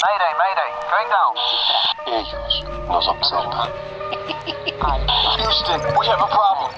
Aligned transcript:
Mayday, 0.00 0.32
mayday, 0.40 0.70
going 0.88 1.10
down. 1.12 1.36
Ellos 2.06 2.64
nos 2.88 3.06
observan. 3.08 3.68
Houston, 5.36 5.80
we 5.98 6.06
have 6.06 6.20
a 6.20 6.26
problem. 6.26 6.72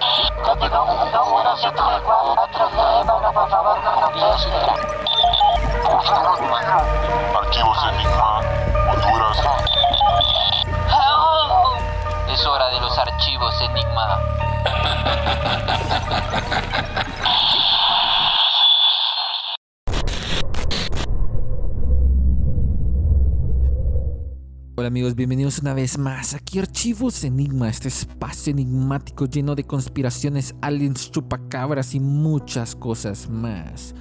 Archivos 7.37 7.79
Enigma, 7.93 8.40
Honduras. 8.90 9.39
Es 12.29 12.46
hora 12.46 12.68
de 12.70 12.80
los 12.80 12.98
archivos 12.98 13.61
Enigma. 13.62 14.18
Hola 24.82 24.89
amigos, 24.89 25.14
bienvenidos 25.14 25.61
una 25.61 25.75
vez 25.75 25.96
más 25.96 26.35
aquí 26.35 26.59
Archivos 26.59 27.23
Enigma, 27.23 27.68
este 27.68 27.86
espacio 27.86 28.50
enigmático 28.50 29.27
lleno 29.27 29.54
de 29.54 29.63
conspiraciones, 29.63 30.57
aliens, 30.61 31.09
chupacabras 31.13 31.95
y 31.95 32.00
muchas 32.00 32.75
cosas 32.75 33.31
más. 33.31 33.95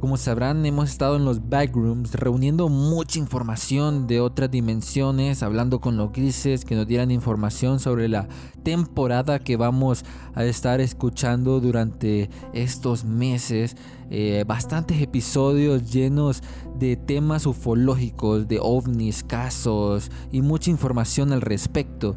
Como 0.00 0.16
sabrán, 0.16 0.64
hemos 0.64 0.90
estado 0.90 1.16
en 1.16 1.24
los 1.24 1.48
backrooms 1.48 2.14
reuniendo 2.14 2.68
mucha 2.68 3.18
información 3.18 4.06
de 4.06 4.20
otras 4.20 4.48
dimensiones, 4.48 5.42
hablando 5.42 5.80
con 5.80 5.96
los 5.96 6.12
grises 6.12 6.64
que 6.64 6.76
nos 6.76 6.86
dieran 6.86 7.10
información 7.10 7.80
sobre 7.80 8.06
la 8.06 8.28
temporada 8.62 9.40
que 9.40 9.56
vamos 9.56 10.04
a 10.36 10.44
estar 10.44 10.80
escuchando 10.80 11.58
durante 11.58 12.30
estos 12.52 13.02
meses. 13.04 13.76
Eh, 14.08 14.44
bastantes 14.46 15.02
episodios 15.02 15.90
llenos 15.90 16.44
de 16.78 16.96
temas 16.96 17.46
ufológicos, 17.46 18.48
de 18.48 18.58
ovnis, 18.60 19.24
casos 19.24 20.10
y 20.30 20.42
mucha 20.42 20.70
información 20.70 21.32
al 21.32 21.40
respecto. 21.40 22.16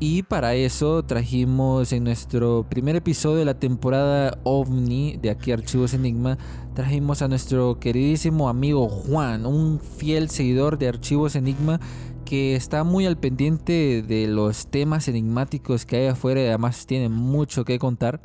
Y 0.00 0.24
para 0.24 0.54
eso 0.54 1.04
trajimos 1.04 1.92
en 1.92 2.02
nuestro 2.02 2.66
primer 2.68 2.96
episodio 2.96 3.36
de 3.36 3.44
la 3.44 3.60
temporada 3.60 4.36
OVNI 4.42 5.18
de 5.22 5.30
aquí 5.30 5.52
Archivos 5.52 5.94
Enigma, 5.94 6.38
trajimos 6.74 7.22
a 7.22 7.28
nuestro 7.28 7.78
queridísimo 7.78 8.48
amigo 8.48 8.88
Juan, 8.88 9.46
un 9.46 9.78
fiel 9.78 10.28
seguidor 10.28 10.76
de 10.76 10.88
Archivos 10.88 11.36
Enigma 11.36 11.78
que 12.24 12.56
está 12.56 12.82
muy 12.82 13.06
al 13.06 13.16
pendiente 13.16 14.02
de 14.02 14.26
los 14.26 14.66
temas 14.66 15.06
enigmáticos 15.06 15.86
que 15.86 15.96
hay 15.98 16.06
afuera 16.06 16.40
y 16.42 16.46
además 16.46 16.86
tiene 16.86 17.08
mucho 17.08 17.64
que 17.64 17.78
contar. 17.78 18.20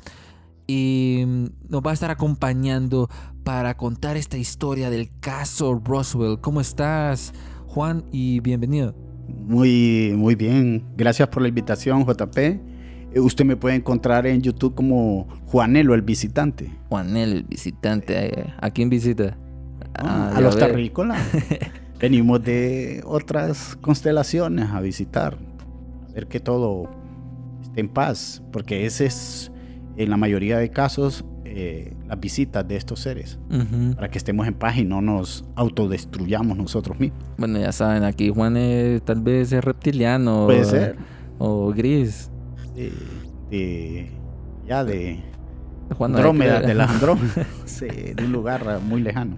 Y 0.69 1.23
nos 1.69 1.81
va 1.81 1.91
a 1.91 1.93
estar 1.93 2.11
acompañando 2.11 3.09
para 3.43 3.77
contar 3.77 4.17
esta 4.17 4.37
historia 4.37 4.89
del 4.89 5.09
caso 5.21 5.81
Roswell. 5.83 6.39
¿Cómo 6.41 6.59
estás, 6.59 7.33
Juan? 7.67 8.03
Y 8.11 8.41
bienvenido. 8.41 8.93
Muy, 9.47 10.13
muy 10.15 10.35
bien. 10.35 10.83
Gracias 10.97 11.29
por 11.29 11.41
la 11.41 11.47
invitación, 11.47 12.05
JP. 12.05 12.37
Eh, 12.37 13.19
Usted 13.21 13.45
me 13.45 13.55
puede 13.55 13.75
encontrar 13.75 14.27
en 14.27 14.41
YouTube 14.41 14.75
como 14.75 15.27
Juanelo 15.45 15.93
el 15.93 16.01
visitante. 16.01 16.69
Juanel, 16.89 17.31
el 17.31 17.43
visitante. 17.43 18.39
eh, 18.41 18.53
¿A 18.59 18.69
quién 18.69 18.89
visita? 18.89 19.37
Ah, 19.95 20.31
Ah, 20.33 20.37
a 20.37 20.41
los 20.41 20.57
terrícolas. 20.57 21.21
Venimos 21.99 22.43
de 22.43 23.01
otras 23.05 23.77
constelaciones 23.81 24.69
a 24.69 24.81
visitar, 24.81 25.37
a 26.09 26.13
ver 26.13 26.27
que 26.27 26.39
todo 26.39 26.89
esté 27.63 27.79
en 27.79 27.89
paz, 27.89 28.43
porque 28.51 28.85
ese 28.85 29.05
es, 29.07 29.51
en 29.97 30.09
la 30.09 30.17
mayoría 30.17 30.57
de 30.57 30.69
casos, 30.69 31.25
eh, 31.45 31.93
las 32.07 32.19
visitas 32.19 32.67
de 32.67 32.75
estos 32.77 32.99
seres, 32.99 33.39
para 33.95 34.09
que 34.09 34.17
estemos 34.17 34.47
en 34.47 34.53
paz 34.53 34.77
y 34.77 34.83
no 34.85 35.01
nos 35.01 35.43
autodestruyamos 35.55 36.57
nosotros 36.57 36.99
mismos. 36.99 37.23
Bueno, 37.37 37.59
ya 37.59 37.71
saben, 37.71 38.03
aquí 38.03 38.29
Juan 38.29 38.57
es, 38.57 39.01
tal 39.03 39.21
vez 39.21 39.51
es 39.51 39.63
reptiliano. 39.63 40.45
Puede 40.45 40.65
ser. 40.65 40.95
O 41.39 41.71
gris. 41.73 42.29
De, 42.75 42.91
de- 43.49 44.11
ya 44.67 44.83
de 44.83 45.19
Juan 45.97 46.13
Andrómeda, 46.15 46.57
cree. 46.57 46.67
de 46.67 46.73
las 46.75 46.89
Andrómedas, 46.95 47.47
sí, 47.65 47.87
de 47.87 48.25
un 48.25 48.31
lugar 48.33 48.79
muy 48.81 49.01
lejano. 49.01 49.37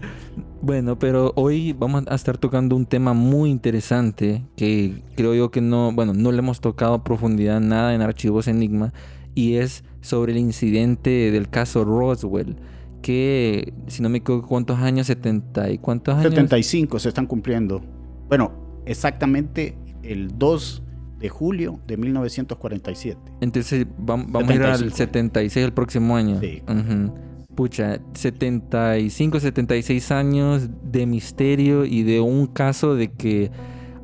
Bueno, 0.61 0.97
pero 0.99 1.31
hoy 1.35 1.71
vamos 1.73 2.03
a 2.07 2.15
estar 2.15 2.37
tocando 2.37 2.75
un 2.75 2.85
tema 2.85 3.13
muy 3.13 3.49
interesante 3.49 4.43
que 4.57 5.03
creo 5.15 5.33
yo 5.35 5.51
que 5.51 5.61
no, 5.61 5.91
bueno, 5.93 6.13
no 6.13 6.31
le 6.33 6.39
hemos 6.39 6.59
tocado 6.59 6.95
a 6.95 7.03
profundidad 7.03 7.61
nada 7.61 7.93
en 7.93 8.01
Archivos 8.01 8.47
Enigma 8.49 8.91
y 9.35 9.55
es 9.55 9.83
sobre 10.01 10.31
el 10.33 10.37
incidente 10.37 11.31
del 11.31 11.49
caso 11.49 11.83
Roswell, 11.83 12.55
que 13.01 13.73
si 13.87 14.01
no 14.01 14.09
me 14.09 14.19
equivoco, 14.19 14.47
¿cuántos 14.47 14.79
años? 14.79 15.07
70 15.07 15.71
y 15.71 15.77
cuántos 15.77 16.15
años? 16.15 16.23
75 16.33 16.99
se 16.99 17.09
están 17.09 17.25
cumpliendo. 17.27 17.81
Bueno, 18.27 18.51
exactamente 18.85 19.77
el 20.03 20.37
2 20.37 20.83
de 21.19 21.29
julio 21.29 21.79
de 21.87 21.97
1947. 21.97 23.19
Entonces 23.41 23.85
vam- 23.99 24.25
vamos 24.29 24.49
a 24.49 24.55
ir 24.55 24.63
al 24.63 24.77
75. 24.77 24.95
76 24.97 25.65
el 25.65 25.73
próximo 25.73 26.15
año. 26.15 26.39
Sí. 26.39 26.61
Ujú. 26.67 27.13
Pucha, 27.55 27.99
75, 28.13 29.39
76 29.39 30.11
años 30.11 30.69
de 30.83 31.05
misterio 31.05 31.83
y 31.85 32.03
de 32.03 32.21
un 32.21 32.47
caso 32.47 32.95
de 32.95 33.11
que 33.11 33.51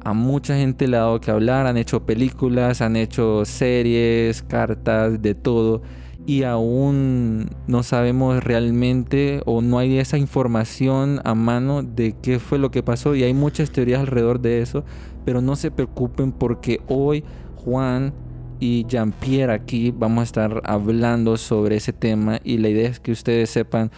a 0.06 0.14
mucha 0.14 0.56
gente 0.56 0.88
le 0.88 0.98
ha 0.98 1.02
dado 1.02 1.20
que 1.20 1.32
hablar, 1.32 1.66
han 1.66 1.78
hecho 1.78 2.06
películas, 2.06 2.82
han 2.82 2.96
hecho 2.96 3.44
series, 3.44 4.44
cartas, 4.44 5.20
de 5.20 5.34
todo. 5.34 5.82
Y 6.28 6.44
aún 6.44 7.50
no 7.66 7.82
sabemos 7.82 8.44
realmente 8.44 9.42
o 9.48 9.64
no 9.64 9.80
hay 9.80 9.98
esa 9.98 10.20
información 10.20 11.22
a 11.24 11.34
mano 11.34 11.82
de 11.82 12.16
qué 12.22 12.38
fue 12.38 12.60
lo 12.60 12.70
que 12.70 12.84
pasó. 12.84 13.16
Y 13.16 13.24
hay 13.24 13.34
muchas 13.34 13.72
teorías 13.72 14.00
alrededor 14.00 14.40
de 14.40 14.62
eso. 14.62 14.86
Pero 15.26 15.42
no 15.42 15.56
se 15.56 15.72
preocupen 15.72 16.32
porque 16.32 16.82
hoy 16.88 17.24
Juan 17.56 18.14
y 18.60 18.86
Jean-Pierre 18.86 19.54
aquí 19.54 19.92
vamos 19.92 20.22
a 20.22 20.24
estar 20.26 20.62
hablando 20.66 21.36
sobre 21.36 21.78
ese 21.78 21.94
tema. 21.94 22.40
Y 22.44 22.60
la 22.60 22.70
idea 22.70 22.90
es 22.90 23.00
que 23.00 23.12
ustedes 23.12 23.50
sepan 23.50 23.90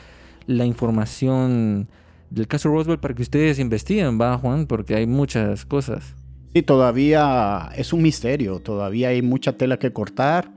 la 0.46 0.66
información 0.66 1.90
del 2.30 2.48
caso 2.48 2.70
Roswell 2.70 3.00
para 3.00 3.14
que 3.14 3.22
ustedes 3.22 3.60
investiguen, 3.60 4.20
¿va 4.20 4.38
Juan? 4.38 4.68
Porque 4.68 4.96
hay 4.96 5.08
muchas 5.08 5.66
cosas. 5.66 6.16
Sí, 6.54 6.62
todavía 6.62 7.70
es 7.76 7.94
un 7.94 8.02
misterio, 8.02 8.60
todavía 8.60 9.10
hay 9.10 9.22
mucha 9.22 9.54
tela 9.54 9.78
que 9.80 9.92
cortar. 9.94 10.52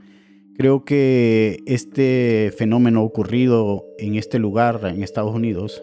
Creo 0.57 0.85
que 0.85 1.59
este 1.67 2.53
fenómeno 2.57 3.03
ocurrido 3.03 3.85
en 3.99 4.17
este 4.17 4.39
lugar, 4.39 4.81
en 4.85 5.03
Estados 5.03 5.35
Unidos, 5.35 5.83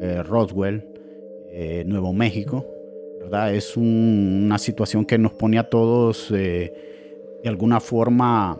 eh, 0.00 0.22
Roswell, 0.22 0.84
eh, 1.52 1.84
Nuevo 1.86 2.12
México. 2.12 2.66
Es 3.52 3.76
un- 3.76 4.42
una 4.46 4.58
situación 4.58 5.04
que 5.04 5.16
nos 5.16 5.32
pone 5.32 5.58
a 5.58 5.68
todos 5.70 6.32
eh, 6.34 6.72
de 7.44 7.48
alguna 7.48 7.78
forma 7.80 8.58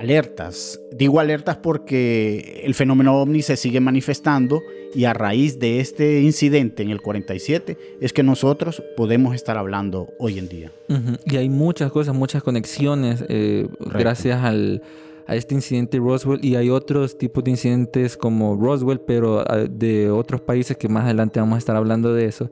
alertas. 0.00 0.80
Digo 0.92 1.20
alertas 1.20 1.58
porque 1.58 2.62
el 2.64 2.74
fenómeno 2.74 3.20
ovni 3.20 3.42
se 3.42 3.56
sigue 3.56 3.80
manifestando 3.80 4.62
y 4.94 5.04
a 5.04 5.12
raíz 5.12 5.58
de 5.58 5.80
este 5.80 6.22
incidente 6.22 6.82
en 6.82 6.88
el 6.88 7.02
47 7.02 7.76
es 8.00 8.12
que 8.14 8.22
nosotros 8.22 8.82
podemos 8.96 9.34
estar 9.34 9.58
hablando 9.58 10.08
hoy 10.18 10.38
en 10.38 10.48
día. 10.48 10.72
Y 11.26 11.36
hay 11.36 11.50
muchas 11.50 11.92
cosas, 11.92 12.14
muchas 12.14 12.42
conexiones 12.42 13.22
eh, 13.28 13.68
gracias 13.78 14.42
al, 14.42 14.82
a 15.26 15.36
este 15.36 15.54
incidente 15.54 15.98
Roswell 15.98 16.42
y 16.42 16.56
hay 16.56 16.70
otros 16.70 17.18
tipos 17.18 17.44
de 17.44 17.50
incidentes 17.50 18.16
como 18.16 18.56
Roswell, 18.56 19.00
pero 19.00 19.44
ah, 19.46 19.66
de 19.70 20.10
otros 20.10 20.40
países 20.40 20.78
que 20.78 20.88
más 20.88 21.04
adelante 21.04 21.40
vamos 21.40 21.56
a 21.56 21.58
estar 21.58 21.76
hablando 21.76 22.14
de 22.14 22.24
eso. 22.24 22.50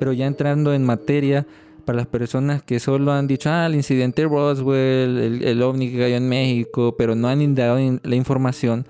Pero 0.00 0.12
ya 0.12 0.26
entrando 0.26 0.74
en 0.74 0.84
materia, 0.84 1.46
para 1.88 1.96
las 1.96 2.06
personas 2.06 2.62
que 2.62 2.80
solo 2.80 3.12
han 3.12 3.26
dicho, 3.26 3.48
ah, 3.48 3.64
el 3.64 3.74
incidente 3.74 4.24
Roswell, 4.24 5.42
el, 5.42 5.62
ovni 5.62 5.90
que 5.90 5.98
cayó 5.98 6.16
en 6.16 6.28
México, 6.28 6.94
pero 6.98 7.14
no 7.14 7.28
han 7.28 7.40
indagado 7.40 7.78
en 7.78 7.98
la 8.04 8.14
información, 8.14 8.86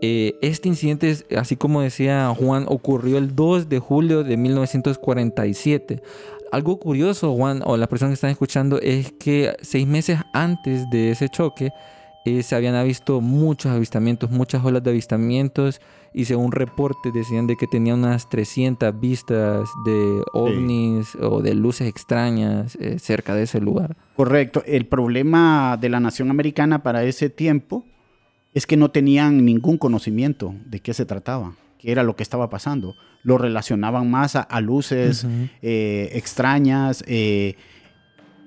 eh, 0.00 0.34
este 0.40 0.66
incidente, 0.66 1.14
así 1.36 1.56
como 1.56 1.82
decía 1.82 2.34
Juan, 2.34 2.64
ocurrió 2.66 3.18
el 3.18 3.36
2 3.36 3.68
de 3.68 3.80
julio 3.80 4.24
de 4.24 4.38
1947. 4.38 6.00
Algo 6.50 6.78
curioso, 6.78 7.34
Juan, 7.34 7.60
o 7.66 7.76
las 7.76 7.88
personas 7.88 8.12
que 8.12 8.14
están 8.14 8.30
escuchando, 8.30 8.80
es 8.80 9.12
que 9.12 9.54
seis 9.60 9.86
meses 9.86 10.18
antes 10.32 10.88
de 10.88 11.10
ese 11.10 11.28
choque 11.28 11.70
eh, 12.24 12.42
se 12.42 12.56
habían 12.56 12.82
visto 12.86 13.20
muchos 13.20 13.72
avistamientos, 13.72 14.30
muchas 14.30 14.64
olas 14.64 14.82
de 14.82 14.88
avistamientos, 14.88 15.82
y 16.18 16.24
según 16.24 16.50
reportes 16.50 17.14
decían 17.14 17.46
de 17.46 17.54
que 17.56 17.68
tenía 17.68 17.94
unas 17.94 18.28
300 18.28 18.98
vistas 18.98 19.68
de 19.84 20.20
ovnis 20.32 21.14
o 21.14 21.40
de 21.40 21.54
luces 21.54 21.86
extrañas 21.86 22.76
eh, 22.80 22.98
cerca 22.98 23.36
de 23.36 23.44
ese 23.44 23.60
lugar. 23.60 23.96
Correcto. 24.16 24.64
El 24.66 24.86
problema 24.86 25.78
de 25.80 25.88
la 25.88 26.00
nación 26.00 26.28
americana 26.30 26.82
para 26.82 27.04
ese 27.04 27.30
tiempo 27.30 27.84
es 28.52 28.66
que 28.66 28.76
no 28.76 28.90
tenían 28.90 29.44
ningún 29.44 29.78
conocimiento 29.78 30.56
de 30.66 30.80
qué 30.80 30.92
se 30.92 31.06
trataba, 31.06 31.54
qué 31.78 31.92
era 31.92 32.02
lo 32.02 32.16
que 32.16 32.24
estaba 32.24 32.50
pasando. 32.50 32.96
Lo 33.22 33.38
relacionaban 33.38 34.10
más 34.10 34.34
a, 34.34 34.40
a 34.40 34.60
luces 34.60 35.24
eh, 35.62 36.10
extrañas. 36.14 37.04
eh, 37.06 37.54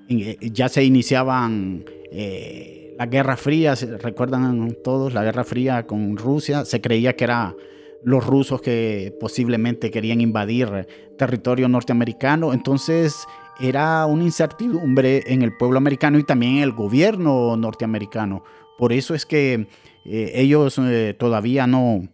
eh, 0.08 0.36
ya 0.52 0.68
se 0.68 0.84
iniciaban 0.84 1.84
eh, 2.10 2.81
la 2.98 3.06
Guerra 3.06 3.36
Fría, 3.36 3.74
recuerdan 4.00 4.76
todos, 4.82 5.14
la 5.14 5.24
Guerra 5.24 5.44
Fría 5.44 5.86
con 5.86 6.16
Rusia. 6.16 6.64
Se 6.64 6.80
creía 6.80 7.14
que 7.16 7.24
era 7.24 7.54
los 8.04 8.26
rusos 8.26 8.60
que 8.60 9.16
posiblemente 9.20 9.90
querían 9.90 10.20
invadir 10.20 10.86
territorio 11.16 11.68
norteamericano. 11.68 12.52
Entonces 12.52 13.26
era 13.60 14.06
una 14.06 14.24
incertidumbre 14.24 15.22
en 15.26 15.42
el 15.42 15.56
pueblo 15.56 15.78
americano 15.78 16.18
y 16.18 16.24
también 16.24 16.56
en 16.56 16.62
el 16.62 16.72
gobierno 16.72 17.56
norteamericano. 17.56 18.42
Por 18.78 18.92
eso 18.92 19.14
es 19.14 19.26
que 19.26 19.68
eh, 20.04 20.32
ellos 20.34 20.78
eh, 20.78 21.14
todavía 21.18 21.66
no, 21.66 22.08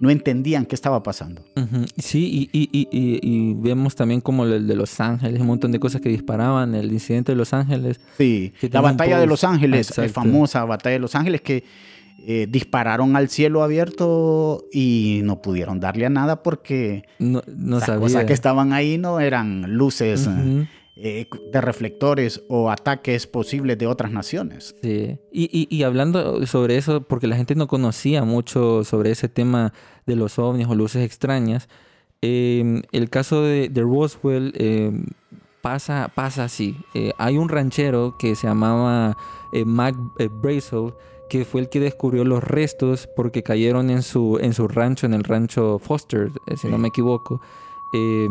no 0.00 0.10
entendían 0.10 0.64
qué 0.66 0.74
estaba 0.76 1.02
pasando. 1.02 1.42
Sí, 1.96 2.48
y, 2.52 2.58
y- 2.58 2.68
y- 2.72 2.88
y- 2.90 3.20
y 3.22 3.54
vemos 3.54 3.94
también 3.96 4.20
como 4.20 4.44
el 4.44 4.66
de 4.66 4.76
Los 4.76 5.00
Ángeles, 5.00 5.40
un 5.40 5.46
montón 5.48 5.72
de 5.72 5.80
cosas 5.80 6.00
que 6.00 6.08
disparaban, 6.08 6.74
el 6.74 6.92
incidente 6.92 7.32
de 7.32 7.36
Los 7.36 7.52
Ángeles. 7.52 7.98
Sí, 8.16 8.52
la 8.70 8.80
batalla 8.80 9.18
de 9.18 9.26
Los 9.26 9.42
Ángeles, 9.44 9.88
Exacto. 9.90 10.12
famosa 10.12 10.64
batalla 10.64 10.94
de 10.94 11.00
Los 11.00 11.14
Ángeles 11.14 11.40
que 11.40 11.64
eh, 12.26 12.46
dispararon 12.50 13.16
al 13.16 13.28
cielo 13.28 13.62
abierto 13.62 14.64
y 14.72 15.20
no 15.24 15.40
pudieron 15.40 15.80
darle 15.80 16.04
a 16.06 16.10
nada 16.10 16.42
porque 16.42 17.04
No, 17.18 17.42
no 17.56 17.76
las 17.76 17.86
sabía. 17.86 18.00
cosas 18.00 18.24
que 18.24 18.32
estaban 18.32 18.72
ahí 18.72 18.98
no 18.98 19.20
eran 19.20 19.74
luces. 19.76 20.28
Eh, 21.00 21.26
de 21.52 21.60
reflectores 21.60 22.42
o 22.48 22.70
ataques 22.70 23.26
posibles 23.26 23.78
de 23.78 23.86
otras 23.86 24.10
naciones. 24.10 24.74
Sí, 24.82 25.18
y, 25.32 25.44
y, 25.52 25.68
y 25.74 25.82
hablando 25.84 26.44
sobre 26.46 26.76
eso, 26.76 27.02
porque 27.02 27.28
la 27.28 27.36
gente 27.36 27.54
no 27.54 27.68
conocía 27.68 28.24
mucho 28.24 28.82
sobre 28.84 29.12
ese 29.12 29.28
tema 29.28 29.72
de 30.06 30.16
los 30.16 30.38
ovnis 30.38 30.66
o 30.66 30.74
luces 30.74 31.04
extrañas, 31.04 31.68
eh, 32.20 32.82
el 32.90 33.10
caso 33.10 33.42
de, 33.42 33.68
de 33.68 33.82
Roswell 33.82 34.52
eh, 34.56 34.90
pasa, 35.62 36.10
pasa 36.14 36.44
así. 36.44 36.76
Eh, 36.94 37.12
hay 37.18 37.38
un 37.38 37.48
ranchero 37.48 38.16
que 38.18 38.34
se 38.34 38.48
llamaba 38.48 39.16
eh, 39.52 39.64
Mac 39.64 39.94
Brazel, 40.42 40.94
que 41.30 41.44
fue 41.44 41.60
el 41.60 41.68
que 41.68 41.78
descubrió 41.78 42.24
los 42.24 42.42
restos 42.42 43.08
porque 43.14 43.42
cayeron 43.42 43.90
en 43.90 44.02
su, 44.02 44.38
en 44.40 44.52
su 44.52 44.66
rancho, 44.66 45.06
en 45.06 45.14
el 45.14 45.24
rancho 45.24 45.78
Foster, 45.78 46.32
si 46.56 46.68
no 46.68 46.78
me 46.78 46.88
equivoco, 46.88 47.40
eh, 47.94 48.26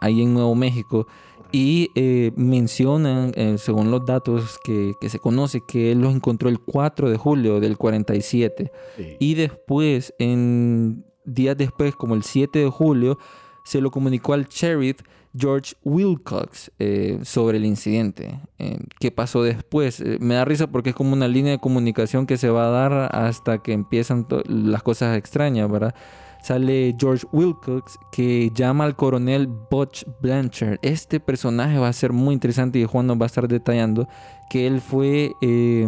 ahí 0.00 0.22
en 0.22 0.34
Nuevo 0.34 0.54
México. 0.54 1.06
Y 1.50 1.90
eh, 1.94 2.32
mencionan, 2.36 3.32
eh, 3.34 3.56
según 3.58 3.90
los 3.90 4.04
datos 4.04 4.58
que, 4.64 4.92
que 5.00 5.08
se 5.08 5.18
conoce, 5.18 5.62
que 5.66 5.92
él 5.92 6.00
los 6.00 6.14
encontró 6.14 6.48
el 6.48 6.58
4 6.60 7.10
de 7.10 7.16
julio 7.16 7.60
del 7.60 7.76
47. 7.76 8.70
Sí. 8.96 9.16
Y 9.18 9.34
después, 9.34 10.14
en 10.18 11.04
días 11.24 11.56
después, 11.56 11.94
como 11.94 12.14
el 12.14 12.22
7 12.22 12.58
de 12.58 12.68
julio, 12.68 13.18
se 13.64 13.80
lo 13.80 13.90
comunicó 13.90 14.32
al 14.32 14.46
sheriff 14.46 15.02
George 15.36 15.74
Wilcox 15.84 16.70
eh, 16.78 17.20
sobre 17.22 17.58
el 17.58 17.64
incidente. 17.64 18.40
Eh, 18.58 18.78
¿Qué 18.98 19.10
pasó 19.10 19.42
después? 19.42 20.00
Eh, 20.00 20.18
me 20.20 20.34
da 20.34 20.44
risa 20.44 20.66
porque 20.66 20.90
es 20.90 20.96
como 20.96 21.12
una 21.12 21.28
línea 21.28 21.52
de 21.52 21.58
comunicación 21.58 22.26
que 22.26 22.38
se 22.38 22.48
va 22.48 22.68
a 22.68 22.70
dar 22.70 23.14
hasta 23.14 23.58
que 23.58 23.72
empiezan 23.72 24.26
las 24.46 24.82
cosas 24.82 25.16
extrañas, 25.16 25.70
¿verdad? 25.70 25.94
Sale 26.42 26.96
George 26.98 27.26
Wilcox 27.32 27.98
que 28.12 28.50
llama 28.54 28.84
al 28.84 28.96
coronel 28.96 29.48
Butch 29.70 30.04
Blanchard. 30.20 30.78
Este 30.82 31.20
personaje 31.20 31.78
va 31.78 31.88
a 31.88 31.92
ser 31.92 32.12
muy 32.12 32.34
interesante 32.34 32.78
y 32.78 32.84
Juan 32.84 33.06
nos 33.06 33.18
va 33.18 33.24
a 33.24 33.26
estar 33.26 33.48
detallando 33.48 34.08
que 34.48 34.66
él 34.66 34.80
fue 34.80 35.32
eh, 35.42 35.84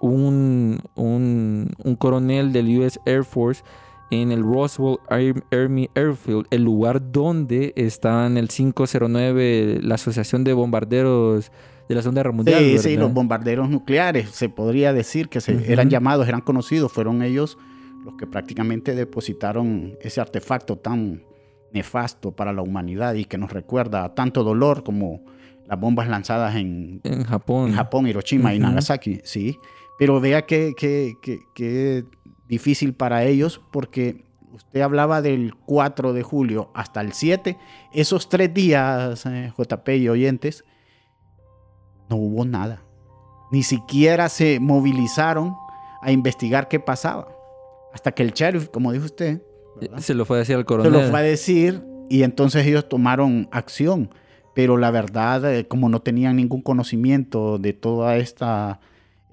un, 0.00 0.80
un, 0.94 1.70
un 1.84 1.96
coronel 1.96 2.52
del 2.52 2.78
US 2.78 3.00
Air 3.06 3.24
Force 3.24 3.62
en 4.10 4.30
el 4.32 4.42
Roswell 4.42 4.98
Army 5.08 5.90
Airfield, 5.94 6.46
el 6.50 6.62
lugar 6.62 7.10
donde 7.10 7.72
estaba 7.76 8.26
en 8.26 8.36
el 8.36 8.48
509, 8.48 9.80
la 9.82 9.96
Asociación 9.96 10.44
de 10.44 10.52
Bombarderos 10.52 11.50
de 11.88 11.94
la 11.94 12.02
Segunda 12.02 12.20
Guerra 12.20 12.32
Mundial. 12.32 12.58
Sí, 12.58 12.78
sí, 12.78 12.96
los 12.96 13.12
bombarderos 13.12 13.68
nucleares, 13.68 14.30
se 14.30 14.48
podría 14.48 14.92
decir 14.92 15.28
que 15.28 15.40
se, 15.40 15.72
eran 15.72 15.90
llamados, 15.90 16.28
eran 16.28 16.40
conocidos, 16.40 16.92
fueron 16.92 17.22
ellos 17.22 17.58
los 18.06 18.14
que 18.16 18.26
prácticamente 18.26 18.94
depositaron 18.94 19.98
ese 20.00 20.20
artefacto 20.20 20.76
tan 20.78 21.24
nefasto 21.72 22.30
para 22.30 22.52
la 22.52 22.62
humanidad 22.62 23.14
y 23.14 23.24
que 23.24 23.36
nos 23.36 23.52
recuerda 23.52 24.04
a 24.04 24.14
tanto 24.14 24.44
dolor 24.44 24.84
como 24.84 25.22
las 25.66 25.78
bombas 25.80 26.08
lanzadas 26.08 26.54
en, 26.54 27.00
en 27.02 27.24
Japón. 27.24 27.70
en 27.70 27.74
Japón, 27.74 28.06
Hiroshima 28.06 28.54
y. 28.54 28.60
Nagasaki, 28.60 29.20
sí. 29.24 29.58
Pero 29.98 30.20
vea 30.20 30.46
que, 30.46 30.74
que, 30.76 31.14
que- 31.20 31.40
que 31.54 32.04
difícil 32.46 32.94
para 32.94 33.24
ellos 33.24 33.60
porque 33.72 34.24
usted 34.52 34.80
hablaba 34.82 35.20
del 35.20 35.56
4 35.66 36.12
de 36.12 36.22
julio 36.22 36.70
hasta 36.74 37.00
el 37.00 37.12
7, 37.12 37.58
esos 37.92 38.28
tres 38.28 38.54
días, 38.54 39.26
eh, 39.26 39.52
JP 39.58 39.88
y 39.96 40.08
oyentes, 40.08 40.64
no 42.08 42.16
hubo 42.16 42.44
nada. 42.44 42.82
Ni 43.50 43.64
siquiera 43.64 44.28
se 44.28 44.60
movilizaron 44.60 45.56
a 46.02 46.12
investigar 46.12 46.68
qué 46.68 46.78
pasaba. 46.78 47.26
Hasta 47.96 48.12
que 48.12 48.22
el 48.22 48.32
sheriff, 48.32 48.68
como 48.68 48.92
dijo 48.92 49.06
usted, 49.06 49.40
¿verdad? 49.80 49.98
Se 50.00 50.12
lo 50.12 50.26
fue 50.26 50.36
a 50.36 50.40
decir 50.40 50.54
al 50.56 50.62
se 50.62 50.66
coronel. 50.66 50.92
lo 50.92 51.00
fue 51.08 51.18
a 51.18 51.22
decir 51.22 51.82
y 52.10 52.22
entonces 52.24 52.66
ellos 52.66 52.86
tomaron 52.90 53.48
acción. 53.50 54.10
Pero 54.54 54.76
la 54.76 54.90
verdad, 54.90 55.50
eh, 55.50 55.66
como 55.66 55.88
no 55.88 56.00
tenían 56.00 56.36
ningún 56.36 56.60
conocimiento 56.60 57.56
de 57.58 57.72
toda 57.72 58.16
esta, 58.16 58.80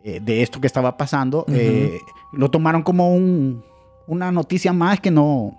eh, 0.05 0.21
de 0.23 0.41
esto 0.43 0.61
que 0.61 0.67
estaba 0.67 0.95
pasando, 0.95 1.45
eh, 1.49 1.99
lo 2.31 2.49
tomaron 2.49 2.83
como 2.83 3.13
un- 3.13 3.63
una 4.07 4.31
noticia 4.31 4.71
más 4.71 5.01
que 5.01 5.11
no, 5.11 5.57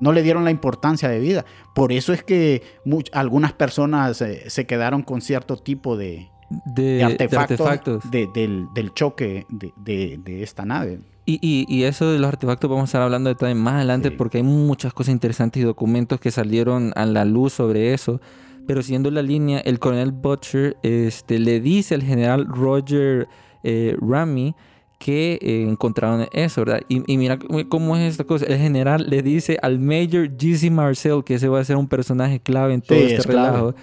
no 0.00 0.12
le 0.12 0.22
dieron 0.22 0.44
la 0.44 0.50
importancia 0.50 1.08
de 1.08 1.18
vida. 1.18 1.46
Por 1.74 1.92
eso 1.92 2.12
es 2.12 2.22
que 2.22 2.62
much- 2.84 3.08
algunas 3.14 3.54
personas 3.54 4.22
se 4.46 4.66
quedaron 4.66 5.02
con 5.02 5.22
cierto 5.22 5.56
tipo 5.56 5.96
de, 5.96 6.28
de, 6.74 6.82
de 6.82 6.92
de 6.98 7.04
artefactos, 7.04 8.10
de- 8.10 8.28
del, 8.34 8.66
del 8.74 8.92
choque 8.94 9.46
de 9.50 10.42
esta 10.42 10.64
nave. 10.64 11.00
Y, 11.30 11.38
y- 11.42 11.66
y 11.68 11.82
eso 11.82 12.10
de 12.10 12.18
los 12.18 12.28
artefactos 12.28 12.70
vamos 12.70 12.84
a 12.84 12.86
estar 12.86 13.02
hablando 13.02 13.28
de 13.28 13.34
también 13.34 13.58
más 13.58 13.74
adelante 13.74 14.08
Sí. 14.08 14.14
porque 14.16 14.38
hay 14.38 14.44
muchas 14.44 14.94
cosas 14.94 15.12
interesantes 15.12 15.60
y 15.62 15.66
documentos 15.66 16.18
que 16.20 16.30
salieron 16.30 16.92
a 16.96 17.04
la 17.04 17.26
luz 17.26 17.52
sobre 17.52 17.92
eso. 17.92 18.20
Pero 18.66 18.82
siguiendo 18.82 19.10
la 19.10 19.20
línea, 19.20 19.58
el 19.60 19.78
coronel 19.78 20.12
Butcher 20.12 20.76
este, 20.82 21.38
le 21.38 21.60
dice 21.60 21.94
al 21.94 22.02
general 22.02 22.46
Roger 22.46 23.28
eh, 23.62 23.94
Ramy 24.00 24.54
que 24.98 25.38
eh, 25.42 25.66
encontraron 25.68 26.26
eso, 26.32 26.62
¿verdad? 26.64 26.80
Y, 26.88 27.02
y 27.12 27.18
mira 27.18 27.38
cómo- 27.68 27.96
es 27.96 28.10
esta 28.12 28.24
cosa. 28.24 28.46
El 28.46 28.56
general 28.58 29.06
le 29.10 29.22
dice 29.22 29.58
al 29.60 29.78
Major 29.78 30.28
G.C. 30.36 30.70
Marcel, 30.70 31.22
que 31.24 31.34
ese 31.34 31.48
va 31.48 31.60
a 31.60 31.64
ser 31.64 31.76
un 31.76 31.88
personaje 31.88 32.40
clave 32.40 32.72
en 32.74 32.80
todo 32.80 32.96
Sí, 32.98 33.04
este 33.04 33.16
es 33.16 33.26
relajo. 33.26 33.74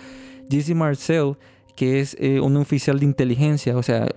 G.C. 0.50 0.74
Marcel, 0.76 1.36
que 1.76 2.00
es 2.00 2.18
eh, 2.20 2.40
un 2.40 2.58
oficial 2.58 3.00
de 3.00 3.06
inteligencia, 3.06 3.78
o 3.78 3.84
sea, 3.84 4.08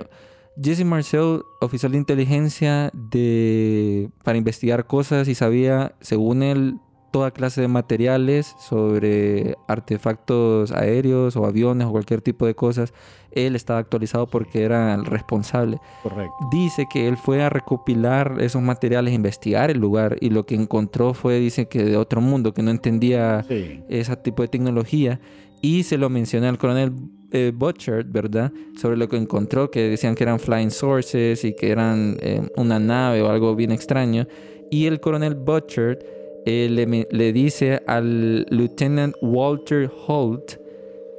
Jesse 0.61 0.85
Marcel, 0.85 1.43
oficial 1.61 1.93
de 1.93 1.99
inteligencia 1.99 2.91
de, 2.93 4.11
para 4.25 4.39
investigar 4.39 4.87
cosas 4.87 5.29
y 5.29 5.35
sabía, 5.35 5.95
según 6.01 6.43
él, 6.43 6.77
toda 7.11 7.31
clase 7.31 7.63
de 7.63 7.69
materiales 7.69 8.55
sobre 8.59 9.57
artefactos 9.67 10.73
aéreos 10.73 11.37
o 11.37 11.47
aviones 11.47 11.87
o 11.87 11.91
cualquier 11.91 12.21
tipo 12.21 12.45
de 12.45 12.55
cosas. 12.55 12.93
Él 13.31 13.57
estaba 13.57 13.79
actualizado 13.79 14.27
porque 14.27 14.63
era 14.63 14.95
el 14.95 15.05
responsable. 15.07 15.79
Correcto. 16.03 16.35
Dice 16.51 16.87
que 16.91 17.09
él 17.09 17.17
fue 17.17 17.43
a 17.43 17.49
recopilar 17.51 18.37
esos 18.41 18.61
materiales, 18.61 19.15
investigar 19.15 19.71
el 19.71 19.79
lugar 19.79 20.17
y 20.21 20.31
lo 20.31 20.45
que 20.45 20.55
encontró 20.55 21.15
fue, 21.15 21.39
dice 21.39 21.67
que 21.69 21.83
de 21.85 21.97
otro 21.97 22.21
mundo, 22.21 22.53
que 22.53 22.63
no 22.63 22.71
entendía 22.71 23.43
Sí. 23.49 23.83
ese 23.89 24.17
tipo 24.17 24.43
de 24.43 24.49
tecnología 24.49 25.19
y 25.63 25.85
se 25.85 25.99
lo 25.99 26.11
mencioné 26.11 26.49
al 26.49 26.59
coronel 26.59 26.93
eh, 27.33 27.53
Butcher, 27.55 28.05
¿verdad? 28.05 28.51
Sobre 28.81 28.97
lo 28.97 29.09
que 29.09 29.17
encontró, 29.17 29.71
que 29.71 29.89
decían 29.91 30.15
que 30.15 30.25
eran 30.25 30.39
flying 30.41 30.71
sources 30.71 31.45
y 31.45 31.53
que 31.55 31.71
eran 31.71 32.17
eh, 32.21 32.43
una 32.57 32.79
nave 32.79 33.23
o 33.23 33.29
algo 33.29 33.55
bien 33.55 33.71
extraño. 33.73 34.27
Y 34.71 34.87
el 34.87 35.01
coronel 35.01 35.35
Butcher 35.35 35.99
eh, 36.47 36.69
le, 36.71 37.07
le 37.11 37.33
dice 37.33 37.83
al 37.87 38.47
lieutenant 38.51 39.15
Walter 39.21 39.91
Holt 40.07 40.55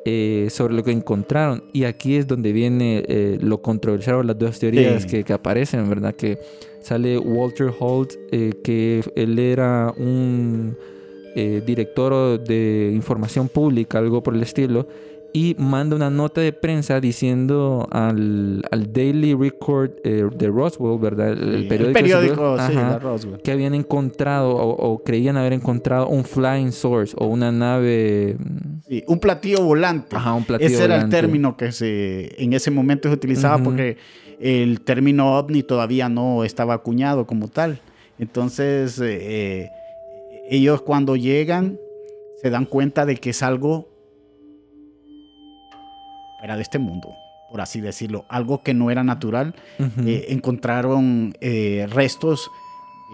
eh, 0.05 0.47
sobre 0.49 0.73
lo 0.73 0.83
que 0.83 0.91
encontraron. 0.91 1.63
Y 1.73 1.83
aquí 1.83 2.15
es 2.15 2.25
donde 2.27 2.51
viene 2.53 3.37
lo 3.41 3.61
controversial 3.61 4.15
o 4.17 4.23
las 4.23 4.37
dos 4.39 4.57
teorías 4.59 5.03
Sí. 5.03 5.09
que, 5.09 5.23
que 5.23 5.33
aparecen, 5.33 5.87
¿verdad? 5.89 6.15
Que 6.15 6.37
sale 6.81 7.17
Walter 7.19 7.71
Holt, 7.79 8.13
que 8.63 9.03
él 9.15 9.37
era 9.37 9.93
un 9.97 10.75
director 11.35 12.43
de 12.43 12.91
información 12.93 13.47
pública, 13.49 13.99
algo 13.99 14.21
por 14.23 14.35
el 14.35 14.41
estilo, 14.41 14.87
y 15.31 15.55
manda 15.59 15.95
una 15.95 16.09
nota 16.09 16.41
de 16.41 16.53
prensa 16.53 16.99
diciendo 16.99 17.87
al, 17.91 18.63
al 18.71 18.91
Daily 18.91 19.35
Record 19.35 19.91
eh, 20.03 20.25
de 20.35 20.47
Roswell, 20.47 20.99
¿verdad? 20.99 21.31
El, 21.31 21.67
periódico, 21.67 21.87
el 21.87 21.93
periódico, 21.93 22.57
sí, 22.59 22.73
Roswell. 22.99 23.41
que 23.41 23.51
habían 23.51 23.73
encontrado 23.75 24.49
o, 24.49 24.91
o 24.91 25.03
creían 25.03 25.37
haber 25.37 25.53
encontrado 25.53 26.07
un 26.07 26.23
flying 26.23 26.71
source 26.71 27.15
o 27.17 27.27
una 27.27 27.51
nave. 27.51 28.37
Sí, 28.87 29.03
un 29.07 29.19
platillo 29.19 29.63
volante. 29.63 30.15
Ajá, 30.15 30.33
un 30.33 30.45
platillo 30.45 30.69
Ese 30.69 30.85
era 30.85 30.97
el 30.97 31.09
término 31.09 31.55
que 31.55 31.71
se, 31.71 32.41
en 32.43 32.53
ese 32.53 32.71
momento 32.71 33.07
se 33.07 33.15
utilizaba 33.15 33.61
porque 33.63 33.97
el 34.39 34.81
término 34.81 35.37
ovni 35.37 35.63
todavía 35.63 36.09
no 36.09 36.43
estaba 36.43 36.73
acuñado 36.73 37.27
como 37.27 37.49
tal. 37.49 37.81
Entonces, 38.17 38.99
eh, 38.99 39.19
eh, 39.21 39.69
ellos 40.49 40.81
cuando 40.81 41.15
llegan 41.15 41.77
se 42.41 42.49
dan 42.49 42.65
cuenta 42.65 43.05
de 43.05 43.17
que 43.17 43.31
es 43.31 43.43
algo 43.43 43.89
fuera 46.39 46.55
de 46.55 46.61
este 46.63 46.79
mundo, 46.79 47.13
por 47.51 47.61
así 47.61 47.81
decirlo, 47.81 48.25
algo 48.29 48.63
que 48.63 48.73
no 48.73 48.89
era 48.91 49.03
natural. 49.03 49.55
Ujú. 49.77 50.07
Eh, 50.07 50.25
encontraron 50.29 51.33
eh, 51.41 51.87
restos 51.91 52.49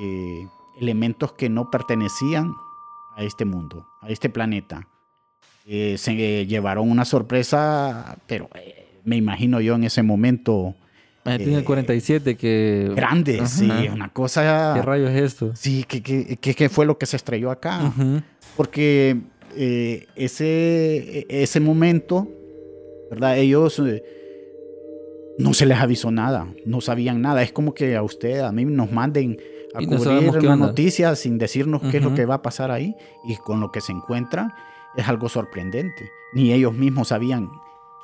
eh, 0.01 0.48
elementos 0.79 1.34
que 1.34 1.50
no 1.50 1.70
pertenecían 1.72 2.51
a 3.17 3.24
este 3.24 3.46
mundo, 3.46 3.88
a 4.01 4.10
este 4.10 4.29
planeta. 4.29 4.88
Eh, 5.67 5.96
se 5.98 6.46
llevaron 6.46 6.89
una 6.91 7.05
sorpresa, 7.05 8.17
pero 8.27 8.50
eh, 8.55 9.00
me 9.03 9.15
imagino 9.15 9.60
yo 9.62 9.75
en 9.75 9.84
ese 9.86 10.03
momento 10.03 10.75
Ah, 11.27 11.38
tiene 11.38 11.53
el 11.55 11.60
Eh, 11.62 11.63
47 11.63 12.38
que... 12.38 12.91
grande, 12.96 13.38
Ajá. 13.39 13.48
sí, 13.48 13.67
una 13.91 14.10
cosa... 14.10 14.74
¿Qué 14.75 14.82
rayos 14.84 15.10
es 15.10 15.24
esto? 15.24 15.55
Sí, 15.55 15.84
¿qué, 15.88 16.03
qué, 16.03 16.38
qué- 16.39 16.70
fue 16.70 16.86
lo 16.86 17.00
que 17.00 17.08
se 17.08 17.15
estrelló 17.15 17.50
acá? 17.50 17.91
Porque 18.55 19.17
eh, 19.55 20.05
ese, 20.15 21.25
ese 21.27 21.60
momento, 21.60 22.27
¿verdad? 23.09 23.38
Ellos 23.38 23.79
eh, 23.79 24.03
no 25.38 25.53
se 25.53 25.65
les 25.65 25.77
avisó 25.77 26.12
nada, 26.12 26.47
no 26.65 26.81
sabían 26.81 27.21
nada. 27.21 27.43
Es 27.43 27.51
como 27.51 27.74
que 27.74 27.95
a 27.95 28.03
usted, 28.03 28.39
a 28.39 28.51
mí 28.51 28.65
nos 28.65 28.91
manden 28.91 29.38
a 29.74 29.81
Y 29.81 29.88
no 29.88 29.97
cubrir 29.97 30.31
qué 30.39 30.47
una 30.47 30.55
noticia 30.55 31.15
sin 31.15 31.38
decirnos 31.38 31.81
qué 31.91 31.97
es 31.97 32.03
lo 32.03 32.13
que 32.15 32.25
va 32.25 32.35
a 32.35 32.41
pasar 32.41 32.71
ahí 32.71 32.95
y 33.27 33.35
con 33.35 33.59
lo 33.59 33.71
que 33.71 33.81
se 33.81 33.91
encuentran 33.91 34.51
es 34.95 35.07
algo 35.07 35.27
sorprendente. 35.27 36.09
Ni 36.33 36.53
ellos 36.53 36.74
mismos 36.74 37.09
sabían 37.09 37.50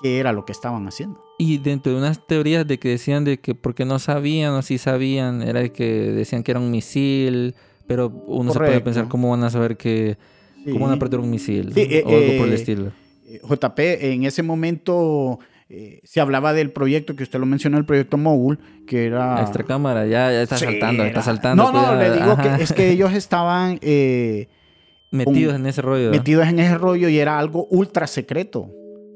qué 0.01 0.19
era 0.19 0.33
lo 0.33 0.43
que 0.45 0.51
estaban 0.51 0.87
haciendo. 0.87 1.23
Y 1.37 1.57
dentro 1.59 1.93
de 1.93 1.97
unas 1.97 2.25
teorías 2.27 2.67
de 2.67 2.77
que 2.79 2.89
decían 2.89 3.23
de 3.23 3.39
que 3.39 3.55
porque 3.55 3.85
no 3.85 3.99
sabían 3.99 4.53
o 4.53 4.61
sí 4.61 4.77
sabían, 4.77 5.41
era 5.41 5.61
de 5.61 5.71
que 5.71 5.85
decían 6.11 6.43
que 6.43 6.51
era 6.51 6.59
un 6.59 6.69
misil, 6.69 7.55
pero 7.87 8.07
uno 8.27 8.51
se 8.51 8.59
puede 8.59 8.71
Correcto. 8.71 8.85
pensar 8.85 9.07
cómo 9.07 9.29
van 9.29 9.43
a 9.43 9.49
saber 9.49 9.77
que... 9.77 10.17
¿Cómo 10.65 10.81
van 10.85 10.91
a 10.91 10.93
Sí. 10.95 10.99
perder 10.99 11.19
un 11.21 11.29
misil? 11.31 11.71
Sí, 11.73 11.87
eh, 11.89 12.03
o 12.05 12.09
algo 12.09 12.37
por 12.37 12.47
el 12.47 12.51
eh, 12.51 12.55
estilo. 12.55 12.91
JP, 13.39 13.79
en 13.79 14.23
ese 14.25 14.43
momento 14.43 15.39
eh, 15.69 16.01
se 16.03 16.19
hablaba 16.19 16.51
del 16.53 16.71
proyecto 16.71 17.15
que 17.15 17.23
usted 17.23 17.39
lo 17.39 17.45
mencionó, 17.45 17.77
el 17.77 17.85
proyecto 17.85 18.17
Mogul, 18.17 18.59
que 18.85 19.05
era... 19.05 19.39
Extra 19.41 19.63
cámara, 19.63 20.05
ya, 20.05 20.31
ya 20.31 20.41
está. 20.41 20.57
Sí, 20.57 20.65
saltando, 20.65 21.05
está 21.05 21.21
saltando. 21.21 21.71
No, 21.71 21.93
no, 21.93 21.95
le 21.95 22.11
digo 22.11 22.31
Ajá. 22.31 22.57
que 22.57 22.63
es 22.63 22.73
que 22.73 22.89
ellos 22.89 23.13
estaban 23.13 23.79
eh, 23.81 24.49
Metidos 25.11 25.55
en 25.55 25.65
ese 25.65 25.81
rollo. 25.81 26.11
metidos 26.11 26.47
en 26.47 26.59
ese 26.59 26.77
rollo 26.77 27.09
y 27.09 27.19
era 27.19 27.37
algo 27.39 27.67
ultra 27.69 28.07
secreto, 28.07 28.69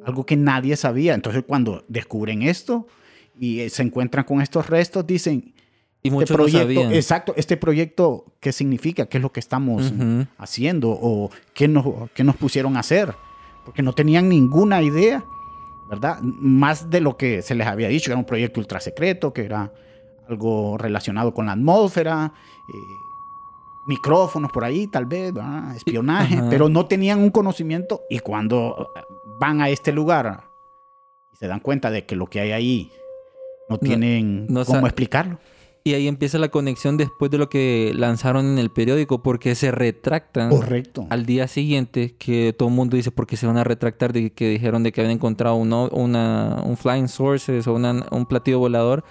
algo 0.06 0.26
que 0.26 0.36
nadie 0.38 0.76
sabía. 0.78 1.14
Entonces 1.14 1.44
cuando 1.46 1.84
descubren 1.88 2.42
esto 2.42 2.88
y 3.40 3.60
eh, 3.62 3.70
se 3.70 3.84
encuentran 3.84 4.24
con 4.26 4.42
estos 4.42 4.70
restos, 4.70 5.06
dicen, 5.06 5.54
y 6.04 6.08
este 6.10 6.12
muchos 6.12 6.30
no 6.32 6.36
proyecto, 6.38 6.60
sabían. 6.64 6.94
exacto, 6.94 7.34
este 7.36 7.58
proyecto, 7.58 8.26
¿qué 8.40 8.52
significa? 8.52 9.08
¿Qué 9.08 9.18
es 9.18 9.22
lo 9.24 9.32
que 9.32 9.40
estamos 9.40 9.92
haciendo? 10.38 10.90
¿O 10.92 11.32
qué 11.54 11.68
nos, 11.68 11.86
qué 12.14 12.24
nos 12.24 12.36
pusieron 12.36 12.78
a 12.78 12.82
hacer? 12.82 13.14
Porque 13.66 13.82
no 13.82 13.94
tenían 13.94 14.30
ninguna 14.30 14.82
idea, 14.82 15.26
¿verdad? 15.90 16.22
Más 16.22 16.90
de 16.90 17.02
lo 17.02 17.18
que 17.18 17.42
se 17.42 17.56
les 17.56 17.68
había 17.68 17.88
dicho, 17.88 18.06
que 18.06 18.12
era 18.12 18.20
un 18.20 18.26
proyecto 18.26 18.60
ultra 18.60 18.80
secreto, 18.80 19.34
que 19.34 19.44
era 19.44 19.74
algo 20.30 20.78
relacionado 20.78 21.34
con 21.34 21.48
la 21.48 21.54
atmósfera, 21.54 22.32
eh, 22.70 22.74
micrófonos 23.88 24.52
por 24.52 24.64
ahí, 24.64 24.88
tal 24.88 25.06
vez, 25.06 25.34
¿verdad? 25.34 25.76
espionaje, 25.76 26.36
Ajá. 26.36 26.48
pero 26.50 26.70
no 26.70 26.86
tenían 26.86 27.20
un 27.20 27.30
conocimiento 27.30 28.02
y 28.10 28.20
cuando 28.20 28.92
eh, 28.96 29.02
van 29.40 29.62
a 29.62 29.70
este 29.70 29.92
lugar 29.92 30.44
y 31.34 31.38
se 31.38 31.48
dan 31.48 31.60
cuenta 31.60 31.92
de 31.92 32.06
que 32.06 32.16
lo 32.16 32.28
que 32.28 32.40
hay 32.40 32.52
ahí 32.52 32.92
no 33.70 33.78
tienen 33.78 34.48
no 34.48 34.66
cómo 34.66 34.86
explicarlo. 34.88 35.40
Y 35.88 35.94
ahí 35.94 36.08
empieza 36.08 36.40
la 36.40 36.50
conexión 36.50 36.98
después 36.98 37.30
de 37.30 37.38
lo 37.38 37.48
que 37.48 37.92
lanzaron 37.96 38.48
en 38.48 38.58
el 38.58 38.72
periódico, 38.72 39.22
porque 39.22 39.54
se 39.54 39.70
retractan 39.70 40.50
Correcto. 40.50 41.06
al 41.12 41.28
día 41.28 41.48
siguiente, 41.48 42.16
que 42.18 42.56
todo 42.58 42.70
el 42.70 42.74
mundo 42.76 42.98
dice, 42.98 43.12
porque 43.12 43.38
se 43.38 43.46
van 43.46 43.58
a 43.58 43.64
retractar 43.64 44.12
de 44.12 44.32
que 44.32 44.50
dijeron 44.50 44.82
de 44.82 44.92
que 44.92 45.02
habían 45.02 45.14
encontrado 45.18 45.56
uno- 45.58 45.90
una, 45.92 46.60
un 46.66 46.76
flying 46.76 47.08
sources 47.08 47.68
o 47.68 47.76
una- 47.76 48.04
un 48.10 48.26
platillo 48.26 48.58
volador. 48.58 49.04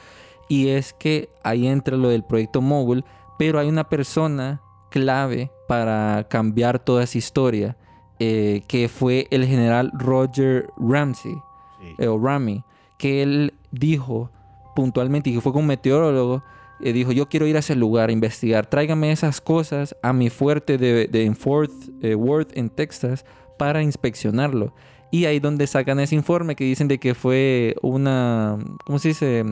Y 0.48 0.66
es 0.70 0.92
que 0.92 1.28
ahí 1.44 1.68
entra 1.68 1.96
lo 1.96 2.08
del 2.08 2.24
proyecto 2.24 2.60
Mogul, 2.60 3.04
pero 3.38 3.60
hay 3.60 3.68
una 3.68 3.88
persona 3.88 4.60
clave 4.90 5.52
para 5.68 6.26
cambiar 6.28 6.80
toda 6.80 7.04
esa 7.04 7.18
historia, 7.18 7.76
eh, 8.18 8.62
que 8.66 8.88
fue 8.88 9.28
el 9.30 9.46
general 9.46 9.92
Roger 9.96 10.70
Ramsey 10.76 11.34
Sí. 11.34 11.86
eh, 11.98 12.08
o 12.08 12.18
Rami, 12.18 12.64
que 12.98 13.22
él 13.22 13.54
dijo 13.70 14.30
puntualmente 14.74 15.30
y 15.30 15.34
que 15.34 15.40
fue 15.40 15.52
con 15.52 15.62
un 15.62 15.68
meteorólogo, 15.68 16.42
eh, 16.84 16.92
dijo, 16.92 17.12
yo 17.12 17.28
quiero 17.28 17.46
ir 17.46 17.56
a 17.56 17.60
ese 17.60 17.74
lugar 17.74 18.10
a 18.10 18.12
investigar, 18.12 18.66
tráigame 18.66 19.10
esas 19.10 19.40
cosas 19.40 19.96
a 20.02 20.12
mi 20.12 20.28
fuerte 20.30 20.76
de, 20.78 21.08
de 21.08 21.34
Fort 21.34 21.72
eh, 22.02 22.14
Worth, 22.14 22.56
en 22.56 22.68
Texas, 22.68 23.24
para 23.58 23.82
inspeccionarlo. 23.82 24.74
Y 25.10 25.24
ahí 25.24 25.40
donde 25.40 25.66
sacan 25.66 25.98
ese 26.00 26.14
informe 26.14 26.56
que 26.56 26.64
dicen 26.64 26.88
de 26.88 26.98
que 26.98 27.14
fue 27.14 27.74
una, 27.82 28.58
¿cómo 28.84 28.98
se 28.98 29.08
dice? 29.08 29.44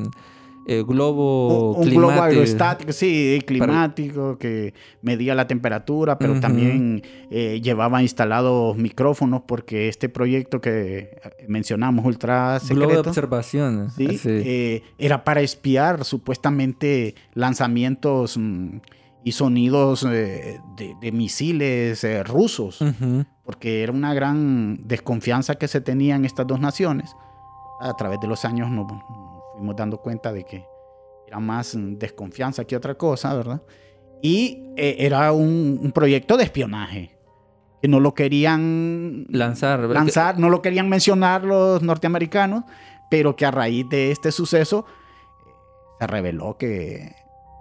Eh, 0.64 0.84
globo 0.86 1.72
un, 1.72 1.88
un 1.88 1.94
globo 1.94 2.22
aerostático, 2.22 2.92
sí, 2.92 3.42
climático, 3.44 4.38
que 4.38 4.74
medía 5.00 5.34
la 5.34 5.46
temperatura, 5.46 6.18
pero 6.18 6.38
también 6.38 7.02
eh, 7.30 7.60
llevaba 7.60 8.00
instalados 8.00 8.76
micrófonos 8.76 9.42
porque 9.46 9.88
este 9.88 10.08
proyecto 10.08 10.60
que 10.60 11.20
mencionamos, 11.48 12.04
ultra 12.04 12.60
Globo 12.60 12.80
de 12.80 12.88
secreto, 12.88 13.10
observación. 13.10 13.90
¿sí? 13.90 14.06
así. 14.06 14.28
Eh, 14.28 14.82
era 14.98 15.24
para 15.24 15.40
espiar 15.40 16.04
supuestamente 16.04 17.16
lanzamientos 17.34 18.36
mm, 18.36 18.76
y 19.24 19.32
sonidos 19.32 20.02
de, 20.02 20.60
de 20.76 21.12
misiles 21.12 22.04
rusos, 22.26 22.84
porque 23.44 23.82
era 23.82 23.92
una 23.92 24.14
gran 24.14 24.86
desconfianza 24.86 25.56
que 25.56 25.66
se 25.66 25.80
tenía 25.80 26.14
en 26.16 26.24
estas 26.24 26.46
dos 26.46 26.60
naciones. 26.60 27.16
A 27.80 27.94
través 27.94 28.20
de 28.20 28.28
los 28.28 28.44
años 28.44 28.70
nos 28.70 28.86
fuimos 29.62 29.76
dando 29.76 29.98
cuenta 29.98 30.32
de 30.32 30.42
que 30.42 30.66
era 31.24 31.38
más 31.38 31.76
mm, 31.76 31.94
desconfianza 31.94 32.64
que 32.64 32.76
otra 32.76 32.96
cosa, 32.96 33.32
¿verdad? 33.32 33.62
Y 34.20 34.72
eh, 34.76 34.96
era 34.98 35.30
un, 35.30 35.78
un 35.80 35.92
proyecto 35.92 36.36
de 36.36 36.42
espionaje, 36.42 37.16
que 37.80 37.86
no 37.86 38.00
lo 38.00 38.12
querían 38.12 39.24
Lanzar. 39.28 39.80
¿verdad? 39.82 39.94
lanzar, 39.94 40.38
no 40.38 40.50
lo 40.50 40.62
querían 40.62 40.88
mencionar 40.88 41.44
los 41.44 41.80
norteamericanos, 41.80 42.64
pero 43.08 43.36
que 43.36 43.46
a 43.46 43.52
raíz 43.52 43.88
de 43.88 44.10
este 44.10 44.32
suceso 44.32 44.84
eh, 45.46 45.50
se 46.00 46.06
reveló 46.08 46.56
que 46.58 47.14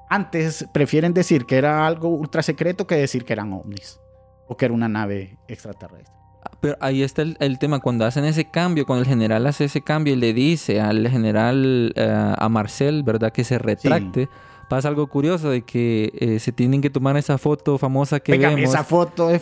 antes 0.10 0.66
prefieren 0.74 1.14
decir 1.14 1.46
que 1.46 1.58
era 1.58 1.86
algo 1.86 2.10
ultra 2.10 2.42
secreto 2.42 2.88
que 2.88 2.96
decir 2.96 3.26
que 3.26 3.34
eran 3.34 3.54
ovnis 3.54 4.00
o 4.48 4.58
que 4.58 4.66
era 4.66 4.74
una 4.74 4.88
nave 4.88 5.38
extraterrestre. 5.48 6.21
Pero 6.62 6.78
ahí 6.80 7.02
está 7.02 7.24
el, 7.24 7.36
el 7.40 7.58
tema, 7.60 7.80
cuando 7.80 8.06
hacen 8.06 8.24
ese 8.24 8.46
cambio, 8.46 8.86
cuando 8.86 9.02
el 9.02 9.08
general 9.10 9.46
hace 9.48 9.66
ese 9.66 9.82
cambio 9.82 10.14
y 10.14 10.18
le 10.18 10.32
dice 10.34 10.80
al 10.80 11.08
general, 11.10 11.92
eh, 11.96 12.34
a 12.38 12.50
Marcel, 12.50 13.02
¿verdad? 13.04 13.32
Que 13.34 13.44
se 13.44 13.58
retracte, 13.58 14.30
pasa 14.70 14.88
algo 14.88 15.08
curioso 15.08 15.50
de 15.50 15.64
que 15.64 16.12
eh, 16.20 16.40
se 16.40 16.52
tienen 16.52 16.80
que 16.82 16.90
tomar 16.92 17.18
esa 17.18 17.38
foto 17.40 17.78
famosa 17.80 18.20
que 18.20 18.34
Venga, 18.34 18.50
vemos. 18.50 18.70
esa 18.70 18.84
foto 18.84 19.32
es, 19.32 19.42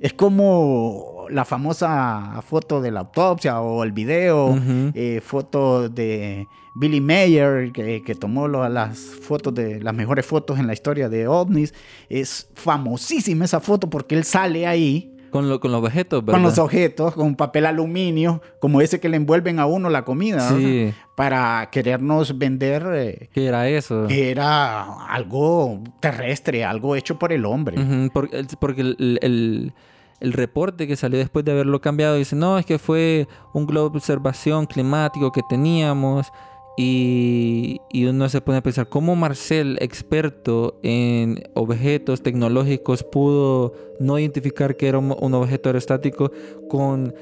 es 0.00 0.12
como 0.12 1.26
la 1.30 1.44
famosa 1.44 2.42
foto 2.46 2.80
de 2.80 2.90
la 2.90 3.00
autopsia 3.00 3.60
o 3.60 3.84
el 3.84 3.92
video, 3.92 4.58
eh, 4.94 5.20
foto 5.24 5.88
de 5.88 6.48
Billy 6.74 7.00
Mayer, 7.00 7.70
que, 7.72 8.02
que 8.04 8.14
tomó 8.16 8.48
lo- 8.48 8.68
las 8.68 8.98
fotos 8.98 9.54
de 9.54 9.80
las 9.80 9.94
mejores 9.94 10.26
fotos 10.26 10.58
en 10.58 10.66
la 10.66 10.72
historia 10.72 11.08
de 11.08 11.28
ovnis. 11.28 11.72
Es 12.08 12.48
famosísima 12.54 13.44
esa 13.44 13.60
foto 13.60 13.88
porque 13.88 14.16
él 14.16 14.24
sale 14.24 14.66
ahí 14.66 15.09
Con, 15.30 15.48
lo- 15.48 15.60
con 15.60 15.72
los 15.72 15.82
objetos, 15.82 16.24
¿verdad? 16.24 16.34
con 16.38 16.42
los 16.42 16.58
objetos, 16.58 17.14
con 17.14 17.34
papel 17.36 17.66
aluminio, 17.66 18.42
como 18.60 18.80
ese 18.80 19.00
que 19.00 19.08
le 19.08 19.16
envuelven 19.16 19.58
a 19.58 19.66
uno 19.66 19.88
la 19.90 20.04
comida. 20.04 20.48
Sí, 20.50 20.92
para 21.14 21.68
querernos 21.70 22.36
vender 22.38 22.86
eh, 22.94 23.28
que 23.32 23.46
era 23.46 23.68
eso. 23.68 24.06
que 24.08 24.30
era 24.30 24.82
algo 25.06 25.80
terrestre, 26.00 26.64
algo 26.64 26.96
hecho 26.96 27.18
por 27.18 27.32
el 27.32 27.44
hombre. 27.44 27.80
Ujú, 27.80 28.10
por- 28.12 28.28
el- 28.34 28.46
porque 28.58 28.80
el, 28.82 29.18
el- 29.22 29.72
el 30.20 30.32
reporte 30.34 30.86
que 30.86 30.96
salió 30.96 31.18
después 31.18 31.44
de 31.46 31.52
haberlo 31.52 31.80
cambiado 31.80 32.16
dice, 32.16 32.36
no, 32.36 32.58
es 32.58 32.66
que 32.66 32.78
fue 32.78 33.26
un 33.54 33.64
globo 33.66 33.88
de 33.88 33.96
observación 33.96 34.66
climático 34.66 35.32
que 35.32 35.40
teníamos. 35.48 36.30
Y, 36.76 37.78
y 37.90 38.06
uno 38.06 38.28
se 38.28 38.40
pone 38.40 38.58
a 38.58 38.62
pensar, 38.62 38.88
¿cómo 38.88 39.14
Marcel, 39.16 39.76
experto 39.80 40.78
en 40.82 41.42
objetos 41.54 42.22
tecnológicos, 42.22 43.04
pudo 43.04 43.74
no 43.98 44.18
identificar 44.18 44.76
que 44.76 44.88
era 44.88 44.98
un, 44.98 45.14
un 45.20 45.34
objeto 45.34 45.68
aerostático 45.68 46.32
con 46.68 47.12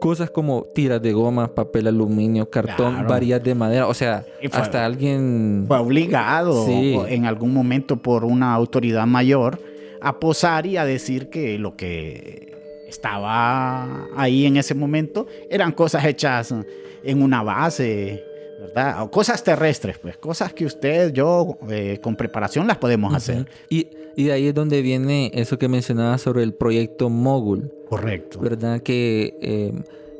cosas 0.00 0.30
como 0.30 0.62
tiras 0.74 1.02
de 1.02 1.12
goma, 1.12 1.52
papel 1.54 1.88
aluminio, 1.88 2.48
cartón, 2.48 2.92
Claro. 2.94 3.08
varillas 3.08 3.42
de 3.42 3.54
madera? 3.56 3.88
O 3.88 3.94
sea, 3.94 4.24
fue- 4.48 4.60
hasta 4.60 4.84
alguien... 4.86 5.64
Fue 5.66 5.78
obligado 5.78 6.64
Sí. 6.66 6.96
en 7.08 7.24
algún 7.24 7.52
momento 7.52 7.96
por 7.96 8.24
una 8.24 8.54
autoridad 8.54 9.06
mayor 9.06 9.58
a 10.00 10.20
posar 10.20 10.66
y 10.66 10.76
a 10.76 10.84
decir 10.84 11.30
que 11.30 11.58
lo 11.58 11.74
que 11.74 12.54
estaba 12.88 14.06
ahí 14.16 14.46
en 14.46 14.56
ese 14.56 14.74
momento 14.76 15.26
eran 15.50 15.72
cosas 15.72 16.04
hechas 16.04 16.54
en 17.02 17.22
una 17.22 17.42
base, 17.42 18.22
¿verdad? 18.68 19.02
O 19.02 19.10
cosas 19.10 19.42
terrestres, 19.42 19.98
pues, 19.98 20.16
cosas 20.16 20.52
que 20.52 20.64
usted, 20.64 21.12
yo, 21.12 21.58
eh, 21.70 21.98
con 22.02 22.16
preparación 22.16 22.66
las 22.66 22.78
podemos 22.78 23.14
hacer. 23.14 23.48
Y, 23.68 23.88
y 24.16 24.24
de 24.24 24.32
ahí 24.32 24.48
es 24.48 24.54
donde 24.54 24.82
viene 24.82 25.30
eso 25.34 25.58
que 25.58 25.68
mencionaba 25.68 26.18
sobre 26.18 26.42
el 26.42 26.54
proyecto 26.54 27.08
Mogul, 27.08 27.72
Correcto. 27.88 28.40
¿verdad? 28.40 28.80
Que 28.80 29.38
eh, 29.40 29.72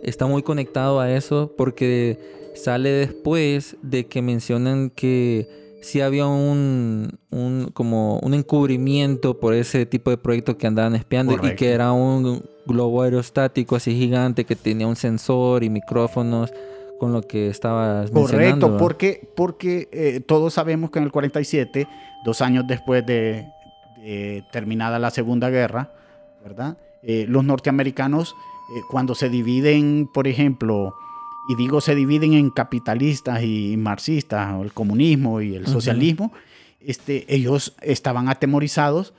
está 0.02 0.26
muy 0.26 0.43
conectado 0.43 1.00
a 1.00 1.11
eso 1.11 1.52
porque 1.57 2.19
sale 2.55 2.90
después 2.90 3.76
de 3.83 4.07
que 4.07 4.23
mencionan 4.23 4.90
que 4.90 5.49
sí 5.81 6.00
había 6.00 6.26
un, 6.26 7.19
un 7.31 7.71
como 7.73 8.19
un 8.21 8.35
encubrimiento 8.35 9.38
por 9.38 9.55
ese 9.55 9.87
tipo 9.87 10.11
de 10.11 10.17
proyectos 10.17 10.57
que 10.57 10.67
andaban 10.67 10.95
espiando 10.95 11.37
y 11.43 11.55
que 11.55 11.71
era 11.71 11.93
un 11.93 12.43
globo 12.67 13.02
aerostático 13.02 13.76
así 13.76 13.97
gigante 13.97 14.45
que 14.45 14.57
tenía 14.57 14.87
un 14.87 14.97
sensor 14.97 15.64
y 15.64 15.71
micrófonos 15.71 16.52
con 16.99 17.12
lo 17.12 17.23
que 17.23 17.49
estabas 17.49 18.12
mencionando. 18.12 18.26
Correcto, 18.26 18.67
¿verdad? 18.67 18.78
porque, 18.78 19.31
porque 19.37 19.88
eh, 19.93 20.21
todos 20.21 20.55
sabemos 20.55 20.90
que 20.90 20.99
en 20.99 21.05
el 21.05 21.12
47, 21.12 21.87
dos 22.25 22.40
años 22.40 22.64
después 22.67 23.05
de, 23.07 23.47
de 23.97 24.45
terminada 24.52 24.99
la 24.99 25.11
Segunda 25.11 25.50
Guerra, 25.50 25.93
¿verdad? 26.43 26.76
Eh, 27.02 27.26
los 27.28 27.45
norteamericanos, 27.45 28.35
eh, 28.76 28.81
cuando 28.90 29.14
se 29.14 29.28
dividen, 29.28 30.09
por 30.12 30.26
ejemplo, 30.26 30.95
y 31.49 31.55
digo 31.55 31.81
se 31.81 31.95
dividen 31.95 32.35
en 32.35 32.50
capitalistas 32.50 33.43
y 33.43 33.76
marxistas, 33.76 34.55
o 34.55 34.62
el 34.62 34.73
comunismo 34.73 35.40
y 35.40 35.55
el 35.55 35.67
socialismo, 35.67 36.33
este, 36.81 37.25
ellos 37.35 37.75
estaban 37.81 38.28
atemorizados 38.28 39.14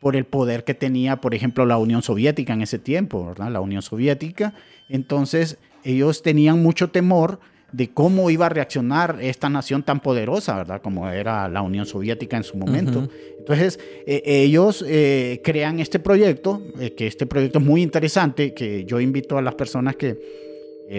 por 0.00 0.16
el 0.16 0.24
poder 0.24 0.64
que 0.64 0.74
tenía, 0.74 1.20
por 1.20 1.34
ejemplo, 1.34 1.66
la 1.66 1.78
Unión 1.78 2.02
Soviética 2.02 2.52
en 2.52 2.62
ese 2.62 2.78
tiempo, 2.78 3.26
¿verdad? 3.26 3.50
La 3.50 3.60
Unión 3.60 3.82
Soviética. 3.82 4.54
Entonces, 4.88 5.58
ellos 5.84 6.22
tenían 6.22 6.62
mucho 6.62 6.90
temor 6.90 7.38
de 7.74 7.90
cómo 7.90 8.30
iba 8.30 8.46
a 8.46 8.48
reaccionar 8.48 9.18
esta 9.20 9.48
nación 9.48 9.82
tan 9.82 9.98
poderosa, 9.98 10.56
¿verdad? 10.56 10.80
Como 10.80 11.08
era 11.08 11.48
la 11.48 11.60
Unión 11.60 11.86
Soviética 11.86 12.36
en 12.36 12.44
su 12.44 12.56
momento. 12.56 13.08
Entonces, 13.36 13.80
eh, 14.06 14.22
ellos 14.24 14.84
eh, 14.86 15.40
crean 15.42 15.80
este 15.80 15.98
proyecto, 15.98 16.62
eh, 16.78 16.94
que 16.94 17.08
este 17.08 17.26
proyecto 17.26 17.58
es 17.58 17.64
muy 17.64 17.82
interesante, 17.82 18.54
que 18.54 18.84
yo 18.84 19.00
invito 19.00 19.36
a 19.38 19.42
las 19.42 19.56
personas 19.56 19.96
que 19.96 20.44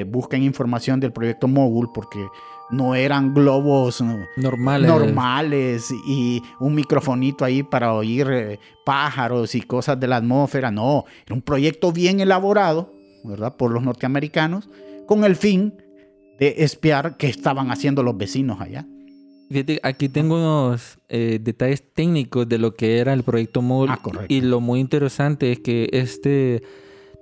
busquen 0.07 0.41
información 0.43 0.99
del 0.99 1.13
proyecto 1.13 1.47
Mogul, 1.47 1.91
porque 1.93 2.19
no 2.71 2.95
eran 2.95 3.35
globos 3.35 4.03
Normales. 4.35 4.89
normales 4.89 5.93
y 6.07 6.41
un 6.59 6.73
microfonito 6.73 7.45
ahí 7.45 7.61
para 7.61 7.93
oír 7.93 8.59
pájaros 8.83 9.53
y 9.53 9.61
cosas 9.61 9.97
de 9.99 10.07
la 10.07 10.17
atmósfera. 10.17 10.71
No, 10.71 11.05
era 11.25 11.35
un 11.35 11.41
proyecto 11.41 11.91
bien 11.91 12.19
elaborado, 12.19 12.94
¿verdad? 13.25 13.55
Por 13.55 13.71
los 13.71 13.83
norteamericanos, 13.83 14.69
con 15.05 15.23
el 15.23 15.35
fin 15.35 15.73
de 16.39 16.55
espiar 16.59 17.17
qué 17.17 17.27
estaban 17.27 17.71
haciendo 17.71 18.03
los 18.03 18.17
vecinos 18.17 18.59
allá. 18.61 18.85
Fíjate, 19.49 19.79
aquí 19.83 20.09
tengo 20.09 20.35
unos 20.35 20.97
eh, 21.07 21.39
detalles 21.41 21.83
técnicos 21.93 22.49
de 22.49 22.57
lo 22.57 22.73
que 22.73 22.97
era 22.97 23.13
el 23.13 23.23
proyecto 23.23 23.61
MOL. 23.61 23.89
Ah, 23.91 23.99
correcto. 24.01 24.33
Y 24.33 24.41
lo 24.41 24.59
muy 24.59 24.79
interesante 24.79 25.51
es 25.51 25.59
que 25.59 25.89
este 25.91 26.63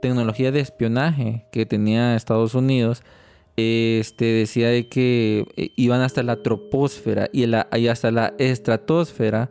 tecnología 0.01 0.51
de 0.51 0.59
espionaje 0.59 1.45
que 1.51 1.65
tenía 1.65 2.15
Estados 2.15 2.55
Unidos, 2.55 3.03
este 3.55 4.25
decía 4.25 4.69
de 4.69 4.87
que 4.87 5.45
eh, 5.55 5.71
iban 5.75 6.01
hasta 6.01 6.23
la 6.23 6.41
troposfera 6.41 7.29
y, 7.31 7.45
la, 7.45 7.67
y 7.73 7.87
hasta 7.87 8.11
la 8.11 8.33
estratosfera 8.37 9.49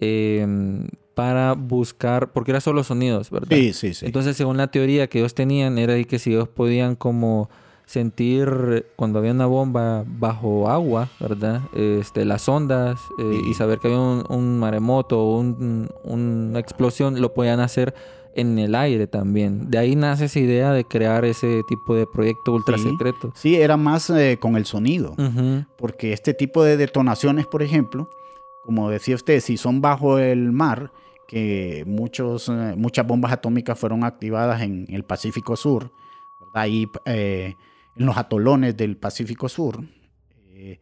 em, 0.00 0.86
para 1.16 1.54
buscar, 1.54 2.30
porque 2.34 2.50
era 2.50 2.60
solo 2.60 2.84
sonidos, 2.84 3.30
¿verdad? 3.30 3.56
Sí, 3.56 3.72
sí, 3.72 3.94
sí. 3.94 4.04
Entonces, 4.04 4.36
según 4.36 4.58
la 4.58 4.66
teoría 4.66 5.06
que 5.08 5.18
ellos 5.20 5.34
tenían, 5.34 5.78
era 5.78 6.00
que 6.04 6.18
si 6.18 6.30
ellos 6.34 6.46
podían 6.46 6.94
como 6.94 7.48
sentir 7.86 8.84
cuando 8.96 9.18
había 9.20 9.30
una 9.32 9.46
bomba 9.46 10.04
bajo 10.06 10.68
agua, 10.68 11.08
¿verdad? 11.18 11.62
Este, 11.74 12.26
las 12.26 12.46
ondas 12.48 13.00
eh, 13.18 13.40
Sí. 13.44 13.50
y 13.50 13.54
saber 13.54 13.78
que 13.78 13.88
había 13.88 13.98
un, 14.00 14.24
un 14.28 14.58
maremoto 14.58 15.18
o 15.18 15.38
un- 15.40 15.88
una 16.04 16.58
explosión, 16.58 17.18
lo 17.20 17.32
podían 17.32 17.60
hacer 17.60 17.94
en 18.34 18.58
el 18.58 18.74
aire 18.74 19.06
también. 19.06 19.70
De 19.70 19.78
ahí 19.78 19.96
nace 19.96 20.26
esa 20.26 20.38
idea 20.40 20.72
de 20.72 20.84
crear 20.84 21.24
ese 21.24 21.62
tipo 21.66 21.94
de 21.94 22.06
proyecto 22.06 22.52
ultra 22.52 22.76
secreto. 22.76 23.32
Sí, 23.34 23.54
era 23.56 23.78
más 23.78 24.10
eh, 24.10 24.36
con 24.38 24.56
el 24.56 24.66
sonido. 24.66 25.14
Porque 25.76 26.12
este 26.12 26.34
tipo 26.34 26.62
de 26.62 26.76
detonaciones, 26.76 27.46
por 27.46 27.62
ejemplo, 27.62 28.10
como 28.60 28.90
decía 28.90 29.14
usted, 29.14 29.40
si 29.40 29.56
son 29.56 29.80
bajo 29.80 30.18
el 30.18 30.52
mar, 30.52 30.90
que 31.28 31.84
muchos, 31.86 32.48
eh, 32.48 32.74
muchas 32.76 33.06
bombas 33.06 33.32
atómicas 33.32 33.78
fueron 33.78 34.04
activadas 34.04 34.62
en 34.62 34.86
el 34.88 35.04
Pacífico 35.04 35.56
Sur. 35.56 35.92
Ahí 36.54 36.88
eh, 37.04 37.54
en 37.96 38.06
los 38.06 38.16
atolones 38.16 38.76
del 38.76 38.96
Pacífico 38.96 39.48
Sur, 39.48 39.84
eh, 40.54 40.78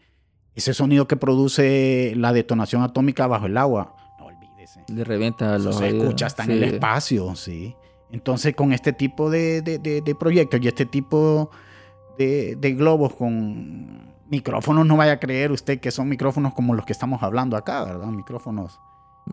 ese 0.54 0.74
sonido 0.74 1.08
que 1.08 1.16
produce 1.16 2.12
la 2.16 2.32
detonación 2.32 2.82
atómica 2.82 3.26
bajo 3.26 3.46
el 3.46 3.56
agua, 3.56 3.96
no 4.20 4.26
olvídese. 4.26 4.84
Le 4.88 5.02
revienta 5.04 5.56
Eso 5.56 5.64
los 5.64 5.76
se 5.78 5.84
oídos. 5.84 6.02
escucha 6.04 6.26
hasta 6.26 6.44
en 6.44 6.50
el 6.52 6.62
espacio, 6.64 7.34
sí. 7.34 7.74
Entonces, 8.12 8.54
con 8.54 8.72
este 8.72 8.92
tipo 8.92 9.30
de, 9.30 9.62
de- 9.62 9.78
de- 9.78 10.00
de 10.00 10.14
proyectos 10.14 10.60
y 10.62 10.68
este 10.68 10.86
tipo 10.86 11.50
de, 12.18 12.54
de 12.54 12.72
globos 12.74 13.14
con 13.14 14.14
micrófonos, 14.30 14.86
no 14.86 14.96
vaya 14.96 15.12
a 15.12 15.18
creer 15.20 15.50
usted 15.50 15.80
que 15.80 15.90
son 15.90 16.08
micrófonos 16.08 16.54
como 16.54 16.74
los 16.74 16.84
que 16.86 16.92
estamos 16.92 17.22
hablando 17.24 17.56
acá, 17.56 17.82
¿verdad? 17.84 18.06
Micrófonos 18.08 18.78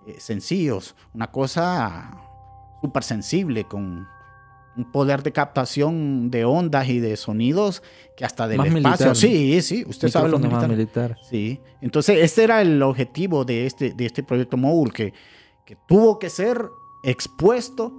eh, 0.08 0.16
sencillos, 0.20 0.96
una 1.14 1.28
cosa 1.32 2.18
súper 2.82 3.04
sensible, 3.04 3.66
con 3.66 4.08
un 4.78 4.92
poder 4.92 5.22
de 5.22 5.34
captación 5.34 6.32
de 6.32 6.46
ondas 6.46 6.88
y 6.88 7.00
de 7.00 7.18
sonidos 7.18 7.84
que 8.16 8.24
hasta 8.24 8.48
del 8.48 8.58
Más 8.58 8.68
espacio. 8.68 8.90
militar. 9.08 9.16
Sí, 9.16 9.62
sí, 9.62 9.84
usted 9.86 10.08
sabe 10.08 10.30
lo 10.30 10.40
militar. 10.40 10.70
militar. 10.70 11.18
Sí, 11.30 11.60
entonces 11.82 12.20
ese 12.24 12.46
era 12.46 12.62
el 12.62 12.82
objetivo 12.82 13.44
de 13.44 13.66
este, 13.66 13.92
de 13.94 14.06
este 14.06 14.24
proyecto 14.24 14.56
Mogul, 14.58 14.94
que, 14.94 15.14
que 15.66 15.76
tuvo 15.88 16.18
que 16.20 16.30
ser 16.30 16.70
expuesto 17.04 17.92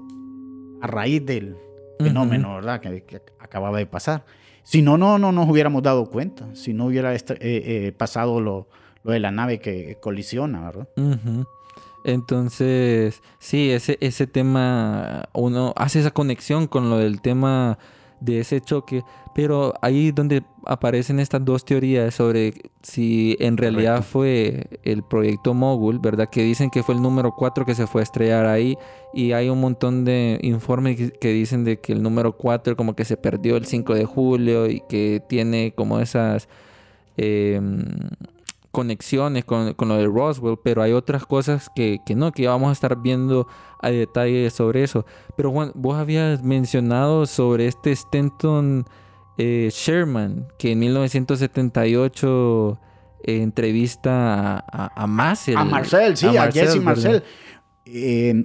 a 0.81 0.87
raíz 0.87 1.25
del 1.27 1.57
fenómeno, 2.01 2.55
¿verdad? 2.57 2.81
Que, 2.81 3.05
que 3.05 3.21
acababa 3.39 3.79
de 3.79 3.87
pasar. 3.87 4.25
Si 4.65 4.81
no, 4.81 4.97
no, 4.97 5.19
no 5.19 5.31
nos 5.31 5.49
hubiéramos 5.49 5.83
dado 5.83 6.09
cuenta, 6.09 6.49
si 6.55 6.73
no 6.73 6.87
hubiera 6.87 7.15
este- 7.15 7.35
eh, 7.35 7.87
eh, 7.89 7.93
pasado 7.93 8.41
lo, 8.41 8.69
lo 9.03 9.13
de 9.13 9.21
la 9.21 9.31
nave 9.31 9.61
que 9.61 9.99
colisiona, 10.01 10.65
¿verdad? 10.65 10.89
Ujú. 10.97 11.45
Entonces, 12.05 13.23
sí, 13.39 13.71
ese, 13.71 13.99
ese 14.01 14.27
tema, 14.27 15.29
uno 15.33 15.73
hace 15.77 16.01
esa 16.01 16.11
conexión 16.11 16.67
con 16.67 16.91
lo 16.91 16.99
del 16.99 17.21
tema 17.21 17.79
de 18.21 18.39
ese 18.39 18.61
choque, 18.61 19.03
pero 19.35 19.75
ahí 19.83 20.13
donde 20.13 20.45
aparecen 20.65 21.19
estas 21.19 21.45
dos 21.45 21.65
teorías 21.65 22.15
sobre 22.15 22.55
si 22.83 23.37
en 23.41 23.57
realidad 23.57 23.95
Correcto. 23.97 24.11
fue 24.13 24.67
el 24.85 25.03
proyecto 25.03 25.55
Mogul, 25.55 25.99
¿verdad? 25.99 26.29
Que 26.31 26.45
dicen 26.45 26.71
que 26.71 26.85
fue 26.85 26.95
el 26.95 27.03
número 27.03 27.35
4 27.37 27.65
que 27.67 27.75
se 27.75 27.89
fue 27.89 28.03
a 28.03 28.05
estrellar 28.05 28.47
ahí 28.47 28.77
y 29.13 29.33
hay 29.33 29.49
un 29.49 29.61
montón 29.61 30.05
de 30.05 30.39
informes 30.43 31.13
que- 31.21 31.33
dicen 31.33 31.65
de 31.65 31.81
que 31.81 31.93
el 31.93 32.01
número 32.03 32.37
4 32.37 32.77
como 32.77 32.95
que 32.95 33.05
se 33.05 33.17
perdió 33.17 33.57
el 33.57 33.67
5 33.67 33.93
de 33.95 34.05
julio 34.05 34.69
y 34.71 34.81
que 34.89 35.21
tiene 35.29 35.73
como 35.75 35.99
esas... 35.99 36.49
em, 37.17 37.83
conexiones 38.73 39.45
con, 39.45 39.75
con 39.75 39.89
lo 39.89 39.97
de 39.97 40.07
Roswell, 40.07 40.59
pero 40.63 40.83
hay 40.83 40.93
otras 40.93 41.25
cosas 41.27 41.71
que, 41.75 42.01
que 42.05 42.17
no, 42.17 42.33
que 42.33 42.43
ya 42.45 42.51
vamos 42.51 42.71
a 42.71 42.73
estar 42.73 42.97
viendo 43.01 43.47
a 43.81 43.91
detalle 43.91 44.51
sobre 44.51 44.83
eso. 44.83 45.05
Pero 45.37 45.53
Juan, 45.53 45.71
vos 45.75 45.97
habías 45.97 46.43
mencionado 46.43 47.27
sobre 47.27 47.69
este 47.69 47.93
Stanton 47.93 48.87
eh, 49.39 49.69
Sherman, 49.71 50.49
que 50.59 50.73
en 50.73 50.79
1978 50.81 52.79
eh, 53.25 53.43
entrevista 53.43 54.57
a, 54.57 54.65
a, 54.73 55.03
a 55.03 55.07
Marcel. 55.07 55.57
a 55.57 55.65
Marcel, 55.65 56.17
sí, 56.17 56.37
a, 56.37 56.51
Jesse 56.51 56.75
¿verdad? 56.75 56.83
Marcel. 56.83 57.23
Eh, 57.85 58.45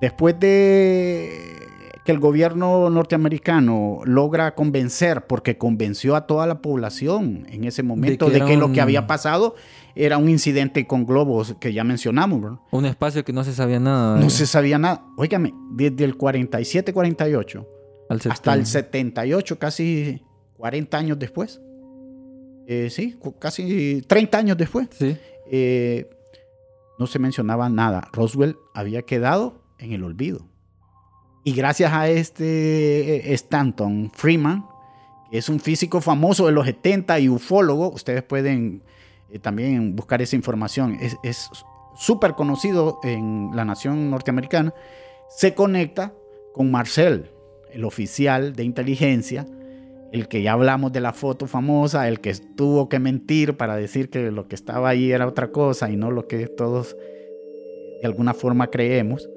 después 0.00 0.38
de 0.40 1.67
que 2.08 2.12
el 2.12 2.20
gobierno 2.20 2.88
norteamericano 2.88 4.00
logra 4.06 4.54
convencer, 4.54 5.26
porque 5.26 5.58
convenció 5.58 6.16
a 6.16 6.26
toda 6.26 6.46
la 6.46 6.62
población 6.62 7.44
en 7.50 7.64
ese 7.64 7.82
momento 7.82 8.28
que 8.28 8.32
de 8.32 8.44
que, 8.46 8.56
lo 8.56 8.68
un- 8.68 8.72
que 8.72 8.80
había 8.80 9.06
pasado 9.06 9.54
era 9.94 10.16
un 10.16 10.30
incidente 10.30 10.86
con 10.86 11.04
globos 11.04 11.54
que 11.60 11.74
ya 11.74 11.84
mencionamos, 11.84 12.40
¿verdad? 12.40 12.58
Un 12.70 12.86
espacio 12.86 13.22
que 13.26 13.34
no 13.34 13.44
se 13.44 13.52
sabía 13.52 13.78
nada. 13.78 14.12
No 14.12 14.20
¿verdad? 14.22 14.28
se 14.30 14.46
sabía 14.46 14.78
nada. 14.78 15.04
Óigame, 15.18 15.52
desde 15.72 16.04
el 16.04 16.16
47-48 16.16 17.66
Al 18.08 18.16
hasta 18.30 18.54
el 18.54 18.64
70. 18.64 19.20
78, 19.22 19.58
casi 19.58 20.22
40 20.56 20.96
años 20.96 21.18
después. 21.18 21.60
Eh, 22.66 22.88
sí, 22.90 23.18
casi 23.38 24.00
30 24.06 24.38
años 24.38 24.56
después. 24.56 24.88
Sí. 24.92 25.14
eh, 25.50 26.08
no 26.98 27.06
se 27.06 27.18
mencionaba 27.18 27.68
nada. 27.68 28.08
Roswell 28.14 28.56
había 28.74 29.02
quedado 29.02 29.60
en 29.78 29.92
el 29.92 30.04
olvido. 30.04 30.48
Y 31.48 31.52
gracias 31.54 31.90
a 31.94 32.10
este 32.10 33.30
eh, 33.30 33.32
Stanton 33.32 34.10
Freeman, 34.12 34.66
que 35.30 35.38
es 35.38 35.48
un 35.48 35.60
físico 35.60 36.02
famoso 36.02 36.44
de 36.44 36.52
los 36.52 36.66
70 36.66 37.18
y 37.20 37.30
ufólogo, 37.30 37.88
ustedes 37.90 38.22
pueden 38.22 38.82
eh, 39.30 39.38
también 39.38 39.96
buscar 39.96 40.20
esa 40.20 40.36
información. 40.36 40.98
Es- 41.00 41.16
Es 41.22 41.48
súper 41.96 42.32
conocido 42.34 42.98
en 43.02 43.48
la 43.54 43.64
nación 43.64 44.10
norteamericana. 44.10 44.74
Se 45.30 45.54
conecta 45.54 46.12
con 46.52 46.70
Marcel, 46.70 47.30
el 47.72 47.86
oficial 47.86 48.52
de 48.54 48.64
inteligencia, 48.64 49.46
el 50.12 50.28
que 50.28 50.42
ya 50.42 50.52
hablamos 50.52 50.92
de 50.92 51.00
la 51.00 51.14
foto 51.14 51.46
famosa, 51.46 52.08
el 52.08 52.20
que 52.20 52.34
tuvo 52.58 52.90
que 52.90 52.98
mentir 52.98 53.56
para 53.56 53.74
decir 53.76 54.10
que 54.10 54.30
lo 54.30 54.48
que 54.48 54.54
estaba 54.54 54.90
ahí 54.90 55.12
era 55.12 55.26
otra 55.26 55.50
cosa 55.50 55.90
y 55.90 55.96
no 55.96 56.10
lo 56.10 56.28
que 56.28 56.46
todos 56.46 56.94
de 58.02 58.06
alguna 58.06 58.34
forma 58.34 58.66
creemos. 58.66 59.30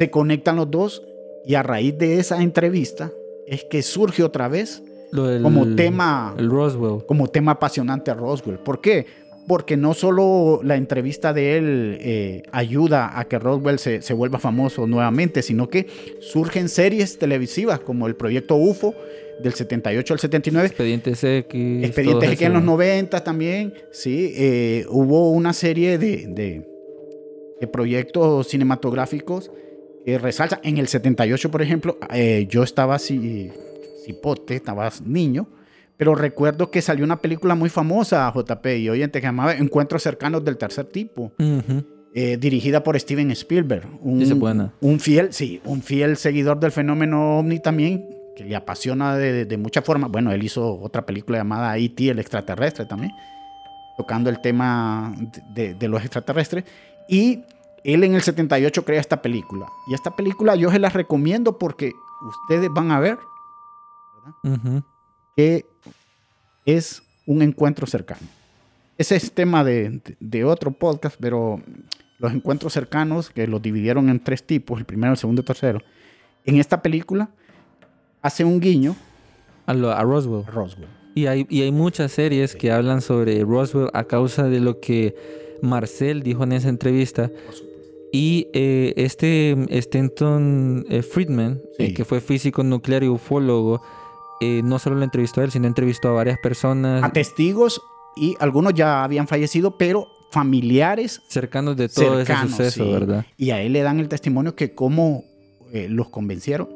Se 0.00 0.10
conectan 0.10 0.56
los 0.56 0.68
dos 0.70 1.04
y 1.44 1.54
a 1.54 1.62
raíz 1.62 1.96
de 1.98 2.18
esa 2.18 2.42
entrevista 2.42 3.10
es 3.46 3.64
que 3.64 3.82
surge 3.82 4.22
otra 4.22 4.48
vez 4.48 4.82
Lo 5.12 5.26
del- 5.26 5.42
como 5.42 5.74
tema 5.74 6.34
El 6.38 6.50
Roswell. 6.50 7.04
como 7.06 7.28
tema 7.28 7.52
apasionante 7.52 8.10
a 8.10 8.14
Roswell. 8.14 8.58
¿Por 8.58 8.80
qué? 8.80 9.06
porque 9.46 9.78
no 9.78 9.94
solo 9.94 10.60
la 10.62 10.76
entrevista 10.76 11.32
de 11.32 11.56
él 11.56 11.96
eh, 12.02 12.42
ayuda 12.52 13.18
a 13.18 13.24
que 13.24 13.38
Roswell 13.38 13.78
se, 13.78 14.02
se 14.02 14.12
vuelva 14.12 14.38
famoso 14.38 14.86
nuevamente, 14.86 15.40
sino 15.40 15.70
que 15.70 15.86
surgen 16.20 16.68
series 16.68 17.18
televisivas 17.18 17.80
como 17.80 18.06
el 18.08 18.14
proyecto 18.14 18.56
UFO 18.56 18.94
del 19.42 19.54
78 19.54 20.12
al 20.12 20.20
79. 20.20 20.66
Expedientes 20.66 21.24
X. 21.24 21.82
Expedientes 21.82 22.32
X 22.32 22.42
en 22.46 22.52
los 22.52 22.62
90 22.62 23.24
también, 23.24 23.72
sí. 23.90 24.34
eh, 24.36 24.84
hubo 24.90 25.30
una 25.30 25.54
serie 25.54 25.96
de, 25.96 26.26
de- 26.28 26.68
de 27.58 27.66
proyectos 27.68 28.48
cinematográficos 28.48 29.50
que 30.04 30.18
resaltan. 30.18 30.60
En 30.62 30.78
el 30.78 30.88
78, 30.88 31.50
por 31.50 31.62
ejemplo, 31.62 31.98
eh, 32.12 32.46
yo 32.48 32.62
estaba 32.62 32.94
así, 32.96 33.50
cipote, 34.04 34.56
estaba 34.56 34.90
niño, 35.04 35.48
pero 35.96 36.14
recuerdo 36.14 36.70
que 36.70 36.80
salió 36.80 37.04
una 37.04 37.20
película 37.20 37.54
muy 37.54 37.68
famosa, 37.70 38.32
JP, 38.34 38.66
y 38.78 38.88
oyente, 38.88 39.20
que 39.20 39.26
llamaba 39.26 39.54
Encuentros 39.54 40.02
cercanos 40.02 40.44
del 40.44 40.56
tercer 40.56 40.86
tipo. 40.86 41.32
Eh, 42.14 42.36
dirigida 42.38 42.82
por 42.82 42.98
Steven 42.98 43.30
Spielberg. 43.32 43.86
Un, 44.00 44.72
un 44.80 45.00
fiel, 45.00 45.32
sí, 45.32 45.60
un 45.64 45.82
fiel 45.82 46.16
seguidor 46.16 46.58
del 46.58 46.72
fenómeno 46.72 47.38
ovni 47.38 47.60
también, 47.60 48.08
que 48.34 48.44
le 48.44 48.56
apasiona 48.56 49.16
de, 49.16 49.44
de 49.44 49.56
muchas 49.58 49.84
formas. 49.84 50.10
Bueno, 50.10 50.32
él 50.32 50.42
hizo 50.42 50.80
otra 50.80 51.04
película 51.04 51.38
llamada 51.38 51.76
E.T. 51.76 52.08
el 52.08 52.18
extraterrestre 52.18 52.86
también, 52.86 53.12
tocando 53.96 54.30
el 54.30 54.40
tema 54.40 55.14
de, 55.54 55.74
de 55.74 55.88
los 55.88 56.00
extraterrestres. 56.00 56.64
Y 57.08 57.44
él 57.94 58.04
en 58.04 58.14
el 58.14 58.22
78 58.22 58.84
crea 58.84 59.00
esta 59.00 59.22
película. 59.22 59.66
Y 59.88 59.94
esta 59.94 60.14
película 60.14 60.54
yo 60.56 60.70
se 60.70 60.78
la 60.78 60.88
recomiendo 60.90 61.58
porque 61.58 61.92
ustedes 62.22 62.68
van 62.72 62.90
a 62.90 63.00
ver 63.00 63.18
Ujú. 64.44 64.82
que 65.36 65.64
es 66.66 67.02
un 67.26 67.42
encuentro 67.42 67.86
cercano. 67.86 68.20
Ese 68.96 69.16
es 69.16 69.32
tema 69.32 69.64
de, 69.64 70.00
de- 70.20 70.44
otro 70.44 70.70
podcast, 70.72 71.16
pero 71.20 71.60
los 72.18 72.32
encuentros 72.32 72.72
cercanos, 72.72 73.30
que 73.30 73.46
los 73.46 73.62
dividieron 73.62 74.08
en 74.08 74.18
tres 74.22 74.44
tipos, 74.44 74.78
el 74.78 74.84
primero, 74.86 75.12
el 75.12 75.18
segundo 75.18 75.40
y 75.40 75.42
el 75.42 75.46
tercero, 75.46 75.80
en 76.44 76.56
esta 76.58 76.82
película 76.82 77.30
hace 78.22 78.44
un 78.44 78.58
guiño 78.60 78.96
A, 79.66 79.74
lo- 79.74 79.92
a 79.92 80.02
Roswell. 80.02 80.44
a 80.46 80.50
Roswell. 80.50 80.88
Y 81.14 81.26
hay, 81.26 81.46
y 81.48 81.62
hay 81.62 81.72
muchas 81.72 82.12
series 82.12 82.54
que 82.56 82.70
hablan 82.72 83.00
sobre 83.00 83.42
Roswell 83.44 83.88
a 83.92 84.04
causa 84.04 84.44
de 84.44 84.60
lo 84.60 84.80
que 84.80 85.14
Marcel 85.62 86.22
dijo 86.22 86.44
en 86.44 86.52
esa 86.52 86.68
entrevista. 86.68 87.30
Y 88.12 88.48
eh, 88.54 88.94
este 88.96 89.56
Stanton 89.70 90.86
eh, 90.88 91.02
Friedman, 91.02 91.60
eh, 91.78 91.92
que 91.92 92.04
fue 92.04 92.20
físico 92.20 92.62
nuclear 92.62 93.04
y 93.04 93.08
ufólogo, 93.08 93.82
eh, 94.40 94.62
no 94.64 94.78
solo 94.78 94.96
lo 94.96 95.04
entrevistó 95.04 95.40
a 95.40 95.44
él, 95.44 95.50
sino 95.50 95.66
entrevistó 95.66 96.08
a 96.08 96.12
varias 96.12 96.38
personas 96.38 97.02
A 97.02 97.12
testigos 97.12 97.80
y 98.16 98.36
algunos 98.40 98.74
ya 98.74 99.04
habían 99.04 99.28
fallecido, 99.28 99.76
pero 99.76 100.06
familiares 100.30 101.22
cercanos 101.28 101.76
de 101.76 101.88
todo 101.88 102.16
cercanos, 102.16 102.52
ese 102.52 102.70
suceso, 102.70 102.84
sí. 102.84 102.92
¿verdad? 102.92 103.26
Y 103.36 103.50
a 103.50 103.60
él 103.62 103.72
le 103.72 103.82
dan 103.82 104.00
el 104.00 104.08
testimonio 104.08 104.54
que 104.54 104.74
cómo 104.74 105.24
los 105.72 106.08
convencieron. 106.08 106.68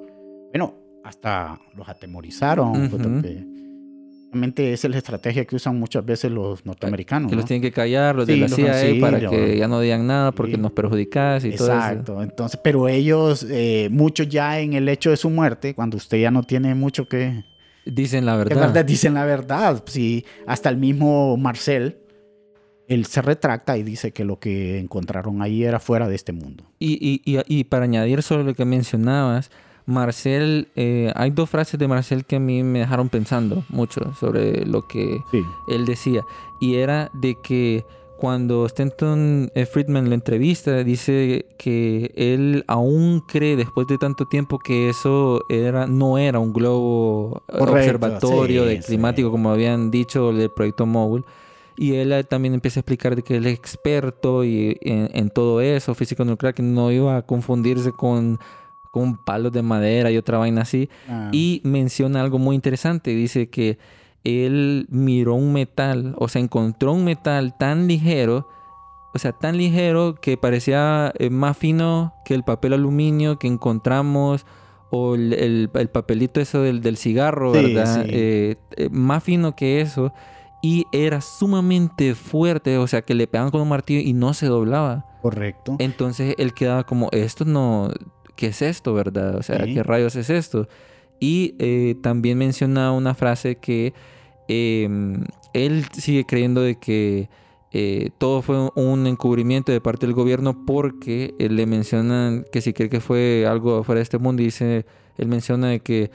Bueno, 0.51 0.75
hasta 1.03 1.59
los 1.75 1.89
atemorizaron. 1.89 2.87
Ujú. 2.87 2.99
JP. 2.99 3.52
Realmente 4.33 4.73
esa 4.73 4.87
es 4.87 4.91
la 4.93 4.97
estrategia 4.97 5.45
que 5.45 5.57
usan 5.57 5.79
muchas 5.79 6.07
veces 6.07 6.31
los 6.33 6.65
norteamericanos. 6.65 7.29
Que 7.29 7.37
los 7.37 7.45
tienen 7.45 7.61
que 7.61 7.71
callar, 7.71 8.17
los 8.17 8.27
de 8.27 8.33
Sí, 8.33 8.41
la 8.41 8.47
los- 8.49 8.57
CIA, 8.57 8.75
sí, 8.81 8.95
para 8.99 9.21
que 9.29 9.59
ya 9.59 9.69
no 9.69 9.79
digan 9.79 10.07
nada 10.07 10.33
porque 10.33 10.55
Sí. 10.55 10.61
nos 10.61 10.73
perjudicas 10.73 11.45
y 11.45 11.51
todo 11.51 11.67
eso. 11.69 11.75
Exacto. 11.77 12.23
Entonces, 12.23 12.59
pero 12.65 12.89
ellos, 12.89 13.47
eh, 13.51 13.89
muchos 13.93 14.27
ya 14.31 14.59
en 14.61 14.73
el 14.73 14.89
hecho 14.89 15.11
de 15.11 15.19
su 15.19 15.29
muerte, 15.29 15.75
cuando 15.75 15.99
usted 15.99 16.19
ya 16.19 16.31
no 16.31 16.45
tiene 16.45 16.75
mucho 16.75 17.07
que, 17.07 17.45
Dicen 17.85 18.25
la 18.25 18.37
verdad. 18.37 18.59
verdad, 18.59 18.85
dicen 18.87 19.13
la 19.13 19.27
verdad. 19.27 19.83
Sí, 19.85 20.25
hasta 20.47 20.71
el 20.71 20.79
mismo 20.79 21.37
Marcel, 21.37 21.99
él 22.89 23.05
se 23.05 23.21
retracta 23.21 23.77
y 23.77 23.83
dice 23.83 24.13
que 24.13 24.25
lo 24.25 24.39
que 24.39 24.79
encontraron 24.79 25.43
ahí 25.43 25.63
era 25.63 25.79
fuera 25.79 26.09
de 26.09 26.15
este 26.15 26.33
mundo. 26.33 26.65
Y, 26.79 26.93
y, 26.95 27.21
y, 27.37 27.43
y 27.49 27.65
para 27.65 27.85
añadir 27.85 28.23
sobre 28.23 28.45
lo 28.45 28.55
que 28.55 28.65
mencionabas, 28.65 29.51
Marcel, 29.87 30.69
eh, 30.77 31.13
hay 31.15 31.31
dos 31.31 31.51
frases 31.51 31.79
de 31.79 31.89
Marcel 31.89 32.25
que 32.25 32.37
a 32.37 32.41
mí 32.41 32.63
me 32.63 32.81
dejaron 32.81 33.09
pensando 33.09 33.65
mucho 33.69 34.13
sobre 34.19 34.65
lo 34.67 34.87
que 34.87 35.23
Sí. 35.31 35.43
él 35.69 35.85
decía. 35.85 36.25
Y 36.61 36.77
era 36.77 37.11
de 37.13 37.37
que 37.43 37.85
cuando 38.17 38.67
Stanton 38.67 39.51
eh, 39.57 39.67
Friedman 39.67 40.09
lo 40.09 40.15
entrevista, 40.15 40.85
dice 40.85 41.45
que 41.59 42.13
él 42.15 42.65
aún 42.69 43.21
cree 43.27 43.57
después 43.57 43.89
de 43.89 43.99
tanto 43.99 44.27
tiempo 44.27 44.61
que 44.61 44.89
eso 44.89 45.41
era, 45.49 45.89
no 45.89 46.19
era 46.19 46.39
un 46.39 46.53
globo 46.53 47.43
eh, 47.49 47.59
Correcto, 47.59 47.73
observatorio 48.07 48.63
sí, 48.63 48.69
de 48.69 48.77
sí. 48.83 48.87
climático 48.87 49.33
como 49.33 49.51
habían 49.51 49.91
dicho 49.91 50.33
del 50.33 50.51
proyecto 50.51 50.87
Mogul. 50.87 51.25
Y 51.77 51.95
él 51.95 52.13
eh, 52.13 52.23
también 52.23 52.55
empieza 52.55 52.79
a 52.79 52.83
explicar 52.83 53.17
de 53.17 53.23
que 53.25 53.39
él 53.39 53.47
es 53.47 53.55
experto 53.55 54.45
y, 54.45 54.77
en, 54.83 55.11
en 55.15 55.31
todo 55.31 55.61
eso, 55.61 55.93
físico 55.97 56.25
nuclear, 56.25 56.55
que 56.55 56.63
no 56.63 56.93
iba 56.93 57.17
a 57.17 57.23
confundirse 57.23 57.91
con, 57.91 58.39
con 58.93 59.17
palos 59.17 59.51
de 59.51 59.63
madera 59.63 60.13
y 60.13 60.17
otra 60.19 60.39
vaina 60.39 60.63
así. 60.63 60.89
Ah, 61.09 61.31
Y 61.33 61.61
menciona 61.65 62.21
algo 62.21 62.39
muy 62.39 62.55
interesante. 62.55 63.11
Dice 63.15 63.49
que 63.51 63.79
él 64.23 64.87
miró 64.91 65.35
un 65.35 65.53
metal, 65.53 66.15
o 66.19 66.29
sea, 66.29 66.41
encontró 66.41 66.93
un 66.93 67.05
metal 67.05 67.57
tan 67.59 67.89
ligero, 67.89 68.47
o 69.15 69.19
sea, 69.19 69.33
tan 69.33 69.57
ligero 69.57 70.15
que 70.21 70.37
parecía 70.37 71.13
eh, 71.19 71.29
más 71.31 71.57
fino 71.57 72.15
que 72.25 72.35
el 72.35 72.45
papel 72.45 72.75
aluminio 72.75 73.39
que 73.39 73.49
encontramos, 73.49 74.47
o 74.91 75.15
el, 75.15 75.33
el- 75.33 75.71
el 75.75 75.89
papelito 75.89 76.39
eso 76.41 76.61
del, 76.63 76.83
del 76.83 76.97
cigarro, 76.99 77.53
Sí, 77.55 77.63
¿verdad? 77.63 78.05
sí. 78.05 78.11
Eh, 78.13 78.57
eh, 78.77 78.89
más 78.93 79.25
fino 79.25 79.57
que 79.57 79.81
eso. 79.81 80.13
Y 80.63 80.85
era 80.93 81.21
sumamente 81.23 82.15
fuerte, 82.15 82.79
o 82.79 82.87
sea, 82.87 83.03
que 83.03 83.15
le 83.15 83.27
pegaban 83.27 83.51
con 83.51 83.63
un 83.63 83.69
martillo 83.71 84.01
y 84.01 84.13
no 84.13 84.33
se 84.35 84.47
doblaba. 84.47 85.07
correcto. 85.23 85.77
Entonces 85.81 86.35
él 86.39 86.53
quedaba 86.55 86.85
como, 86.85 87.09
esto 87.11 87.45
no, 87.45 87.91
¿qué 88.37 88.49
es 88.49 88.63
esto, 88.63 88.95
verdad? 88.95 89.37
O 89.37 89.43
sea, 89.43 89.65
Sí. 89.65 89.75
¿qué 89.75 89.83
rayos 89.83 90.17
es 90.17 90.31
esto? 90.31 90.69
Y 91.21 91.55
eh, 91.59 91.95
también 92.03 92.39
menciona 92.39 92.93
una 92.93 93.15
frase 93.15 93.57
que 93.57 93.93
eh, 94.49 94.89
él 95.55 95.85
sigue 95.93 96.25
creyendo 96.25 96.61
de 96.63 96.77
que 96.79 97.29
eh, 97.73 98.11
todo 98.19 98.43
fue 98.43 98.71
un 98.75 99.07
encubrimiento 99.07 99.73
de 99.73 99.81
parte 99.81 100.07
del 100.07 100.15
gobierno 100.15 100.67
porque 100.67 101.35
eh, 101.39 101.49
le 101.49 101.65
mencionan 101.67 102.45
que 102.53 102.61
si 102.61 102.73
cree 102.73 102.89
que 102.91 103.01
fue 103.01 103.47
algo 103.49 103.83
fuera 103.85 104.01
de 104.01 104.03
este 104.03 104.19
mundo, 104.19 104.43
dice, 104.43 104.85
él 105.17 105.29
menciona 105.29 105.69
de 105.69 105.81
que 105.81 106.11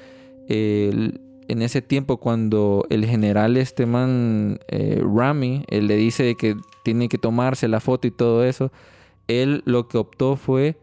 en 0.49 1.61
ese 1.61 1.81
tiempo 1.81 2.17
cuando 2.17 2.85
el 2.89 3.05
general 3.05 3.57
este 3.57 3.85
man 3.85 4.59
Rami 4.69 5.63
él 5.67 5.87
le 5.87 5.97
dice 5.97 6.23
de 6.23 6.35
que 6.35 6.55
tiene 6.83 7.09
que 7.09 7.17
tomarse 7.17 7.67
la 7.67 7.79
foto 7.81 8.07
y 8.07 8.11
todo 8.11 8.45
eso, 8.45 8.71
él 9.27 9.61
lo 9.65 9.87
que 9.89 9.97
optó 9.97 10.35
fue 10.37 10.77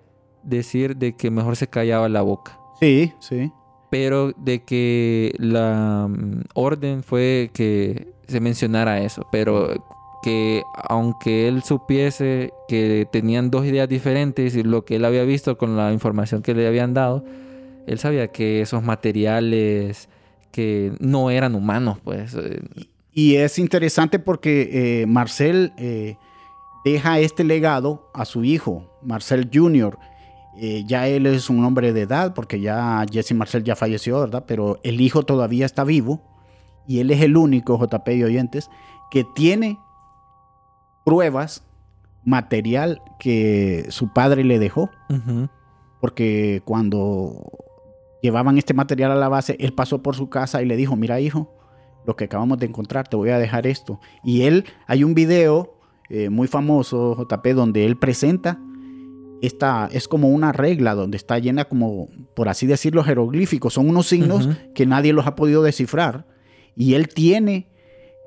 decir 0.44 0.96
de 0.96 1.14
que 1.16 1.30
mejor 1.30 1.56
se 1.56 1.68
callaba 1.68 2.08
la 2.08 2.22
boca 2.22 2.58
Sí, 2.80 3.12
sí. 3.20 3.50
pero 3.90 4.32
de 4.32 4.62
que 4.62 5.32
la 5.38 6.06
mm, 6.08 6.42
orden 6.54 7.02
fue 7.02 7.50
que 7.52 8.12
se 8.26 8.40
mencionara 8.40 9.00
eso, 9.00 9.26
pero 9.30 9.68
que 10.22 10.62
aunque 10.88 11.46
él 11.48 11.62
supiese 11.62 12.50
que 12.68 13.06
tenían 13.12 13.50
dos 13.50 13.66
ideas 13.66 13.88
diferentes 13.88 14.56
y 14.56 14.62
lo 14.62 14.84
que 14.84 14.96
él 14.96 15.04
había 15.04 15.24
visto 15.24 15.58
con 15.58 15.76
la 15.76 15.92
información 15.92 16.40
que 16.40 16.54
le 16.54 16.66
habían 16.66 16.94
dado, 16.94 17.24
él 17.86 17.98
sabía 17.98 18.28
que 18.28 18.62
esos 18.62 18.82
materiales 18.82 20.08
que 20.50 20.92
no 21.00 21.30
eran 21.30 21.54
humanos, 21.54 21.98
pues 22.02 22.34
eh, 22.34 22.62
Y 23.12 23.34
es 23.36 23.58
interesante 23.58 24.18
porque 24.18 25.02
eh, 25.02 25.06
Marcel 25.06 25.72
eh, 25.76 26.16
deja 26.86 27.18
este 27.18 27.44
legado 27.44 28.10
a 28.14 28.24
su 28.24 28.44
hijo, 28.44 28.98
Marcel 29.02 29.50
Jr. 29.52 29.98
Eh, 30.56 30.84
ya 30.86 31.08
él 31.08 31.26
es 31.26 31.50
un 31.50 31.64
hombre 31.64 31.92
de 31.92 32.02
edad 32.02 32.32
porque 32.32 32.60
ya 32.60 33.04
Jesse 33.10 33.32
Marcel 33.34 33.64
ya 33.64 33.74
falleció, 33.74 34.20
¿verdad? 34.20 34.44
Pero 34.46 34.78
el 34.84 35.00
hijo 35.00 35.24
todavía 35.24 35.66
está 35.66 35.82
vivo 35.82 36.22
y 36.86 37.00
él 37.00 37.10
es 37.10 37.22
el 37.22 37.36
único, 37.36 37.78
JP 37.78 38.08
y 38.10 38.24
oyentes, 38.24 38.70
que 39.10 39.24
tiene 39.34 39.78
pruebas, 41.04 41.64
material 42.24 43.02
que 43.18 43.86
su 43.90 44.12
padre 44.12 44.44
le 44.44 44.58
dejó. 44.58 44.90
Porque 46.00 46.62
cuando 46.64 47.50
llevaban 48.22 48.58
este 48.58 48.74
material 48.74 49.10
a 49.12 49.16
la 49.16 49.28
base, 49.28 49.56
él 49.60 49.72
pasó 49.72 50.02
por 50.02 50.14
su 50.14 50.28
casa 50.28 50.62
y 50.62 50.66
le 50.66 50.76
dijo, 50.76 50.96
mira 50.96 51.20
hijo, 51.20 51.54
lo 52.06 52.16
que 52.16 52.24
acabamos 52.24 52.58
de 52.58 52.66
encontrar, 52.66 53.08
te 53.08 53.16
voy 53.16 53.30
a 53.30 53.38
dejar 53.38 53.66
esto. 53.66 54.00
Y 54.22 54.42
él, 54.42 54.64
hay 54.86 55.04
un 55.04 55.14
video 55.14 55.74
eh, 56.10 56.28
muy 56.28 56.48
famoso, 56.48 57.16
JP, 57.16 57.46
donde 57.54 57.86
él 57.86 57.96
presenta 57.96 58.58
esta, 59.46 59.88
es 59.92 60.08
como 60.08 60.28
una 60.28 60.52
regla 60.52 60.94
donde 60.94 61.16
está 61.16 61.38
llena 61.38 61.64
como, 61.66 62.08
por 62.34 62.48
así 62.48 62.66
decirlo, 62.66 63.02
jeroglíficos. 63.04 63.74
Son 63.74 63.88
unos 63.88 64.06
signos 64.06 64.48
que 64.74 64.86
nadie 64.86 65.12
los 65.12 65.26
ha 65.26 65.34
podido 65.34 65.62
descifrar. 65.62 66.26
Y 66.76 66.94
él 66.94 67.08
tiene 67.08 67.68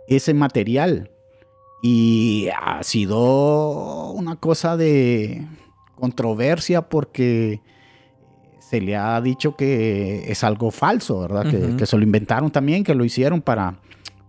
ese 0.08 0.34
material. 0.34 1.12
Y 1.84 2.50
ha 2.60 2.82
sido 2.84 4.12
una 4.12 4.36
cosa 4.38 4.78
de 4.78 5.46
controversia 5.96 6.82
porque 6.90 7.62
se 8.60 8.82
le 8.82 8.96
ha 8.96 9.20
dicho 9.22 9.56
que 9.56 10.30
es 10.32 10.44
algo 10.44 10.72
falso, 10.72 11.20
¿verdad? 11.22 11.50
Que- 11.50 11.76
que, 11.78 11.86
se 11.86 11.98
lo 11.98 12.04
inventaron 12.04 12.52
también, 12.52 12.84
que 12.84 12.94
lo 12.96 13.06
hicieron 13.06 13.42
para, 13.42 13.80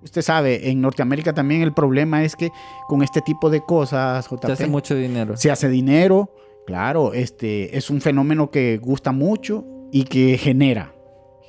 usted 0.02 0.22
sabe, 0.22 0.70
en 0.70 0.80
Norteamérica 0.80 1.32
también 1.34 1.62
el 1.62 1.72
problema 1.72 2.22
es 2.22 2.36
que 2.36 2.50
con 2.86 3.02
este 3.02 3.20
tipo 3.20 3.50
de 3.50 3.60
cosas, 3.62 4.28
JP, 4.30 4.46
Se 4.46 4.52
hace 4.52 4.66
mucho 4.68 4.94
dinero. 4.94 5.36
se 5.36 5.50
hace 5.50 5.68
dinero, 5.68 6.30
claro, 6.68 7.14
este 7.14 7.78
es 7.78 7.88
un 7.88 8.02
fenómeno 8.02 8.50
que 8.50 8.76
gusta 8.76 9.10
mucho 9.10 9.64
y 9.90 10.04
que 10.04 10.36
genera, 10.36 10.92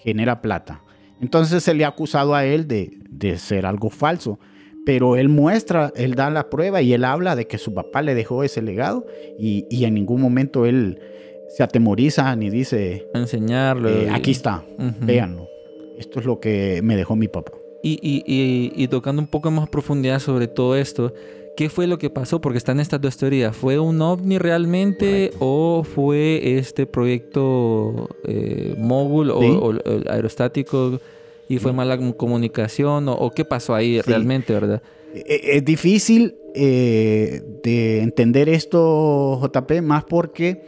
genera 0.01 0.41
plata. 0.41 0.81
Entonces 1.21 1.61
se 1.61 1.73
le 1.73 1.83
ha 1.83 1.89
acusado 1.89 2.33
a 2.35 2.45
él 2.45 2.69
de, 2.69 2.91
de 3.09 3.37
ser 3.37 3.65
algo 3.65 3.89
falso, 3.89 4.39
pero 4.85 5.17
él 5.17 5.27
muestra, 5.27 5.91
él 5.97 6.15
da 6.15 6.29
la 6.29 6.49
prueba 6.49 6.81
y 6.81 6.93
él 6.93 7.03
habla 7.03 7.35
de 7.35 7.47
que 7.47 7.57
su 7.57 7.73
papá 7.73 8.01
le 8.01 8.15
dejó 8.15 8.45
ese 8.45 8.61
legado 8.61 9.05
y, 9.37 9.65
y 9.69 9.83
en 9.83 9.95
ningún 9.95 10.21
momento 10.21 10.65
él 10.65 11.01
se 11.49 11.63
atemoriza 11.63 12.33
ni 12.37 12.49
dice, 12.49 13.05
Enseñarlo. 13.13 13.89
eh, 13.89 14.05
y- 14.05 14.15
aquí 14.15 14.31
está, 14.31 14.63
Ujú. 14.77 14.93
véanlo. 15.01 15.49
Esto 15.97 16.21
es 16.21 16.25
lo 16.25 16.39
que 16.39 16.79
me 16.81 16.95
dejó 16.95 17.17
mi 17.17 17.27
papá. 17.27 17.51
Y, 17.83 17.99
y- 18.01 18.23
y- 18.25 18.71
y 18.83 18.87
tocando 18.87 19.21
un 19.21 19.27
poco 19.27 19.51
más 19.51 19.67
a 19.67 19.71
profundidad 19.71 20.19
sobre 20.19 20.47
todo 20.47 20.77
esto, 20.77 21.13
¿qué 21.59 21.67
fue 21.69 21.87
lo 21.87 21.97
que 21.97 22.09
pasó? 22.09 22.39
Porque 22.39 22.57
están 22.57 22.79
estas 22.79 23.01
dos 23.01 23.17
teorías. 23.17 23.53
¿Fue 23.53 23.77
un 23.79 24.01
ovni 24.01 24.37
realmente 24.37 25.31
o 25.39 25.83
fue 25.83 26.57
este 26.57 26.85
proyecto 26.85 28.07
eh, 28.23 28.75
mogul 28.77 29.29
o, 29.31 29.41
Sí. 29.41 29.47
o- 29.49 29.69
o 29.71 30.09
aerostático 30.09 31.01
y 31.49 31.57
fue 31.57 31.73
mala 31.73 31.97
comunicación? 32.15 33.09
¿O, 33.09 33.13
o 33.15 33.31
qué 33.31 33.43
pasó 33.43 33.75
ahí 33.75 33.95
Sí. 33.97 34.01
realmente, 34.09 34.53
verdad? 34.53 34.81
Eh, 35.13 35.57
Es 35.57 35.65
difícil 35.65 36.35
eh, 36.55 37.41
de 37.61 38.01
entender 38.03 38.47
esto, 38.47 39.37
JP, 39.41 39.81
más 39.81 40.05
porque 40.05 40.61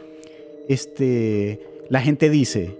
este, 0.68 1.58
la 1.88 2.00
gente 2.02 2.28
dice, 2.28 2.76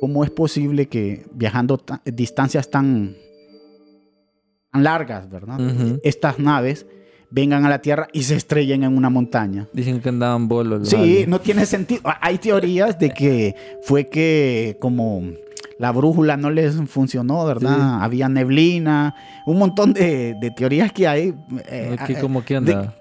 ¿cómo 0.00 0.22
es 0.22 0.30
posible 0.30 0.86
que 0.86 1.24
viajando 1.32 1.76
ta- 1.78 2.02
distancias 2.06 2.70
tan, 2.70 3.16
tan 4.70 4.82
largas, 4.84 5.28
verdad? 5.28 5.58
Estas 6.04 6.38
naves 6.38 6.86
vengan 7.34 7.64
a 7.64 7.70
la 7.70 7.80
Tierra 7.80 8.08
y 8.12 8.22
se 8.24 8.36
estrellen 8.36 8.84
en 8.84 8.96
una 8.96 9.08
montaña. 9.08 9.66
Dicen 9.72 10.00
que 10.00 10.10
andaban 10.10 10.48
bolos. 10.48 10.80
los 10.80 10.88
Sí, 10.90 10.96
aliens. 10.96 11.28
no 11.28 11.40
tiene 11.40 11.64
sentido. 11.66 12.02
Hay 12.20 12.36
teorías 12.38 12.98
de 12.98 13.10
que 13.10 13.54
fue 13.82 14.08
que 14.08 14.76
como 14.80 15.22
la 15.78 15.90
brújula 15.92 16.36
no 16.36 16.50
les 16.50 16.76
funcionó, 16.88 17.44
¿verdad? 17.46 17.74
Sí. 17.74 18.04
Había 18.04 18.28
neblina, 18.28 19.14
un 19.46 19.58
montón 19.58 19.92
de, 19.94 20.34
de 20.40 20.50
teorías 20.50 20.92
que 20.92 21.08
hay. 21.08 21.34
eh, 21.68 21.96
¿Qué, 22.06 22.12
eh, 22.12 22.20
como 22.20 22.44
que 22.44 22.60
de- 22.60 22.74
anda? 22.74 22.94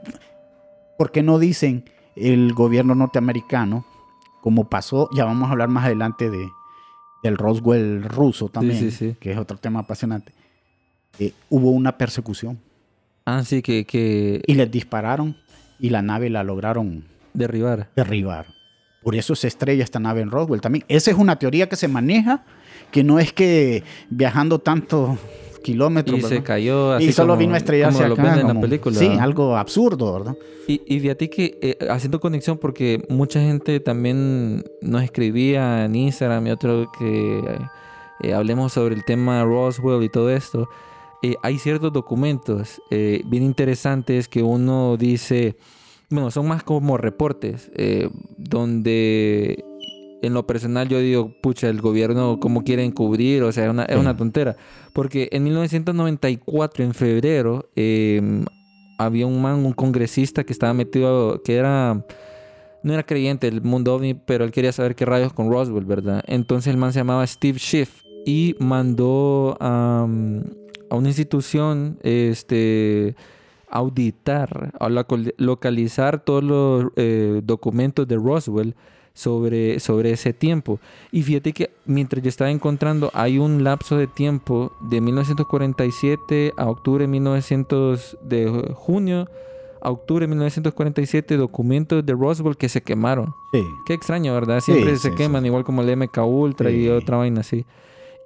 ¿Por 0.97 1.11
qué 1.11 1.21
no 1.23 1.37
dicen 1.37 1.83
el 2.15 2.53
gobierno 2.53 2.95
norteamericano, 2.95 3.85
como 4.41 4.69
pasó, 4.69 5.09
ya 5.15 5.25
vamos 5.25 5.49
a 5.49 5.51
hablar 5.51 5.67
más 5.69 5.85
adelante 5.85 6.29
de, 6.29 6.47
del 7.23 7.37
Roswell 7.37 8.03
ruso 8.03 8.49
también, 8.49 8.79
sí, 8.79 8.91
sí. 8.91 9.15
que 9.19 9.31
es 9.31 9.37
otro 9.37 9.57
tema 9.57 9.81
apasionante, 9.81 10.31
eh, 11.19 11.33
hubo 11.49 11.71
una 11.71 11.97
persecución 11.97 12.59
Ah, 13.25 13.43
sí, 13.43 13.61
que, 13.61 13.85
que 13.85 14.41
y 14.47 14.53
les 14.55 14.69
dispararon 14.71 15.35
y 15.79 15.89
la 15.89 16.01
nave 16.01 16.29
la 16.29 16.43
lograron 16.43 17.03
derribar. 17.33 17.89
derribar. 17.95 18.47
Por 19.03 19.15
eso 19.15 19.35
se 19.35 19.47
estrella 19.47 19.83
esta 19.83 19.99
nave 19.99 20.21
en 20.21 20.29
Roswell 20.31 20.61
también. 20.61 20.85
Esa 20.87 21.11
es 21.11 21.17
una 21.17 21.37
teoría 21.39 21.67
que 21.67 21.75
se 21.75 21.87
maneja, 21.87 22.43
que 22.91 23.03
no 23.03 23.19
es 23.19 23.33
que 23.33 23.83
viajando 24.09 24.59
tantos 24.59 25.17
kilómetros 25.63 26.19
Y 26.19 26.21
se 26.23 26.43
cayó 26.43 26.93
así 26.93 27.05
y 27.05 27.11
solo 27.11 27.33
como- 27.33 27.39
vino 27.39 27.53
a 27.53 27.57
estrellarse 27.57 27.97
como 28.09 28.15
lo 28.15 28.33
en 28.39 28.47
la 28.47 28.59
película. 28.61 28.97
Sí, 28.97 29.07
algo 29.19 29.55
absurdo, 29.57 30.13
¿verdad? 30.13 30.35
Y, 30.67 30.81
y 30.87 30.99
fíjate 30.99 31.29
que 31.29 31.57
eh, 31.61 31.77
haciendo 31.89 32.19
conexión, 32.19 32.57
porque 32.57 33.03
mucha 33.09 33.39
gente 33.39 33.79
también 33.79 34.63
nos 34.81 35.03
escribía 35.03 35.85
en 35.85 35.95
Instagram 35.95 36.47
y 36.47 36.51
otro 36.51 36.91
que 36.97 37.41
eh, 38.21 38.33
hablemos 38.33 38.73
sobre 38.73 38.95
el 38.95 39.03
tema 39.05 39.43
Roswell 39.43 40.03
y 40.03 40.09
todo 40.09 40.29
esto. 40.29 40.67
Eh, 41.23 41.35
hay 41.43 41.57
ciertos 41.59 41.93
documentos 41.93 42.81
eh, 42.89 43.21
bien 43.25 43.43
interesantes 43.43 44.27
que 44.27 44.43
uno 44.43 44.97
dice, 44.97 45.57
bueno, 46.09 46.31
son 46.31 46.47
más 46.47 46.63
como 46.63 46.97
reportes, 46.97 47.71
eh, 47.75 48.09
donde 48.37 49.63
en 50.21 50.33
lo 50.33 50.45
personal 50.45 50.87
yo 50.87 50.99
digo, 50.99 51.33
pucha, 51.41 51.69
el 51.69 51.81
gobierno, 51.81 52.39
¿cómo 52.39 52.63
quiere 52.63 52.83
encubrir? 52.83 53.43
O 53.43 53.51
sea, 53.51 53.65
es 53.65 53.69
una, 53.71 53.85
es 53.85 53.97
una 53.97 54.15
tontera. 54.15 54.55
Porque 54.93 55.29
en 55.31 55.43
1994, 55.43 56.83
en 56.83 56.93
febrero, 56.93 57.69
eh, 57.75 58.43
había 58.99 59.25
un 59.25 59.41
man, 59.41 59.65
un 59.65 59.73
congresista 59.73 60.43
que 60.43 60.53
estaba 60.53 60.73
metido, 60.73 61.41
que 61.41 61.55
era, 61.55 62.05
no 62.83 62.93
era 62.93 63.03
creyente 63.03 63.49
del 63.49 63.61
mundo 63.61 63.95
ovni, 63.95 64.13
pero 64.13 64.45
él 64.45 64.51
quería 64.51 64.71
saber 64.71 64.95
qué 64.95 65.05
rayos 65.05 65.33
con 65.33 65.49
Roswell, 65.49 65.85
¿verdad? 65.85 66.23
Entonces 66.27 66.71
el 66.71 66.77
man 66.77 66.93
se 66.93 66.99
llamaba 66.99 67.25
Steve 67.25 67.57
Schiff 67.57 68.03
y 68.25 68.55
mandó 68.59 69.57
am, 69.59 70.43
a 70.91 70.95
una 70.95 71.07
institución, 71.07 71.97
este 72.03 73.15
auditar, 73.69 74.73
a 74.79 74.89
local- 74.89 75.33
localizar 75.37 76.23
todos 76.23 76.43
los 76.43 76.91
eh, 76.97 77.41
documentos 77.43 78.05
de 78.07 78.17
Roswell 78.17 78.75
sobre, 79.13 79.79
sobre 79.79 80.11
ese 80.11 80.33
tiempo. 80.33 80.79
Y 81.11 81.23
fíjate 81.23 81.53
que 81.53 81.71
mientras 81.85 82.21
yo 82.21 82.29
estaba 82.29 82.51
encontrando, 82.51 83.09
hay 83.13 83.37
un 83.39 83.63
lapso 83.63 83.97
de 83.97 84.07
tiempo 84.07 84.73
de 84.81 84.99
1947 85.01 86.53
a 86.57 86.69
octubre 86.69 87.03
de 87.03 87.07
1900 87.07 88.17
de 88.21 88.71
junio 88.75 89.27
a 89.83 89.89
octubre 89.89 90.23
de 90.25 90.27
1947 90.27 91.37
documentos 91.37 92.05
de 92.05 92.13
Roswell 92.13 92.55
que 92.55 92.69
se 92.69 92.81
quemaron. 92.83 93.33
Sí. 93.51 93.63
Qué 93.87 93.93
extraño, 93.93 94.31
¿verdad? 94.33 94.59
Siempre 94.59 94.91
Sí, 94.97 95.01
se 95.03 95.09
sí, 95.09 95.15
queman, 95.15 95.43
igual 95.45 95.63
como 95.63 95.81
el 95.81 95.97
MK 95.97 96.17
Ultra 96.23 96.69
y 96.69 96.87
otra 96.89 97.17
vaina 97.17 97.39
así. 97.41 97.65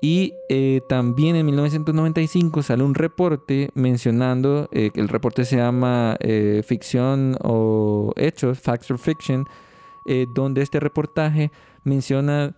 Y 0.08 0.36
eh, 0.50 0.82
también 0.88 1.36
en 1.36 1.48
1995 1.48 2.62
sale 2.62 2.84
un 2.84 2.94
reporte 2.94 3.72
mencionando, 3.74 4.70
eh, 4.72 4.92
el 4.94 5.08
reporte 5.10 5.46
se 5.46 5.58
llama 5.58 6.16
eh, 6.20 6.62
Ficción 6.64 7.36
o 7.42 8.14
Hechos, 8.16 8.60
Facts 8.60 8.92
or 8.92 9.00
Fiction, 9.00 9.48
eh, 10.06 10.28
donde 10.36 10.62
este 10.62 10.80
reportaje 10.80 11.52
menciona 11.84 12.56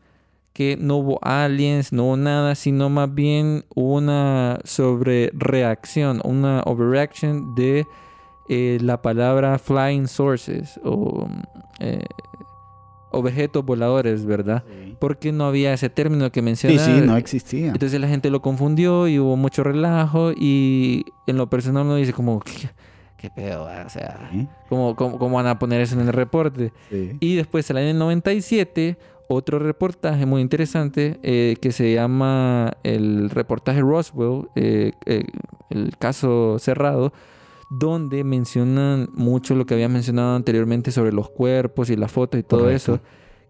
que 0.52 0.76
no 0.78 0.98
hubo 0.98 1.20
aliens, 1.22 1.94
no 1.94 2.08
hubo 2.08 2.18
nada, 2.18 2.54
sino 2.54 2.90
más 2.90 3.16
bien 3.16 3.64
una 3.74 4.60
sobrereacción, 4.66 6.20
una 6.26 6.64
overreaction 6.66 7.56
de 7.56 7.88
la 8.50 9.02
palabra 9.02 9.58
flying 9.58 10.10
sources 10.10 10.78
objetos 13.12 13.64
voladores, 13.66 14.26
¿verdad? 14.26 14.64
Sí. 14.68 14.96
Porque 15.00 15.32
no 15.32 15.46
había 15.46 15.74
ese 15.74 15.90
término 15.90 16.32
que 16.32 16.40
Sí, 16.40 16.44
menciona. 16.46 16.80
sí, 16.84 16.92
no 17.06 17.18
existía. 17.18 17.68
Entonces 17.68 18.00
la 18.00 18.08
gente 18.08 18.30
lo 18.30 18.42
confundió 18.42 19.08
y 19.08 19.20
hubo 19.20 19.36
mucho 19.38 19.64
relajo 19.64 20.32
y 20.36 21.06
en 21.28 21.38
lo 21.38 21.48
personal 21.50 21.86
uno 21.86 21.96
dice 21.96 22.14
como, 22.14 22.40
¿qué, 22.40 22.70
qué 23.18 23.30
pedo? 23.30 23.64
O 23.64 23.90
sea, 23.90 24.30
Sí, 24.32 24.48
¿cómo, 24.70 24.96
cómo, 24.96 25.18
cómo 25.20 25.36
van 25.38 25.48
a 25.48 25.58
poner 25.60 25.82
eso 25.82 25.96
en 26.00 26.08
el 26.08 26.14
reporte? 26.14 26.74
sí. 26.90 27.12
Y 27.20 27.36
después 27.36 27.70
en 27.70 27.78
el 27.78 27.98
97 27.98 28.98
otro 29.30 29.60
reportaje 29.60 30.26
muy 30.26 30.42
interesante 30.42 31.20
eh, 31.22 31.58
que 31.62 31.72
se 31.74 31.94
llama 31.94 32.72
el 32.84 33.30
reportaje 33.30 33.82
Roswell, 33.82 34.48
eh, 34.56 34.94
eh, 35.06 35.26
el 35.70 35.98
caso 35.98 36.58
cerrado, 36.60 37.12
donde 37.70 38.24
mencionan 38.24 39.10
mucho 39.14 39.56
lo 39.56 39.66
que 39.66 39.74
había 39.74 39.90
mencionado 39.90 40.36
anteriormente 40.36 40.92
sobre 40.92 41.12
los 41.12 41.30
cuerpos 41.30 41.90
y 41.90 41.96
las 41.96 42.12
fotos 42.12 42.40
y 42.40 42.44
todo 42.44 42.62
Correcto. 42.62 42.96
eso. 42.96 43.02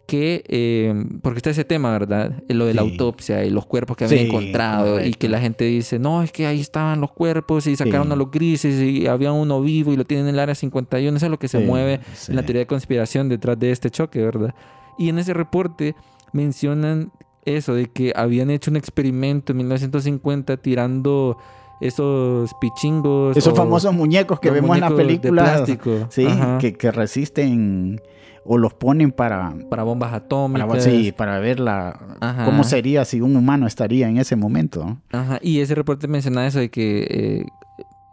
Que, 0.08 0.41
eh, 0.47 0.93
porque 1.21 1.39
está 1.39 1.49
ese 1.49 1.65
tema, 1.65 1.91
¿verdad? 1.91 2.41
Eh, 2.47 2.53
Lo 2.53 2.65
de 2.65 2.73
la 2.73 2.82
autopsia 2.82 3.43
y 3.43 3.49
los 3.49 3.65
cuerpos 3.65 3.97
que 3.97 4.06
habían 4.06 4.21
Sí, 4.21 4.25
encontrado 4.27 5.03
y 5.06 5.13
que 5.13 5.27
la 5.27 5.41
gente 5.41 5.65
dice, 5.65 5.99
no, 5.99 6.23
es 6.23 6.32
que 6.32 6.47
ahí 6.47 6.62
estaban 6.62 7.01
los 7.01 7.12
cuerpos 7.12 7.67
y 7.67 7.75
sacaron 7.75 8.08
Sí. 8.08 8.13
a 8.13 8.15
los 8.15 8.32
grises 8.32 8.82
y 8.82 9.06
había 9.08 9.34
uno 9.34 9.62
vivo 9.62 9.91
y 9.91 9.97
lo 9.97 10.06
tienen 10.06 10.27
en 10.27 10.36
el 10.36 10.39
área 10.39 10.56
51. 10.56 11.17
Eso 11.17 11.25
es 11.25 11.30
lo 11.30 11.38
que 11.39 11.49
se 11.49 11.60
mueve 11.60 11.99
en 12.30 12.36
la 12.38 12.43
teoría 12.43 12.62
de 12.62 12.67
conspiración 12.67 13.27
detrás 13.27 13.60
de 13.60 13.71
este 13.71 13.89
choque, 13.91 14.21
¿verdad? 14.23 14.56
Y 14.97 15.10
en 15.10 15.19
ese 15.19 15.34
reporte 15.34 15.93
mencionan 16.32 17.12
eso, 17.43 17.73
de 17.73 17.88
que 17.88 18.13
habían 18.15 18.49
hecho 18.49 18.71
un 18.71 18.77
experimento 18.77 19.51
en 19.51 19.58
1950 19.58 20.56
tirando 20.58 21.38
esos 21.79 22.53
pichingos. 22.59 23.37
Esos 23.37 23.55
famosos 23.55 23.93
muñecos 23.93 24.39
que 24.39 24.51
vemos 24.51 24.75
en 24.75 24.81
las 24.81 24.91
de 24.91 24.95
películas. 24.95 25.53
plástico, 25.55 26.07
Sí, 26.09 26.27
que, 26.59 26.73
que 26.73 26.91
resisten 26.91 28.01
o 28.49 28.57
los 28.57 28.73
ponen 28.73 29.11
para, 29.11 29.53
para 29.69 29.83
bombas 29.83 30.13
atómicas. 30.13 30.67
para, 30.67 30.81
sí, 30.81 31.11
para 31.11 31.39
ver 31.39 31.59
la, 31.59 31.99
Ajá. 32.21 32.45
cómo 32.45 32.63
sería 32.63 33.03
si 33.03 33.19
un 33.19 33.35
humano 33.35 33.67
estaría 33.67 34.07
en 34.07 34.17
ese 34.17 34.35
momento. 34.37 34.97
Ajá, 35.11 35.37
y 35.41 35.59
ese 35.59 35.75
reporte 35.75 36.07
menciona 36.07 36.47
eso 36.47 36.59
de 36.59 36.69
que 36.69 37.07
eh, 37.09 37.45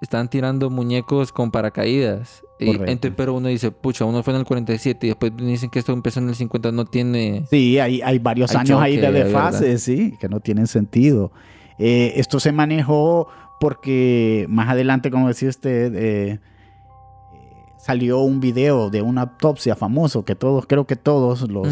están 0.01 0.29
tirando 0.29 0.71
muñecos 0.71 1.33
con 1.33 1.53
paracaídas. 1.53 2.43
Y, 2.59 2.71
entonces, 2.71 3.13
pero 3.17 3.35
uno 3.35 3.49
dice, 3.49 3.71
pucha, 3.71 4.05
uno 4.05 4.23
fue 4.25 4.33
en 4.35 4.41
el 4.41 4.45
47 4.45 5.07
y 5.07 5.11
después 5.11 5.33
dicen 5.37 5.71
que 5.71 5.79
esto 5.79 5.93
empezó 5.93 6.19
en 6.21 6.29
el 6.29 6.35
50, 6.35 6.73
no 6.73 6.85
tiene... 6.85 7.45
Sí, 7.51 7.79
hay, 7.79 8.01
hay 8.03 8.19
varios 8.19 8.51
Hay 8.53 8.59
años 8.59 8.81
ahí 8.81 8.97
de 8.97 9.13
desfase, 9.13 9.79
sí, 9.79 10.17
que 10.19 10.29
no 10.29 10.41
tienen 10.41 10.67
sentido. 10.67 11.31
Eh, 11.79 12.13
esto 12.17 12.39
se 12.41 12.53
manejó 12.53 13.29
porque 13.61 14.47
más 14.49 14.69
adelante, 14.69 15.11
como 15.11 15.29
decía 15.29 15.49
usted, 15.49 15.93
eh, 15.97 16.39
salió 17.79 18.21
un 18.21 18.41
video 18.41 18.91
de 18.91 19.03
una 19.03 19.23
autopsia 19.23 19.77
famoso 19.77 20.25
que 20.25 20.35
todos, 20.35 20.67
creo 20.67 20.87
que 20.87 20.97
todos 20.97 21.49
los 21.51 21.69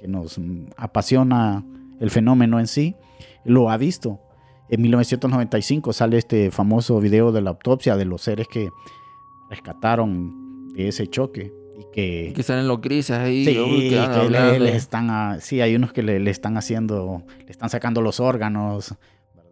que 0.00 0.08
nos 0.08 0.38
apasiona 0.76 1.64
el 2.00 2.10
fenómeno 2.10 2.58
en 2.60 2.66
sí, 2.66 2.96
lo 3.44 3.70
ha 3.70 3.76
visto. 3.76 4.20
en 4.68 4.80
1995 4.82 5.92
sale 5.92 6.16
este 6.18 6.50
famoso 6.50 6.98
video 7.00 7.30
de 7.32 7.42
la 7.42 7.50
autopsia 7.50 7.96
de 7.96 8.04
los 8.06 8.22
seres 8.22 8.46
que 8.48 8.70
rescataron 9.50 10.68
de 10.74 10.88
ese 10.88 11.06
choque 11.08 11.52
y 11.78 11.84
que 11.92 12.32
Que 12.34 12.42
salen 12.42 12.66
los 12.68 12.80
grises 12.80 13.16
ahí. 13.18 13.44
Sí, 13.44 13.58
uy, 13.58 13.90
que 13.90 13.96
van 13.98 14.10
que 14.10 14.16
le- 14.30 14.38
hablando. 14.38 14.64
le 14.64 14.76
están 14.76 15.10
a- 15.10 15.40
sí, 15.40 15.60
hay 15.60 15.74
unos 15.74 15.92
que 15.92 16.02
le, 16.02 16.18
le 16.20 16.30
están 16.30 16.56
haciendo, 16.56 17.22
le 17.44 17.50
están 17.50 17.68
sacando 17.70 18.00
los 18.00 18.18
órganos, 18.20 18.94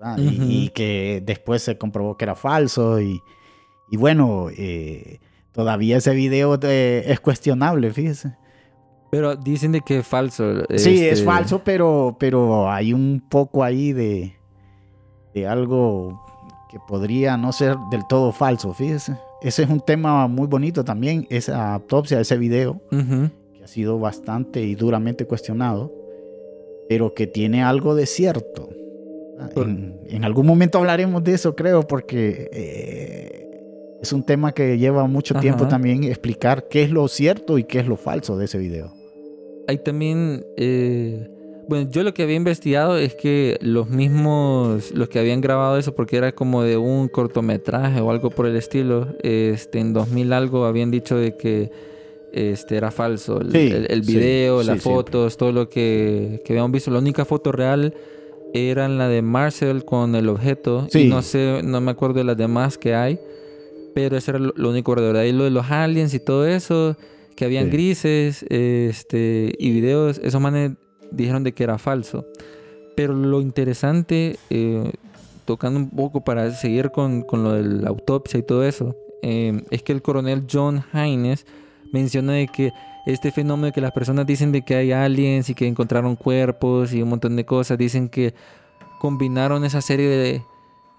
¿verdad? 0.01 0.19
Y- 0.19 0.29
Ujú. 0.41 0.45
y, 0.51 0.69
que 0.71 1.23
después 1.25 1.63
se 1.63 1.77
comprobó 1.79 2.17
que 2.17 2.25
era 2.25 2.35
falso 2.35 3.01
y, 3.01 3.21
y 3.91 3.97
bueno, 3.97 4.47
eh, 4.57 5.21
todavía 5.53 5.99
ese 5.99 6.15
video 6.15 6.59
eh, 6.63 7.05
es 7.07 7.21
cuestionable, 7.21 7.93
fíjese. 7.93 8.35
Pero 9.11 9.35
dicen 9.37 9.73
de 9.73 9.81
que 9.81 9.99
es 9.99 10.07
falso. 10.07 10.63
Sí, 10.77 11.05
es 11.05 11.19
este, 11.19 11.25
falso, 11.25 11.63
pero, 11.65 12.17
pero 12.19 12.71
hay 12.71 12.93
un 12.93 13.21
poco 13.29 13.65
ahí 13.65 13.93
de, 13.93 14.35
de 15.35 15.47
algo 15.49 16.25
que 16.71 16.79
podría 16.87 17.37
no 17.37 17.53
ser 17.53 17.77
del 17.91 18.07
todo 18.09 18.31
falso, 18.33 18.73
fíjese. 18.73 19.17
Ese 19.43 19.65
es 19.65 19.71
un 19.71 19.81
tema 19.81 20.29
muy 20.29 20.47
bonito 20.47 20.85
también, 20.85 21.27
esa 21.31 21.75
autopsia, 21.75 22.21
ese 22.21 22.37
video. 22.39 22.81
ujú. 22.93 23.31
que 23.57 23.65
ha 23.65 23.67
sido 23.67 23.99
bastante 23.99 24.63
y 24.63 24.77
duramente 24.77 25.27
cuestionado, 25.27 25.93
pero 26.89 27.13
que 27.13 27.27
tiene 27.27 27.63
algo 27.65 27.95
de 27.97 28.07
cierto. 28.07 28.69
En, 29.57 29.99
en 30.09 30.25
algún 30.25 30.47
momento 30.47 30.79
hablaremos 30.79 31.23
de 31.25 31.35
eso, 31.35 31.55
creo, 31.57 31.83
porque 31.83 32.49
eh, 32.53 33.47
es 34.03 34.13
un 34.13 34.23
tema 34.25 34.53
que 34.53 34.79
lleva 34.79 35.07
mucho 35.07 35.35
tiempo 35.41 35.65
también 35.69 36.05
explicar 36.05 36.69
qué 36.69 36.83
es 36.83 36.91
lo 36.91 37.07
cierto 37.09 37.59
y 37.59 37.65
qué 37.65 37.81
es 37.81 37.87
lo 37.87 37.97
falso 37.97 38.37
de 38.37 38.45
ese 38.47 38.59
video. 38.59 38.93
Hay 39.69 39.79
también. 39.79 40.45
eh, 40.57 41.29
bueno, 41.69 41.89
yo 41.89 42.03
lo 42.03 42.13
que 42.13 42.25
había 42.25 42.35
investigado 42.35 42.99
es 42.99 43.15
que 43.15 43.57
los 43.61 43.89
mismos. 43.89 44.91
Los 44.93 45.09
que 45.09 45.21
habían 45.21 45.41
grabado 45.41 45.79
eso, 45.79 45.95
porque 45.95 46.17
era 46.17 46.33
como 46.33 46.63
de 46.65 46.77
un 46.77 47.07
cortometraje 47.09 48.01
o 48.01 48.11
algo 48.11 48.31
por 48.31 48.47
el 48.47 48.57
estilo. 48.57 49.07
Este, 49.23 49.79
en 49.79 49.93
2000 49.93 50.33
algo 50.33 50.65
habían 50.65 50.91
dicho 50.91 51.17
de 51.17 51.37
que. 51.37 51.71
Este 52.33 52.77
era 52.77 52.91
falso. 52.93 53.41
El, 53.41 53.51
Sí, 53.53 53.59
el- 53.59 53.87
el 53.91 54.05
sí, 54.05 54.17
video, 54.17 54.61
sí, 54.63 54.67
las 54.69 54.81
fotos, 54.83 55.37
todo 55.37 55.51
lo 55.53 55.69
que, 55.69 56.41
que 56.45 56.53
habíamos 56.53 56.71
visto. 56.73 56.91
La 56.91 56.99
única 57.01 57.25
foto 57.25 57.51
real 57.53 57.93
era 58.55 58.89
la 58.89 59.09
de 59.09 59.23
Marcel 59.23 59.85
con 59.85 60.15
el 60.15 60.29
objeto. 60.29 60.87
Sí. 60.91 61.01
Y 61.03 61.09
no 61.09 61.23
sé, 61.23 61.61
no 61.65 61.81
me 61.81 61.91
acuerdo 61.93 62.19
de 62.19 62.25
las 62.25 62.37
demás 62.37 62.79
que 62.79 62.95
hay. 62.95 63.19
Pero 63.95 64.17
eso 64.17 64.31
era 64.33 64.39
lo, 64.41 64.53
lo 64.57 64.71
único 64.71 64.93
verdadero. 64.95 65.19
Ahí 65.19 65.33
lo 65.33 65.45
de 65.45 65.51
los 65.51 65.71
aliens 65.71 66.15
y 66.15 66.21
todo 66.21 66.47
eso, 66.47 66.97
que 67.37 67.45
habían 67.45 67.65
Sí. 67.67 67.71
grises 67.71 68.45
este, 68.49 69.53
y 69.59 69.71
videos, 69.71 70.21
esos 70.23 70.41
manes 70.41 70.73
dijeron 71.11 71.43
de 71.45 71.53
que 71.53 71.65
era 71.65 71.79
falso. 71.79 72.25
Pero 72.97 73.15
lo 73.15 73.41
interesante, 73.41 74.37
eh, 74.51 74.93
tocando 75.45 75.81
un 75.81 75.91
poco 75.91 76.23
para 76.23 76.51
seguir 76.53 76.91
con, 76.91 77.23
con 77.23 77.43
lo 77.43 77.53
de 77.53 77.63
la 77.65 77.89
autopsia 77.89 78.39
y 78.39 78.43
todo 78.43 78.65
eso, 78.65 78.95
eh, 79.23 79.63
es 79.71 79.83
que 79.83 79.93
el 79.93 80.03
coronel 80.03 80.45
John 80.51 80.85
Haynes 80.93 81.47
menciona 81.93 82.35
de 82.35 82.47
que 82.47 82.71
este 83.07 83.31
fenómeno 83.33 83.73
que 83.73 83.81
las 83.81 83.93
personas 83.93 84.27
dicen 84.27 84.53
de 84.53 84.63
que 84.63 84.75
hay 84.77 84.93
aliens 84.93 85.49
y 85.51 85.55
que 85.55 85.67
encontraron 85.67 86.17
cuerpos 86.17 86.93
y 86.93 87.03
un 87.03 87.09
montón 87.11 87.37
de 87.37 87.45
cosas, 87.45 87.79
dicen 87.79 88.09
que 88.09 88.35
combinaron 88.99 89.65
esa 89.65 89.81
serie 89.81 90.09
de, 90.09 90.43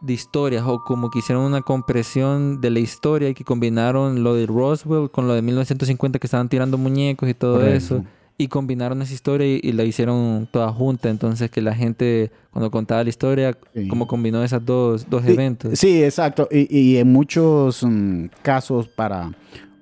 de 0.02 0.14
historias 0.14 0.64
o 0.66 0.84
como 0.84 1.10
que 1.12 1.20
hicieron 1.20 1.44
una 1.44 1.62
compresión 1.62 2.60
de 2.62 2.70
la 2.72 2.80
historia 2.80 3.30
y 3.30 3.34
que 3.34 3.44
combinaron 3.44 4.24
lo 4.24 4.34
de 4.36 4.48
Roswell 4.48 5.10
con 5.12 5.28
lo 5.28 5.34
de 5.36 5.42
1950 5.42 6.18
que 6.20 6.28
estaban 6.28 6.50
tirando 6.50 6.78
muñecos 6.78 7.30
y 7.30 7.34
todo 7.34 7.56
Correcto. 7.60 7.76
eso 7.98 8.04
y 8.38 8.48
combinaron 8.48 9.04
esa 9.04 9.14
historia 9.14 9.46
y, 9.46 9.60
y 9.62 9.72
la 9.74 9.84
hicieron 9.84 10.50
toda 10.52 10.72
junta 10.74 11.10
entonces 11.10 11.52
que 11.52 11.62
la 11.62 11.76
gente 11.76 12.32
cuando 12.50 12.72
contaba 12.72 13.04
la 13.04 13.10
historia 13.10 13.56
Sí. 13.76 13.88
como 13.88 14.08
combinó 14.08 14.44
esas 14.44 14.66
dos, 14.66 15.08
dos 15.08 15.22
Sí, 15.24 15.32
eventos 15.34 15.78
Sí, 15.80 16.04
exacto. 16.04 16.48
Y, 16.52 16.76
y 16.76 16.98
en 16.98 17.12
muchos 17.12 17.84
mm, 17.84 18.26
casos 18.42 18.88
para 18.88 19.32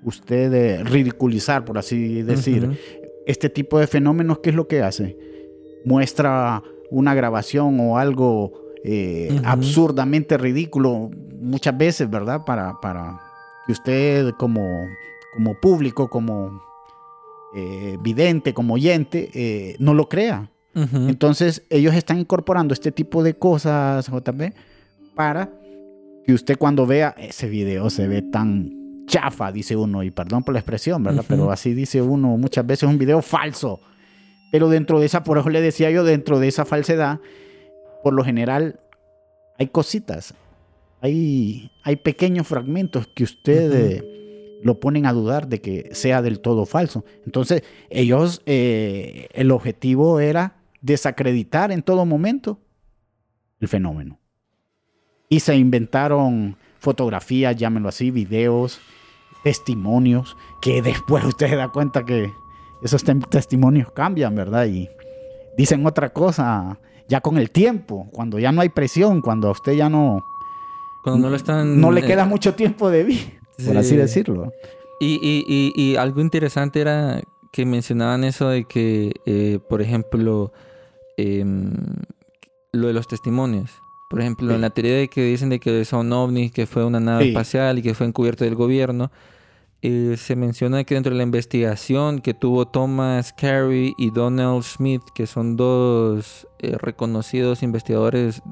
usted 0.02 0.52
eh, 0.52 0.84
ridiculizar, 0.84 1.64
por 1.64 1.78
así 1.78 2.22
decir, 2.22 2.78
este 3.26 3.48
tipo 3.48 3.78
de 3.78 3.86
fenómenos, 3.86 4.38
¿qué 4.40 4.50
es 4.50 4.56
lo 4.56 4.66
que 4.66 4.82
hace? 4.82 5.16
Muestra 5.84 6.62
una 6.90 7.14
grabación 7.14 7.78
o 7.80 7.98
algo 7.98 8.52
eh, 8.82 9.40
absurdamente 9.44 10.38
ridículo 10.38 11.10
muchas 11.40 11.76
veces, 11.76 12.08
¿verdad? 12.10 12.44
Para, 12.44 12.80
para 12.80 13.20
que 13.66 13.72
usted 13.72 14.32
como, 14.38 14.66
como 15.34 15.54
público, 15.60 16.08
como 16.08 16.62
eh, 17.54 17.96
vidente, 18.00 18.54
como 18.54 18.74
oyente, 18.74 19.30
eh, 19.34 19.76
no 19.78 19.94
lo 19.94 20.08
crea. 20.08 20.50
Entonces 20.72 21.64
ellos 21.68 21.94
están 21.94 22.20
incorporando 22.20 22.72
este 22.72 22.92
tipo 22.92 23.24
de 23.24 23.34
cosas, 23.34 24.06
JP, 24.06 24.54
para 25.16 25.50
que 26.24 26.32
usted 26.32 26.56
cuando 26.56 26.86
vea 26.86 27.14
ese 27.18 27.48
video 27.48 27.90
se 27.90 28.06
ve 28.06 28.22
tan 28.22 28.79
chafa, 29.10 29.50
dice 29.52 29.76
uno, 29.76 30.02
y 30.02 30.10
perdón 30.10 30.44
por 30.44 30.54
la 30.54 30.60
expresión, 30.60 31.02
¿verdad? 31.02 31.24
Pero 31.28 31.50
así 31.50 31.74
dice 31.74 32.00
uno 32.00 32.36
muchas 32.38 32.64
veces 32.64 32.88
un 32.88 32.96
video 32.96 33.20
falso. 33.20 33.80
Pero 34.52 34.68
dentro 34.68 35.00
de 35.00 35.06
esa, 35.06 35.22
por 35.24 35.38
eso 35.38 35.50
le 35.50 35.60
decía 35.60 35.90
yo, 35.90 36.04
dentro 36.04 36.38
de 36.38 36.48
esa 36.48 36.64
falsedad, 36.64 37.20
por 38.02 38.14
lo 38.14 38.24
general 38.24 38.80
hay 39.58 39.66
cositas, 39.66 40.34
hay, 41.00 41.70
hay 41.82 41.96
pequeños 41.96 42.46
fragmentos 42.46 43.08
que 43.08 43.24
usted 43.24 43.68
Ujú. 43.68 43.76
eh, 43.78 44.60
lo 44.62 44.78
ponen 44.78 45.06
a 45.06 45.12
dudar 45.12 45.48
de 45.48 45.60
que 45.60 45.90
sea 45.92 46.22
del 46.22 46.40
todo 46.40 46.64
falso. 46.64 47.04
Entonces, 47.26 47.62
ellos, 47.90 48.42
eh, 48.46 49.28
el 49.32 49.50
objetivo 49.50 50.20
era 50.20 50.56
desacreditar 50.80 51.72
en 51.72 51.82
todo 51.82 52.06
momento 52.06 52.60
el 53.60 53.68
fenómeno. 53.68 54.18
Y 55.28 55.40
se 55.40 55.56
inventaron 55.56 56.56
fotografías, 56.78 57.56
llámenlo 57.56 57.88
así, 57.88 58.10
videos, 58.10 58.80
testimonios, 59.42 60.36
que 60.60 60.82
después 60.82 61.24
usted 61.32 61.48
se 61.48 61.56
da 61.56 61.68
cuenta 61.68 62.04
que 62.04 62.32
esos 62.82 63.04
testimonios 63.28 63.90
cambian, 63.92 64.34
¿verdad? 64.34 64.66
Y 64.66 64.88
dicen 65.56 65.84
otra 65.86 66.10
cosa 66.12 66.78
ya 67.08 67.20
con 67.20 67.36
el 67.38 67.50
tiempo, 67.50 68.08
cuando 68.12 68.38
ya 68.38 68.52
no 68.52 68.60
hay 68.60 68.68
presión, 68.68 69.20
cuando 69.20 69.48
a 69.48 69.50
usted 69.52 69.72
ya 69.72 69.88
no, 69.88 70.24
cuando 71.02 71.22
no 71.26 71.30
lo 71.30 71.36
están 71.36 71.80
no 71.80 71.90
le 71.90 72.00
eh, 72.00 72.04
queda 72.04 72.24
mucho 72.24 72.54
tiempo 72.54 72.88
de 72.90 73.04
vida, 73.04 73.40
por 73.66 73.76
así 73.76 73.90
Sí. 73.90 73.96
decirlo. 73.96 74.52
Y, 75.00 75.14
y, 75.22 75.44
y, 75.48 75.72
y 75.82 75.96
algo 75.96 76.20
interesante 76.20 76.80
era 76.80 77.20
que 77.52 77.66
mencionaban 77.66 78.22
eso 78.22 78.48
de 78.48 78.64
que, 78.64 79.12
eh, 79.26 79.58
por 79.68 79.82
ejemplo, 79.82 80.52
em, 81.16 81.72
lo 82.72 82.86
de 82.86 82.92
los 82.92 83.08
testimonios. 83.08 83.70
Por 84.10 84.20
ejemplo, 84.20 84.48
Sí. 84.48 84.54
en 84.56 84.60
la 84.60 84.70
teoría 84.70 84.96
de 84.96 85.08
que 85.08 85.22
dicen 85.24 85.50
de 85.50 85.60
que 85.60 85.84
son 85.84 86.12
ovnis, 86.12 86.50
que 86.50 86.66
fue 86.66 86.84
una 86.84 86.98
nave 86.98 87.22
Sí. 87.22 87.28
espacial 87.30 87.78
y 87.78 87.82
que 87.82 87.94
fue 87.94 88.06
encubierto 88.08 88.44
del 88.44 88.56
gobierno, 88.56 89.12
eh, 89.82 90.16
se 90.18 90.34
menciona 90.36 90.82
que 90.84 90.94
dentro 90.94 91.12
de 91.12 91.16
la 91.18 91.22
investigación 91.22 92.20
que 92.20 92.34
tuvo 92.34 92.66
Thomas 92.66 93.32
Carey 93.32 93.94
y 93.96 94.10
Donald 94.10 94.62
Smith, 94.64 95.02
que 95.14 95.26
son 95.28 95.56
dos 95.56 96.46
eh, 96.58 96.76
reconocidos 96.78 97.62
investigadores 97.62 98.42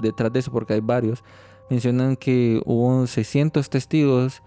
detrás 0.00 0.30
de 0.32 0.40
eso, 0.40 0.52
porque 0.52 0.74
hay 0.74 0.80
varios, 0.80 1.24
mencionan 1.70 2.14
que 2.14 2.60
hubo 2.66 3.06
600 3.06 3.70
testigos 3.70 4.42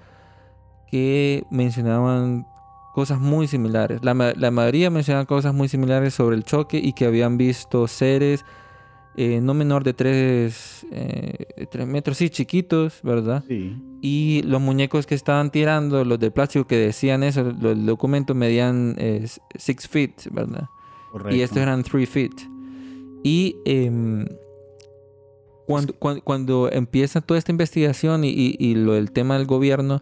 que 0.89 1.43
mencionaban 1.49 2.45
cosas 2.93 3.19
muy 3.19 3.47
similares. 3.47 4.03
La, 4.03 4.13
la 4.13 4.51
mayoría 4.51 4.89
mencionaban 4.89 5.25
cosas 5.25 5.53
muy 5.53 5.67
similares 5.69 6.13
sobre 6.13 6.35
el 6.35 6.43
choque 6.43 6.77
y 6.77 6.93
que 6.93 7.05
habían 7.05 7.37
visto 7.37 7.87
seres 7.87 8.45
eh, 9.17 9.39
no 9.41 9.53
menor 9.53 9.83
de 9.83 9.93
3 9.93 10.85
metros, 11.87 12.17
sí, 12.17 12.29
chiquitos, 12.29 12.99
¿verdad? 13.03 13.43
Sí. 13.47 13.75
Y 14.01 14.41
los 14.43 14.59
muñecos 14.61 15.05
que 15.05 15.15
estaban 15.15 15.51
tirando, 15.51 16.03
los 16.05 16.19
de 16.19 16.31
plástico 16.31 16.65
que 16.65 16.77
decían 16.77 17.23
eso, 17.23 17.43
lo- 17.61 17.71
el 17.71 17.85
documento 17.85 18.33
medían 18.35 18.95
6 19.55 19.87
feet, 19.87 20.13
¿verdad? 20.31 20.69
Correcto. 21.11 21.35
Y 21.35 21.41
estos 21.41 21.57
eran 21.57 21.83
3 21.83 22.09
feet. 22.09 22.31
Y 23.23 23.57
em, 23.65 24.25
cuando, 25.67 25.93
cuando, 25.93 26.21
cuando 26.23 26.69
empieza 26.71 27.21
toda 27.21 27.37
esta 27.37 27.51
investigación 27.51 28.23
y, 28.23 28.29
y- 28.29 28.55
y 28.59 28.75
lo 28.75 28.93
del 28.93 29.11
tema 29.11 29.37
del 29.37 29.45
gobierno, 29.45 30.01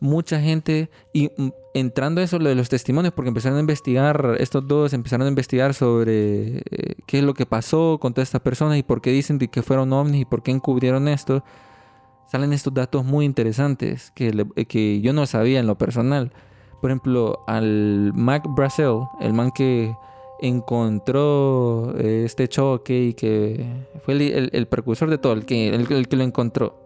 mucha 0.00 0.40
gente, 0.40 0.88
y 1.12 1.30
entrando 1.78 2.20
eso, 2.20 2.38
lo 2.38 2.48
de 2.48 2.54
los 2.54 2.68
testimonios, 2.68 3.12
porque 3.14 3.28
empezaron 3.28 3.58
a 3.58 3.60
investigar, 3.60 4.36
estos 4.38 4.66
dos 4.66 4.92
empezaron 4.92 5.26
a 5.26 5.28
investigar 5.30 5.74
sobre 5.74 6.58
eh, 6.58 6.94
qué 7.06 7.18
es 7.18 7.24
lo 7.24 7.34
que 7.34 7.46
pasó 7.46 7.98
con 8.00 8.14
todas 8.14 8.28
estas 8.28 8.40
personas 8.40 8.78
y 8.78 8.82
por 8.82 9.00
qué 9.00 9.10
dicen 9.10 9.38
que 9.38 9.62
fueron 9.62 9.92
ovnis 9.92 10.22
y 10.22 10.24
por 10.24 10.42
qué 10.42 10.50
encubrieron 10.52 11.08
esto, 11.08 11.44
salen 12.30 12.52
estos 12.52 12.74
datos 12.74 13.04
muy 13.04 13.24
interesantes 13.24 14.10
que, 14.14 14.46
eh, 14.56 14.64
que 14.66 15.00
yo 15.00 15.12
no 15.12 15.26
sabía 15.26 15.60
en 15.60 15.66
lo 15.66 15.76
personal. 15.76 16.32
Por 16.80 16.90
ejemplo, 16.90 17.40
al 17.46 18.12
Mac 18.14 18.44
Brazel, 18.48 19.00
el 19.20 19.32
man 19.32 19.50
que 19.54 19.94
encontró 20.40 21.94
eh, 21.98 22.22
este 22.24 22.48
choque 22.48 23.04
y 23.06 23.14
que 23.14 23.64
fue 24.04 24.14
el, 24.14 24.20
el- 24.22 24.50
el 24.52 24.66
precursor 24.66 25.08
de 25.10 25.18
todo, 25.18 25.32
el 25.32 25.44
que, 25.46 25.68
el, 25.68 25.90
el 25.92 26.08
que 26.08 26.16
lo 26.16 26.24
encontró. 26.24 26.80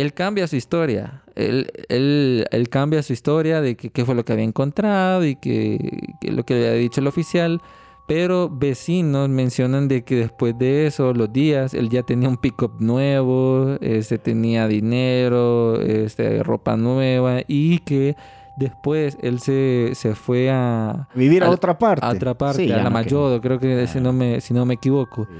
Él 0.00 0.12
cambia 0.14 0.46
su 0.46 0.56
historia. 0.56 1.22
Él, 1.34 1.70
él- 1.88 2.46
él 2.50 2.68
cambia 2.68 3.02
su 3.02 3.12
historia 3.12 3.60
de 3.60 3.76
qué 3.76 4.04
fue 4.04 4.14
lo 4.14 4.24
que 4.24 4.32
había 4.32 4.44
encontrado 4.44 5.24
y 5.24 5.36
que, 5.36 5.78
que 6.20 6.32
lo 6.32 6.44
que 6.44 6.54
le 6.54 6.68
había 6.68 6.78
dicho 6.80 7.00
el 7.00 7.06
oficial. 7.06 7.60
Pero 8.06 8.48
vecinos 8.48 9.28
mencionan 9.28 9.86
de 9.86 10.02
que 10.02 10.16
después 10.16 10.56
de 10.58 10.86
eso, 10.86 11.12
los 11.12 11.30
días, 11.30 11.74
él 11.74 11.90
ya 11.90 12.02
tenía 12.02 12.28
un 12.30 12.38
pick-up 12.38 12.72
nuevo, 12.80 13.76
este, 13.82 14.16
tenía 14.18 14.66
dinero, 14.66 15.78
este, 15.80 16.42
ropa 16.42 16.76
nueva 16.78 17.40
y 17.46 17.80
que 17.80 18.16
después 18.56 19.18
él 19.20 19.40
se, 19.40 19.90
se 19.94 20.14
fue 20.14 20.48
a, 20.50 21.06
Vivir 21.14 21.44
a 21.44 21.50
otra 21.50 21.78
parte. 21.78 22.06
a 22.06 22.08
otra 22.08 22.32
parte, 22.32 22.64
Sí, 22.64 22.72
a 22.72 22.78
la 22.78 22.84
no 22.84 22.90
Mayodo, 22.92 23.40
creo 23.42 23.58
que 23.58 23.86
si 23.86 24.00
no 24.00 24.12
me, 24.14 24.40
si 24.40 24.54
no 24.54 24.64
me 24.64 24.74
equivoco. 24.74 25.26
Sí. 25.26 25.30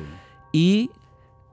Y 0.53 0.91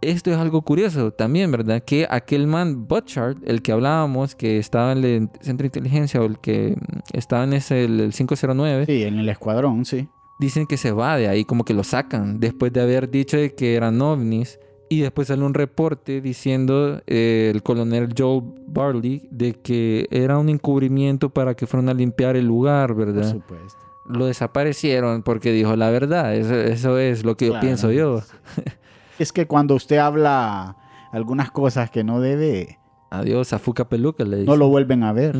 esto 0.09 0.31
es 0.31 0.37
algo 0.37 0.61
curioso 0.61 1.11
también, 1.11 1.51
¿verdad? 1.51 1.83
Que 1.83 2.07
aquel 2.09 2.47
man 2.47 2.87
Butchart, 2.87 3.37
el 3.45 3.61
que 3.61 3.71
hablábamos, 3.71 4.35
que 4.35 4.57
estaba 4.57 4.91
en 4.91 5.03
el 5.03 5.29
centro 5.41 5.63
de 5.63 5.67
inteligencia 5.67 6.21
o 6.21 6.25
el 6.25 6.39
que 6.39 6.75
mm, 6.77 6.99
estaba 7.17 7.43
en 7.43 7.53
ese, 7.53 7.85
el, 7.85 7.99
el 7.99 8.13
509, 8.13 8.85
Sí, 8.85 9.03
en 9.03 9.19
el 9.19 9.29
escuadrón, 9.29 9.85
sí. 9.85 10.07
dicen 10.39 10.65
que 10.67 10.77
se 10.77 10.91
va 10.91 11.17
de 11.17 11.27
ahí, 11.27 11.45
como 11.45 11.63
que 11.65 11.73
lo 11.73 11.83
sacan, 11.83 12.39
después 12.39 12.71
de 12.73 12.81
haber 12.81 13.09
dicho 13.09 13.37
de 13.37 13.53
que 13.55 13.75
eran 13.75 14.01
ovnis. 14.01 14.59
Y 14.87 14.99
después 15.01 15.29
sale 15.29 15.43
un 15.43 15.55
reporte 15.55 16.21
diciendo 16.21 17.01
eh, 17.07 17.51
el 17.51 17.63
coronel 17.63 18.09
Joel 18.15 18.43
Barley 18.67 19.27
de 19.31 19.53
que 19.53 20.07
era 20.11 20.37
un 20.37 20.47
encubrimiento 20.47 21.31
para 21.31 21.55
que 21.55 21.65
fueran 21.65 21.89
a 21.89 21.93
limpiar 21.95 22.35
el 22.35 22.45
lugar, 22.45 22.89
Por 22.93 22.97
¿verdad? 23.07 23.31
supuesto. 23.31 23.79
Lo 24.07 24.27
desaparecieron 24.27 25.23
porque 25.23 25.51
dijo 25.51 25.75
la 25.75 25.89
verdad. 25.89 26.35
Eso, 26.35 26.53
eso 26.53 26.99
es 26.99 27.25
lo 27.25 27.35
que 27.35 27.45
yo 27.47 27.51
Claro. 27.53 27.65
pienso 27.65 27.91
yo. 27.91 28.21
Es 29.19 29.31
que 29.31 29.45
cuando 29.47 29.75
usted 29.75 29.97
habla 29.97 30.75
algunas 31.11 31.51
cosas 31.51 31.89
que 31.89 32.03
no 32.03 32.19
debe, 32.19 32.79
Adiós, 33.11 33.53
Afuca 33.53 33.87
Peluca 33.87 34.23
le 34.25 34.37
no 34.37 34.41
dice. 34.43 34.57
lo 34.57 34.67
vuelven 34.67 35.03
a 35.03 35.13
ver. 35.13 35.35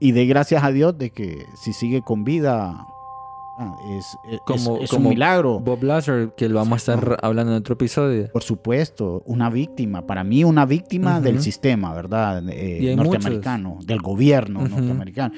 Y 0.00 0.12
de 0.12 0.26
gracias 0.26 0.64
a 0.64 0.72
Dios 0.72 0.98
de 0.98 1.10
que 1.10 1.44
si 1.62 1.72
sigue 1.72 2.02
con 2.02 2.24
vida, 2.24 2.86
ah, 3.58 3.76
es, 3.96 4.16
es- 4.32 4.40
Como- 4.46 4.78
es 4.78 4.90
como 4.90 5.04
un 5.08 5.14
milagro. 5.14 5.60
Bob 5.60 5.82
Lazar, 5.84 6.34
que 6.36 6.48
lo 6.48 6.56
vamos 6.56 6.72
a 6.88 6.92
estar 6.94 7.18
hablando 7.22 7.52
en 7.52 7.58
otro 7.58 7.74
episodio. 7.74 8.28
Por 8.32 8.42
supuesto, 8.42 9.22
una 9.26 9.48
víctima, 9.50 10.06
para 10.06 10.24
mí 10.24 10.42
una 10.42 10.66
víctima 10.66 11.20
del 11.20 11.40
sistema, 11.40 11.94
¿verdad? 11.94 12.42
Eh, 12.48 12.94
norteamericano, 12.96 13.78
del 13.84 14.00
gobierno 14.00 14.66
norteamericano. 14.66 15.32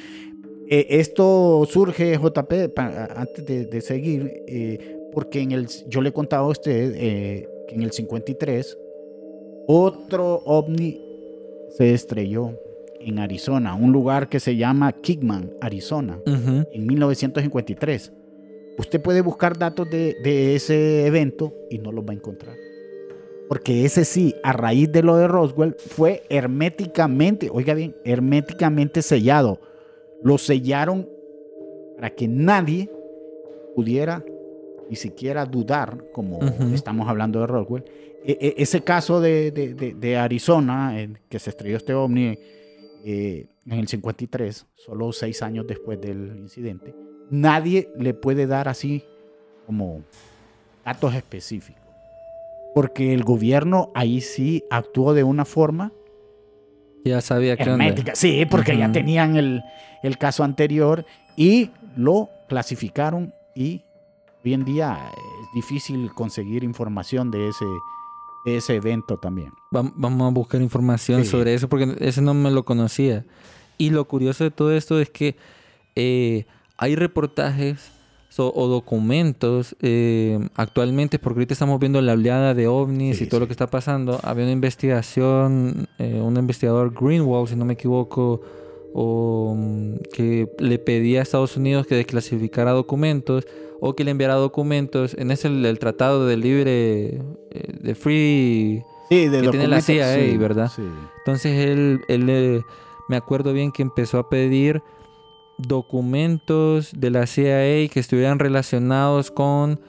Eh, 0.71 0.87
esto 1.01 1.67
surge, 1.69 2.17
JP, 2.17 2.73
antes 3.17 3.45
de, 3.45 3.67
de 3.67 3.81
seguir, 3.83 4.33
eh, 4.49 4.97
porque 5.13 5.43
en 5.43 5.53
el, 5.53 5.69
yo 5.89 6.01
le 6.01 6.09
he 6.09 6.13
contado 6.13 6.47
a 6.47 6.49
usted 6.49 6.95
eh, 6.97 7.47
que 7.69 7.75
en 7.75 7.83
el 7.83 7.93
53 7.93 8.79
otro 9.67 10.43
ovni 10.45 11.01
se 11.71 11.95
estrelló 11.95 12.59
en 13.01 13.19
Arizona, 13.19 13.75
un 13.75 13.93
lugar 13.93 14.29
que 14.29 14.41
se 14.41 14.57
llama 14.57 14.93
Kigman, 14.93 15.53
Arizona 15.61 16.21
en 16.27 16.87
1953. 16.87 18.13
Usted 18.79 19.01
puede 19.01 19.21
buscar 19.21 19.59
datos 19.59 19.91
de, 19.91 20.17
de 20.23 20.55
ese 20.55 21.07
evento 21.07 21.53
y 21.71 21.79
no 21.79 21.93
los 21.93 22.05
va 22.05 22.11
a 22.11 22.15
encontrar. 22.15 22.57
Porque 23.49 23.85
ese 23.85 24.05
sí, 24.05 24.35
a 24.43 24.53
raíz 24.53 24.91
de 24.91 25.03
lo 25.03 25.17
de 25.17 25.29
Roswell, 25.29 25.75
fue 25.75 26.23
herméticamente, 26.31 27.51
oiga 27.53 27.75
bien, 27.75 27.95
herméticamente 28.05 29.03
sellado. 29.03 29.61
Lo 30.23 30.39
sellaron 30.39 31.09
para 31.97 32.11
que 32.11 32.29
nadie 32.29 32.91
pudiera 33.75 34.25
ni 34.89 34.97
siquiera 34.97 35.45
dudar, 35.47 36.05
como 36.13 36.39
Ujú. 36.39 36.75
estamos 36.75 37.09
hablando 37.09 37.41
de 37.41 37.47
Roswell. 37.47 37.85
E- 38.25 38.39
e- 38.41 38.55
ese 38.59 38.83
caso 38.83 39.21
de, 39.21 39.51
de- 39.51 39.75
de- 39.75 39.95
de 39.95 40.17
Arizona, 40.17 41.01
en 41.01 41.19
que 41.29 41.39
se 41.39 41.51
estrelló 41.51 41.77
este 41.77 41.95
ovni 41.95 42.39
eh, 43.05 43.47
en 43.67 43.79
el 43.79 43.89
53, 43.89 44.67
solo 44.77 45.13
seis 45.13 45.43
años 45.43 45.67
después 45.67 46.01
del 46.01 46.37
incidente, 46.39 46.95
nadie 47.31 47.89
le 47.99 48.15
puede 48.15 48.47
dar 48.47 48.69
así 48.69 49.03
como 49.67 50.03
datos 50.85 51.15
específicos. 51.15 51.83
Porque 52.75 53.13
el 53.13 53.23
gobierno 53.25 53.91
ahí 53.95 54.21
sí 54.21 54.63
actuó 54.71 55.15
de 55.15 55.25
una 55.25 55.45
forma 55.45 55.93
Ya 57.05 57.21
sabía 57.21 57.57
que 57.57 57.65
onda. 57.65 57.85
hermética. 57.85 58.15
Sí, 58.15 58.47
porque 58.49 58.77
ya 58.77 58.85
Ujú. 58.85 58.93
tenían 58.93 59.37
el, 59.37 59.63
el 60.03 60.17
caso 60.19 60.45
anterior 60.45 61.05
y 61.37 61.71
lo 61.97 62.31
clasificaron 62.49 63.35
y 63.55 63.83
hoy 64.45 64.55
en 64.55 64.65
día 64.65 65.11
es 65.43 65.53
difícil 65.55 66.13
conseguir 66.15 66.65
información 66.65 67.31
de 67.31 67.49
ese, 67.49 67.65
de 68.45 68.57
ese 68.57 68.75
evento 68.77 69.17
también. 69.19 69.53
Vam- 69.71 69.93
Vamos 69.97 70.31
a 70.31 70.35
buscar 70.35 70.61
información 70.61 71.25
Sí. 71.25 71.31
sobre 71.31 71.55
eso 71.55 71.69
porque 71.69 71.97
ese 72.01 72.21
no 72.23 72.35
me 72.35 72.51
lo 72.51 72.65
conocía. 72.65 73.25
Y 73.79 73.91
lo 73.91 74.05
curioso 74.07 74.45
de 74.45 74.51
todo 74.51 74.73
esto 74.77 75.01
es 75.01 75.11
que 75.11 75.37
eh, 75.97 76.47
hay 76.79 76.95
reportajes 76.97 77.91
so- 78.29 78.53
o 78.55 78.67
documentos 78.69 79.77
eh, 79.83 80.39
actualmente, 80.57 81.19
porque 81.19 81.39
ahorita 81.41 81.53
estamos 81.55 81.79
viendo 81.79 82.01
la 82.01 82.15
oleada 82.15 82.55
de 82.55 82.67
ovnis 82.67 83.19
Sí, 83.19 83.25
y 83.25 83.27
todo 83.29 83.41
lo 83.41 83.47
que 83.47 83.53
está 83.53 83.67
pasando. 83.67 84.19
Había 84.23 84.45
una 84.45 84.53
investigación, 84.53 85.87
eh, 85.99 86.21
un 86.23 86.37
investigador 86.37 86.93
Greenwald, 86.99 87.49
si 87.49 87.57
no 87.57 87.65
me 87.65 87.75
equivoco, 87.75 88.41
o, 88.95 89.55
mm, 89.57 89.97
que 90.13 90.49
le 90.59 90.79
pedía 90.79 91.21
a 91.21 91.23
Estados 91.23 91.57
Unidos 91.57 91.87
que 91.87 91.95
desclasificara 91.95 92.73
documentos 92.73 93.47
o 93.81 93.95
que 93.95 94.05
le 94.05 94.13
enviara 94.13 94.35
documentos. 94.35 95.15
En 95.19 95.31
ese 95.31 95.49
el, 95.49 95.65
el 95.67 95.79
tratado 95.79 96.27
de 96.27 96.37
libre, 96.37 97.21
eh, 97.51 97.73
de 97.81 97.95
free 97.95 98.83
Sí, 99.13 99.29
de 99.29 99.43
Que 99.43 99.49
tiene 99.49 99.69
la 99.69 99.83
CIA, 99.83 100.15
sí, 100.15 100.37
¿verdad? 100.39 100.71
sí. 100.75 100.83
entonces 101.19 101.69
él, 101.69 102.01
él, 102.09 102.31
eh, 102.31 102.63
me 103.11 103.17
acuerdo 103.17 103.53
bien 103.53 103.71
que 103.71 103.83
empezó 103.83 104.19
a 104.19 104.31
pedir 104.31 104.83
documentos 105.59 106.93
de 106.97 107.11
la 107.11 107.27
CIA 107.27 107.89
que 107.89 108.01
estuvieran 108.01 108.39
relacionados 108.39 109.31
con 109.31 109.81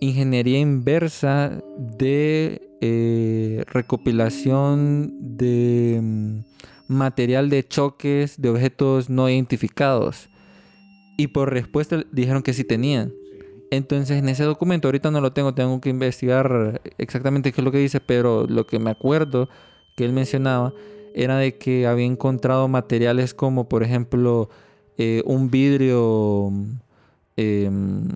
ingeniería 0.00 0.58
inversa 0.58 1.62
de 1.78 2.60
eh, 2.80 3.62
recopilación 3.68 5.14
de 5.20 6.00
mm, 6.02 6.38
material 6.92 7.50
de 7.50 7.66
choques 7.66 8.40
de 8.40 8.50
objetos 8.50 9.10
no 9.10 9.28
identificados. 9.28 10.28
Y 11.16 11.28
por 11.28 11.52
respuesta 11.52 12.04
dijeron 12.12 12.42
que 12.42 12.52
sí 12.52 12.64
tenían. 12.64 13.12
Entonces 13.70 14.18
en 14.18 14.28
ese 14.28 14.44
documento, 14.44 14.88
ahorita 14.88 15.10
no 15.10 15.20
lo 15.20 15.32
tengo, 15.32 15.54
tengo 15.54 15.80
que 15.80 15.88
investigar 15.88 16.82
exactamente 16.98 17.52
qué 17.52 17.60
es 17.60 17.64
lo 17.64 17.72
que 17.72 17.78
dice, 17.78 18.00
pero 18.00 18.46
lo 18.46 18.66
que 18.66 18.78
me 18.78 18.90
acuerdo 18.90 19.48
que 19.96 20.04
él 20.04 20.12
mencionaba 20.12 20.74
era 21.14 21.38
de 21.38 21.56
que 21.56 21.86
había 21.86 22.06
encontrado 22.06 22.68
materiales 22.68 23.34
como 23.34 23.68
por 23.68 23.82
ejemplo 23.82 24.48
eh, 24.98 25.22
un 25.24 25.50
vidrio 25.50 26.52
em, 27.36 28.08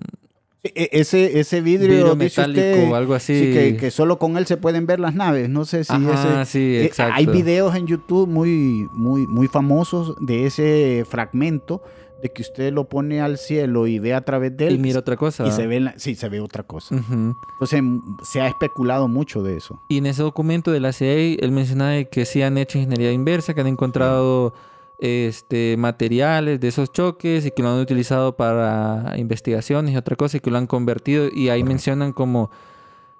E- 0.63 0.89
ese, 0.91 1.39
ese 1.39 1.61
vidrio, 1.61 1.89
vidrio 1.89 2.15
metálico 2.15 2.59
usted, 2.67 2.89
o 2.91 2.95
algo 2.95 3.13
así. 3.13 3.33
sí, 3.39 3.53
que, 3.53 3.77
que 3.77 3.91
solo 3.91 4.17
con 4.19 4.37
él 4.37 4.45
se 4.47 4.57
pueden 4.57 4.85
ver 4.85 4.99
las 4.99 5.13
naves. 5.15 5.49
No 5.49 5.65
sé 5.65 5.83
si 5.83 5.93
Ajá, 5.93 6.41
ese... 6.41 6.51
sí, 6.51 6.59
eh, 6.77 6.85
exacto. 6.85 7.13
hay 7.15 7.25
videos 7.27 7.75
en 7.75 7.87
YouTube 7.87 8.27
muy, 8.27 8.87
muy, 8.93 9.27
muy 9.27 9.47
famosos 9.47 10.15
de 10.19 10.45
ese 10.45 11.05
fragmento 11.09 11.81
de 12.21 12.29
que 12.33 12.41
usted 12.41 12.73
lo 12.73 12.89
pone 12.89 13.21
al 13.21 13.37
cielo 13.37 13.85
y 13.85 13.99
ve 13.99 14.15
a 14.15 14.21
través 14.21 14.57
de 14.57 14.67
él 14.67 14.75
y 14.75 14.79
mira 14.79 14.97
otra 14.99 15.15
cosa. 15.15 15.45
y 15.47 15.51
se 15.51 15.67
ve, 15.67 15.79
la- 15.79 15.93
sí, 15.99 16.15
se 16.15 16.27
ve 16.29 16.39
otra 16.39 16.63
cosa. 16.63 16.95
Ujú. 16.95 17.35
Entonces 17.53 17.77
m- 17.79 18.01
se 18.23 18.41
ha 18.41 18.47
especulado 18.47 19.07
mucho 19.07 19.43
de 19.43 19.55
eso. 19.57 19.79
Y 19.89 19.99
en 19.99 20.07
ese 20.07 20.23
documento 20.23 20.71
de 20.71 20.79
la 20.79 20.91
CIA, 20.93 21.35
él 21.39 21.51
mencionaba 21.51 22.03
que 22.05 22.25
sí 22.25 22.41
han 22.41 22.57
hecho 22.57 22.79
ingeniería 22.79 23.11
inversa, 23.11 23.53
que 23.53 23.61
han 23.61 23.67
encontrado 23.67 24.55
este, 24.99 25.75
materiales 25.77 26.59
de 26.59 26.67
esos 26.69 26.91
choques 26.91 27.45
y 27.45 27.51
que 27.51 27.61
lo 27.63 27.69
han 27.69 27.79
utilizado 27.79 28.35
para 28.35 29.13
investigaciones 29.17 29.93
y 29.93 29.97
otra 29.97 30.15
cosa 30.15 30.37
y 30.37 30.39
que 30.39 30.49
lo 30.51 30.57
han 30.57 30.67
convertido. 30.67 31.29
Y 31.33 31.49
ahí 31.49 31.63
mencionan 31.63 32.13
como 32.13 32.49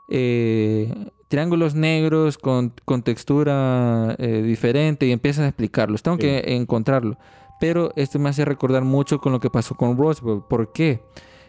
eh, 0.07 0.93
triángulos 1.28 1.75
negros 1.75 2.38
con, 2.38 2.73
con 2.86 3.03
textura 3.03 4.15
eh, 4.17 4.41
diferente 4.41 5.05
y 5.05 5.11
empiezan 5.11 5.45
a 5.45 5.49
explicarlos. 5.49 6.01
Tengo 6.03 6.17
Sí. 6.17 6.21
que 6.21 6.55
encontrarlo. 6.55 7.17
Pero 7.59 7.91
esto 7.95 8.19
me 8.19 8.30
hace 8.30 8.45
recordar 8.45 8.84
mucho 8.84 9.19
con 9.19 9.32
lo 9.32 9.39
que 9.39 9.49
pasó 9.49 9.75
con 9.75 9.97
Roswell. 9.97 10.41
¿Por 10.47 10.71
qué? 10.71 11.01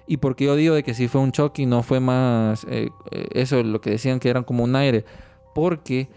Y 0.07 0.17
porque 0.17 0.47
yo 0.47 0.57
digo 0.57 0.75
de 0.75 0.83
que 0.83 0.95
sí 0.95 1.07
fue 1.07 1.21
un 1.21 1.33
choque 1.33 1.63
y 1.63 1.67
no 1.67 1.83
fue 1.83 2.01
más 2.01 2.65
eh, 2.71 2.89
eh, 3.11 3.29
eso, 3.33 3.63
lo 3.63 3.81
que 3.83 3.91
decían 3.91 4.19
que 4.21 4.31
eran 4.31 4.43
como 4.45 4.65
un 4.65 4.75
aire. 4.75 5.05
Porque 5.55 6.09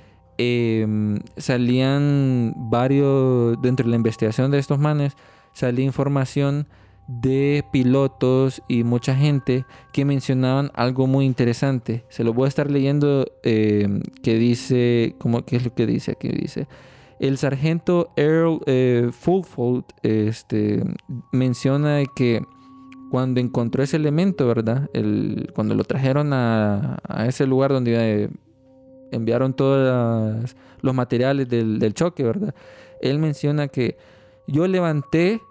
eh, 0.43 1.19
salían 1.37 2.53
varios, 2.55 3.61
dentro 3.61 3.85
de 3.85 3.91
la 3.91 3.97
investigación 3.97 4.49
de 4.49 4.57
estos 4.57 4.79
manes, 4.79 5.13
salía 5.53 5.85
información 5.85 6.67
de 7.07 7.63
pilotos 7.71 8.63
y 8.67 8.83
mucha 8.83 9.15
gente 9.15 9.65
que 9.91 10.05
mencionaban 10.05 10.71
algo 10.73 11.05
muy 11.07 11.25
interesante. 11.25 12.05
Se 12.09 12.23
lo 12.23 12.33
voy 12.33 12.45
a 12.45 12.47
estar 12.47 12.71
leyendo 12.71 13.25
eh, 13.43 14.01
que 14.23 14.35
dice, 14.35 15.15
¿cómo, 15.19 15.45
¿qué 15.45 15.57
es 15.57 15.65
lo 15.65 15.73
que 15.75 15.85
dice 15.85 16.13
aquí? 16.13 16.29
Dice, 16.29 16.67
el 17.19 17.37
sargento 17.37 18.11
Earl 18.15 18.61
eh, 18.65 19.09
Fulford 19.11 19.83
este, 20.01 20.83
menciona 21.31 22.01
que 22.15 22.41
cuando 23.11 23.41
encontró 23.41 23.83
ese 23.83 23.97
elemento, 23.97 24.47
¿verdad? 24.47 24.89
El, 24.93 25.51
cuando 25.53 25.75
lo 25.75 25.83
trajeron 25.83 26.31
a, 26.33 26.99
a 27.07 27.27
ese 27.27 27.45
lugar 27.45 27.73
donde 27.73 28.23
eh, 28.23 28.29
enviaron 29.11 29.53
todos 29.53 30.55
los 30.81 30.93
materiales 30.95 31.47
del, 31.47 31.79
del 31.79 31.93
choque, 31.93 32.23
¿verdad? 32.23 32.55
Él 33.01 33.19
menciona 33.19 33.67
que 33.67 33.97
yo 34.47 34.67
levanté, 34.67 35.41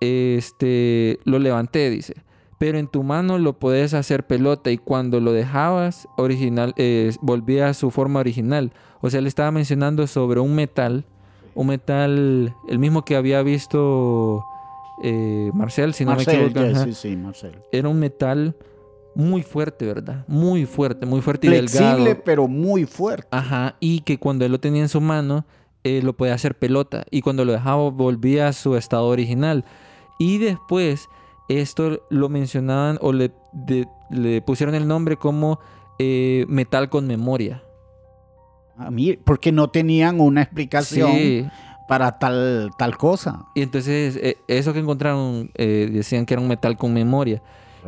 este, 0.00 1.18
lo 1.24 1.38
levanté, 1.38 1.90
dice, 1.90 2.14
pero 2.58 2.78
en 2.78 2.88
tu 2.88 3.02
mano 3.02 3.38
lo 3.38 3.58
podés 3.58 3.94
hacer 3.94 4.26
pelota 4.26 4.70
y 4.70 4.78
cuando 4.78 5.20
lo 5.20 5.32
dejabas 5.32 6.08
original 6.16 6.74
eh, 6.76 7.12
volvía 7.20 7.68
a 7.68 7.74
su 7.74 7.90
forma 7.90 8.20
original. 8.20 8.72
O 9.00 9.10
sea, 9.10 9.20
le 9.20 9.28
estaba 9.28 9.50
mencionando 9.52 10.06
sobre 10.06 10.40
un 10.40 10.54
metal, 10.54 11.04
un 11.54 11.68
metal, 11.68 12.54
el 12.68 12.78
mismo 12.78 13.04
que 13.04 13.14
había 13.14 13.42
visto 13.42 14.44
eh, 15.02 15.50
Marcel, 15.54 15.94
si 15.94 16.04
no 16.04 16.12
Marcel, 16.12 16.40
me 16.40 16.46
equivoco. 16.46 16.66
ajá. 16.68 16.84
sí, 16.84 16.94
sí, 16.94 17.16
Marcel. 17.16 17.62
Era 17.70 17.88
un 17.88 18.00
metal 18.00 18.56
muy 19.18 19.42
fuerte, 19.42 19.84
¿verdad? 19.84 20.24
Muy 20.28 20.64
fuerte, 20.64 21.04
muy 21.04 21.20
fuerte 21.20 21.48
y 21.48 21.50
delgado. 21.50 21.96
Flexible, 21.96 22.14
pero 22.24 22.46
muy 22.46 22.84
fuerte. 22.86 23.26
Ajá, 23.32 23.74
y 23.80 24.00
que 24.00 24.18
cuando 24.18 24.44
él 24.44 24.52
lo 24.52 24.60
tenía 24.60 24.82
en 24.82 24.88
su 24.88 25.00
mano, 25.00 25.44
eh, 25.82 26.00
lo 26.04 26.16
podía 26.16 26.34
hacer 26.34 26.56
pelota. 26.56 27.04
Y 27.10 27.20
cuando 27.22 27.44
lo 27.44 27.52
dejaba, 27.52 27.90
volvía 27.90 28.46
a 28.46 28.52
su 28.52 28.76
estado 28.76 29.06
original. 29.08 29.64
Y 30.20 30.38
después, 30.38 31.08
esto 31.48 32.00
lo 32.10 32.28
mencionaban 32.28 32.98
o 33.00 33.12
le, 33.12 33.32
de- 33.52 33.88
le 34.10 34.40
pusieron 34.40 34.74
el 34.76 34.86
nombre 34.86 35.16
como 35.16 35.58
eh, 35.98 36.44
metal 36.48 36.88
con 36.88 37.06
memoria. 37.08 37.62
A 38.76 38.90
mí, 38.92 39.16
porque 39.16 39.50
no 39.50 39.68
tenían 39.70 40.20
una 40.20 40.42
explicación 40.42 41.10
Sí. 41.12 41.46
para 41.88 42.20
tal, 42.20 42.70
tal 42.78 42.96
cosa. 42.96 43.46
Y 43.56 43.62
entonces, 43.62 44.16
eh, 44.22 44.36
eso 44.46 44.72
que 44.72 44.78
encontraron, 44.78 45.50
eh, 45.56 45.88
decían 45.92 46.24
que 46.24 46.34
era 46.34 46.40
un 46.40 46.46
metal 46.48 46.76
con 46.76 46.94
memoria. 46.94 47.42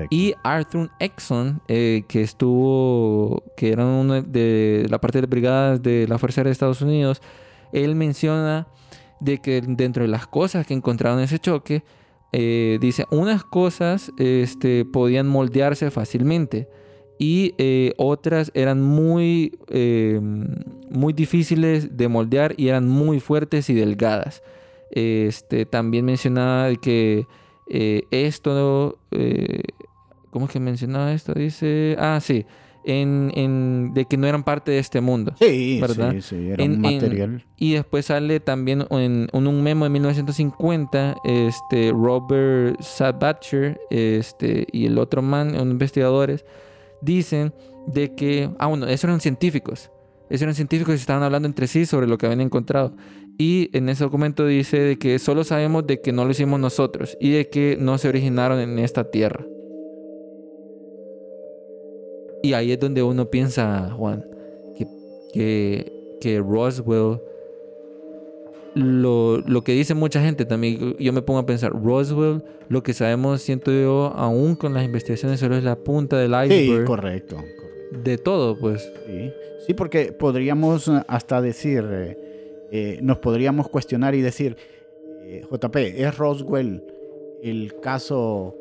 Y 0.08 0.34
Arthur 0.42 0.90
Exxon, 0.98 1.60
eh, 1.68 2.04
que 2.08 2.22
estuvo, 2.22 3.42
que 3.56 3.72
era 3.72 3.84
uno 3.84 4.22
de 4.22 4.86
la 4.88 5.00
parte 5.00 5.20
de 5.20 5.26
brigadas 5.26 5.82
de 5.82 6.06
la 6.08 6.18
Fuerza 6.18 6.40
Aérea 6.40 6.50
de 6.50 6.52
Estados 6.52 6.80
Unidos, 6.80 7.20
él 7.72 7.94
menciona 7.94 8.66
de 9.20 9.38
que 9.38 9.60
dentro 9.60 10.02
de 10.02 10.08
las 10.08 10.26
cosas 10.26 10.66
que 10.66 10.74
encontraron 10.74 11.18
en 11.18 11.24
ese 11.24 11.38
choque, 11.38 11.82
eh, 12.32 12.78
dice, 12.80 13.04
unas 13.10 13.44
cosas 13.44 14.12
este, 14.18 14.84
podían 14.84 15.26
moldearse 15.28 15.90
fácilmente 15.90 16.68
y 17.18 17.54
eh, 17.58 17.92
otras 17.98 18.50
eran 18.54 18.80
muy, 18.80 19.58
muy 20.88 21.12
difíciles 21.12 21.96
de 21.96 22.08
moldear 22.08 22.54
y 22.56 22.68
eran 22.68 22.88
muy 22.88 23.20
fuertes 23.20 23.68
y 23.68 23.74
delgadas. 23.74 24.42
Este, 24.90 25.66
también 25.66 26.06
mencionaba 26.06 26.74
que 26.76 27.26
esto, 27.68 28.98
¿cómo 30.30 30.46
es 30.46 30.52
que 30.52 30.60
mencionaba 30.60 31.12
esto? 31.12 31.32
Dice, 31.34 31.96
ah, 31.98 32.18
sí, 32.22 32.46
en, 32.84 33.30
en- 33.34 33.92
de 33.92 34.06
que 34.06 34.16
no 34.16 34.26
eran 34.26 34.42
parte 34.42 34.70
de 34.70 34.78
este 34.78 35.00
mundo. 35.00 35.32
Sí, 35.38 35.78
¿verdad? 35.80 36.12
sí, 36.12 36.22
sí, 36.22 36.48
era 36.48 36.64
En- 36.64 36.78
un 36.78 36.84
en- 36.86 36.94
material. 36.94 37.44
Y 37.56 37.74
después 37.74 38.06
sale 38.06 38.40
también 38.40 38.86
en, 38.90 39.28
un 39.32 39.62
memo 39.62 39.84
de 39.84 39.90
1950, 39.90 41.16
este, 41.24 41.92
Robert 41.92 42.80
Sabatcher 42.80 43.78
este, 43.90 44.66
y 44.72 44.86
el 44.86 44.98
otro 44.98 45.20
man, 45.22 45.50
unos 45.50 45.66
investigadores, 45.72 46.44
dicen 47.02 47.52
de 47.86 48.14
que, 48.14 48.50
ah, 48.58 48.66
bueno, 48.66 48.86
esos 48.86 49.04
eran 49.04 49.20
científicos. 49.20 49.90
Esos 50.28 50.42
eran 50.42 50.54
científicos 50.54 50.92
que 50.94 51.00
estaban 51.00 51.22
hablando 51.22 51.46
entre 51.48 51.66
sí 51.66 51.86
sobre 51.86 52.06
lo 52.06 52.16
que 52.16 52.26
habían 52.26 52.40
encontrado. 52.40 52.94
Y 53.36 53.70
en 53.76 53.88
ese 53.88 54.04
documento 54.04 54.46
dice 54.46 54.78
de 54.78 54.98
que 54.98 55.18
solo 55.18 55.44
sabemos 55.44 55.86
de 55.86 56.00
que 56.00 56.12
no 56.12 56.24
lo 56.24 56.30
hicimos 56.30 56.60
nosotros 56.60 57.16
y 57.20 57.30
de 57.30 57.48
que 57.48 57.76
no 57.80 57.96
se 57.98 58.08
originaron 58.08 58.60
en 58.60 58.78
esta 58.78 59.10
tierra. 59.10 59.44
Y 62.42 62.52
ahí 62.54 62.72
es 62.72 62.80
donde 62.80 63.02
uno 63.02 63.26
piensa, 63.30 63.90
Juan, 63.90 64.24
que, 64.76 64.86
que, 65.32 66.16
que 66.20 66.38
Roswell, 66.38 67.18
lo, 68.74 69.38
lo 69.40 69.62
que 69.62 69.72
dice 69.72 69.94
mucha 69.94 70.22
gente 70.22 70.44
también, 70.44 70.96
yo 70.98 71.12
me 71.12 71.22
pongo 71.22 71.40
a 71.40 71.46
pensar, 71.46 71.72
Roswell, 71.72 72.42
lo 72.68 72.82
que 72.82 72.94
sabemos, 72.94 73.42
siento 73.42 73.72
yo, 73.72 74.12
aún 74.14 74.54
con 74.54 74.74
las 74.74 74.84
investigaciones, 74.84 75.40
solo 75.40 75.56
es 75.56 75.64
la 75.64 75.76
punta 75.76 76.18
del 76.18 76.32
Sí, 76.48 76.54
iceberg 76.54 76.86
correcto. 76.86 77.36
correcto. 77.36 78.00
de 78.04 78.18
todo, 78.18 78.58
pues. 78.58 78.90
Sí. 79.06 79.30
Sí, 79.66 79.74
porque 79.74 80.12
podríamos 80.12 80.88
hasta 81.08 81.42
decir, 81.42 81.84
eh, 81.90 82.16
eh, 82.70 82.98
nos 83.02 83.18
podríamos 83.18 83.68
cuestionar 83.68 84.14
y 84.14 84.22
decir, 84.22 84.56
eh, 85.24 85.42
JP, 85.50 85.76
¿es 85.76 86.16
Roswell 86.16 86.82
el 87.42 87.74
caso 87.80 88.54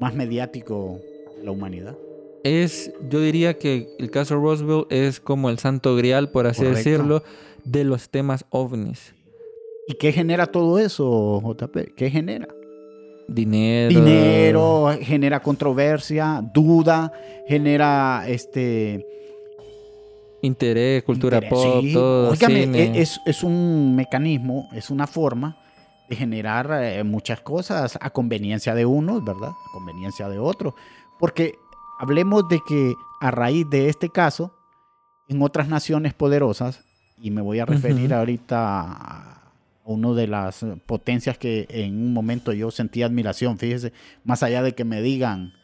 más 0.00 0.14
mediático 0.14 0.98
la 1.44 1.50
humanidad? 1.52 1.96
Es, 2.42 2.92
yo 3.08 3.20
diría 3.20 3.58
que 3.58 3.88
el 3.98 4.10
caso 4.10 4.36
Roswell 4.36 4.86
es 4.90 5.20
como 5.20 5.48
el 5.50 5.58
santo 5.58 5.96
grial, 5.96 6.30
por 6.30 6.46
así 6.46 6.60
Correcto. 6.62 6.76
decirlo, 6.78 7.22
de 7.64 7.84
los 7.84 8.10
temas 8.10 8.44
ovnis. 8.50 9.14
¿Y 9.88 9.94
qué 9.94 10.12
genera 10.12 10.46
todo 10.46 10.78
eso, 10.78 11.40
JP? 11.42 11.94
¿Qué 11.96 12.10
genera? 12.10 12.48
Dinero. 13.28 13.88
Dinero, 13.88 14.90
genera 15.00 15.40
controversia, 15.40 16.42
duda, 16.52 17.10
genera 17.48 18.24
este 18.26 19.06
Interés, 20.42 21.02
cultura 21.04 21.38
interés. 21.38 21.50
pop, 21.50 21.80
Sí, 21.82 21.92
todo. 21.94 22.30
óigame, 22.32 22.64
cine. 22.64 22.82
e- 22.82 23.00
es, 23.00 23.18
es 23.24 23.42
un 23.42 23.96
mecanismo, 23.96 24.68
es 24.74 24.90
una 24.90 25.06
forma 25.06 25.56
de 26.10 26.16
generar 26.16 26.68
eh, 26.84 27.02
muchas 27.02 27.40
cosas 27.40 27.96
a 27.98 28.10
conveniencia 28.10 28.74
de 28.74 28.84
unos, 28.84 29.24
¿verdad? 29.24 29.48
A 29.48 29.72
conveniencia 29.72 30.28
de 30.28 30.38
otros. 30.38 30.74
Porque 31.24 31.58
hablemos 31.98 32.46
de 32.50 32.60
que 32.68 32.96
a 33.18 33.30
raíz 33.30 33.64
de 33.70 33.88
este 33.88 34.10
caso, 34.10 34.52
en 35.26 35.40
otras 35.40 35.68
naciones 35.68 36.12
poderosas, 36.12 36.84
y 37.18 37.30
me 37.30 37.40
voy 37.40 37.60
a 37.60 37.64
referir 37.64 38.10
Ujú. 38.10 38.14
ahorita 38.16 38.82
a 38.82 39.52
una 39.86 40.12
de 40.12 40.26
las 40.26 40.66
potencias 40.84 41.38
que 41.38 41.66
en 41.70 41.96
un 41.96 42.12
momento 42.12 42.52
yo 42.52 42.70
sentí 42.70 43.02
admiración, 43.02 43.56
fíjese, 43.56 43.94
más 44.22 44.42
allá 44.42 44.62
de 44.62 44.74
que 44.74 44.84
me 44.84 45.00
digan, 45.00 45.54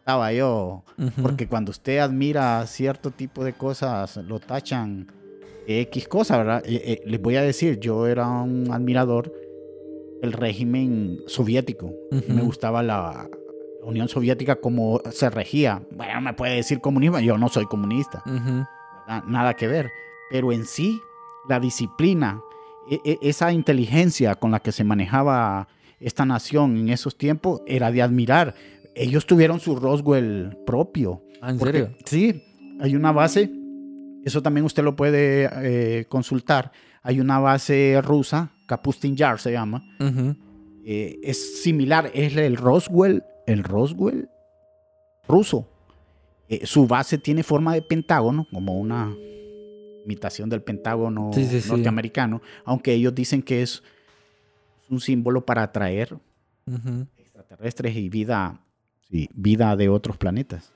estaba 0.00 0.32
yo, 0.32 0.82
porque 1.22 1.46
cuando 1.46 1.70
usted 1.70 1.98
admira 1.98 2.66
cierto 2.66 3.12
tipo 3.12 3.44
de 3.44 3.52
cosas, 3.52 4.16
lo 4.16 4.40
tachan 4.40 5.06
X 5.68 6.08
cosa, 6.08 6.36
¿verdad? 6.38 6.64
Eh, 6.66 6.82
eh, 6.84 7.02
les 7.06 7.22
voy 7.22 7.36
a 7.36 7.42
decir, 7.42 7.78
yo 7.78 8.08
era 8.08 8.28
un 8.28 8.72
admirador 8.72 9.32
del 10.20 10.32
régimen 10.32 11.20
soviético. 11.28 11.92
Me 12.26 12.42
gustaba 12.42 12.82
la 12.82 13.28
Unión 13.86 14.08
Soviética 14.08 14.56
como 14.56 15.00
se 15.10 15.30
regía. 15.30 15.82
Bueno, 15.96 16.20
me 16.20 16.34
puede 16.34 16.56
decir 16.56 16.80
comunismo, 16.80 17.18
yo 17.20 17.38
no 17.38 17.48
soy 17.48 17.66
comunista, 17.66 18.22
nada 19.26 19.54
que 19.54 19.66
ver. 19.66 19.90
Pero 20.30 20.52
en 20.52 20.64
sí, 20.64 21.00
la 21.48 21.60
disciplina, 21.60 22.40
e- 22.90 23.00
e- 23.04 23.18
esa 23.22 23.52
inteligencia 23.52 24.34
con 24.34 24.50
la 24.50 24.60
que 24.60 24.72
se 24.72 24.84
manejaba 24.84 25.68
esta 26.00 26.24
nación 26.26 26.76
en 26.76 26.88
esos 26.90 27.16
tiempos 27.16 27.62
era 27.66 27.90
de 27.92 28.02
admirar. 28.02 28.54
Ellos 28.94 29.26
tuvieron 29.26 29.60
su 29.60 29.76
Roswell 29.76 30.56
propio. 30.66 31.22
Ah, 31.40 31.50
¿En 31.50 31.58
Porque- 31.58 31.72
serio? 31.78 31.96
Sí, 32.04 32.42
hay 32.80 32.96
una 32.96 33.12
base, 33.12 33.50
eso 34.24 34.42
también 34.42 34.64
usted 34.66 34.82
lo 34.82 34.96
puede 34.96 35.48
eh, 35.52 36.06
consultar. 36.08 36.72
Hay 37.02 37.20
una 37.20 37.38
base 37.38 38.00
rusa, 38.02 38.50
Kapustin 38.66 39.14
Yar 39.16 39.38
se 39.38 39.52
llama. 39.52 39.84
Eh, 40.84 41.18
es 41.22 41.62
similar, 41.62 42.10
es 42.14 42.36
el 42.36 42.56
Roswell, 42.56 43.22
el 43.46 43.62
Roswell 43.64 44.28
ruso. 45.28 45.66
Eh, 46.48 46.66
su 46.66 46.86
base 46.86 47.18
tiene 47.18 47.42
forma 47.42 47.74
de 47.74 47.82
pentágono, 47.82 48.46
como 48.52 48.78
una 48.78 49.14
imitación 50.04 50.48
del 50.48 50.62
pentágono 50.62 51.30
Sí, 51.32 51.44
sí, 51.46 51.60
sí. 51.60 51.68
norteamericano, 51.68 52.40
aunque 52.64 52.92
ellos 52.92 53.14
dicen 53.14 53.42
que 53.42 53.62
es 53.62 53.82
un 54.88 55.00
símbolo 55.00 55.44
para 55.44 55.64
atraer 55.64 56.16
extraterrestres 57.18 57.96
y 57.96 58.08
vida, 58.08 58.60
sí, 59.10 59.28
vida 59.34 59.74
de 59.74 59.88
otros 59.88 60.16
planetas. 60.16 60.72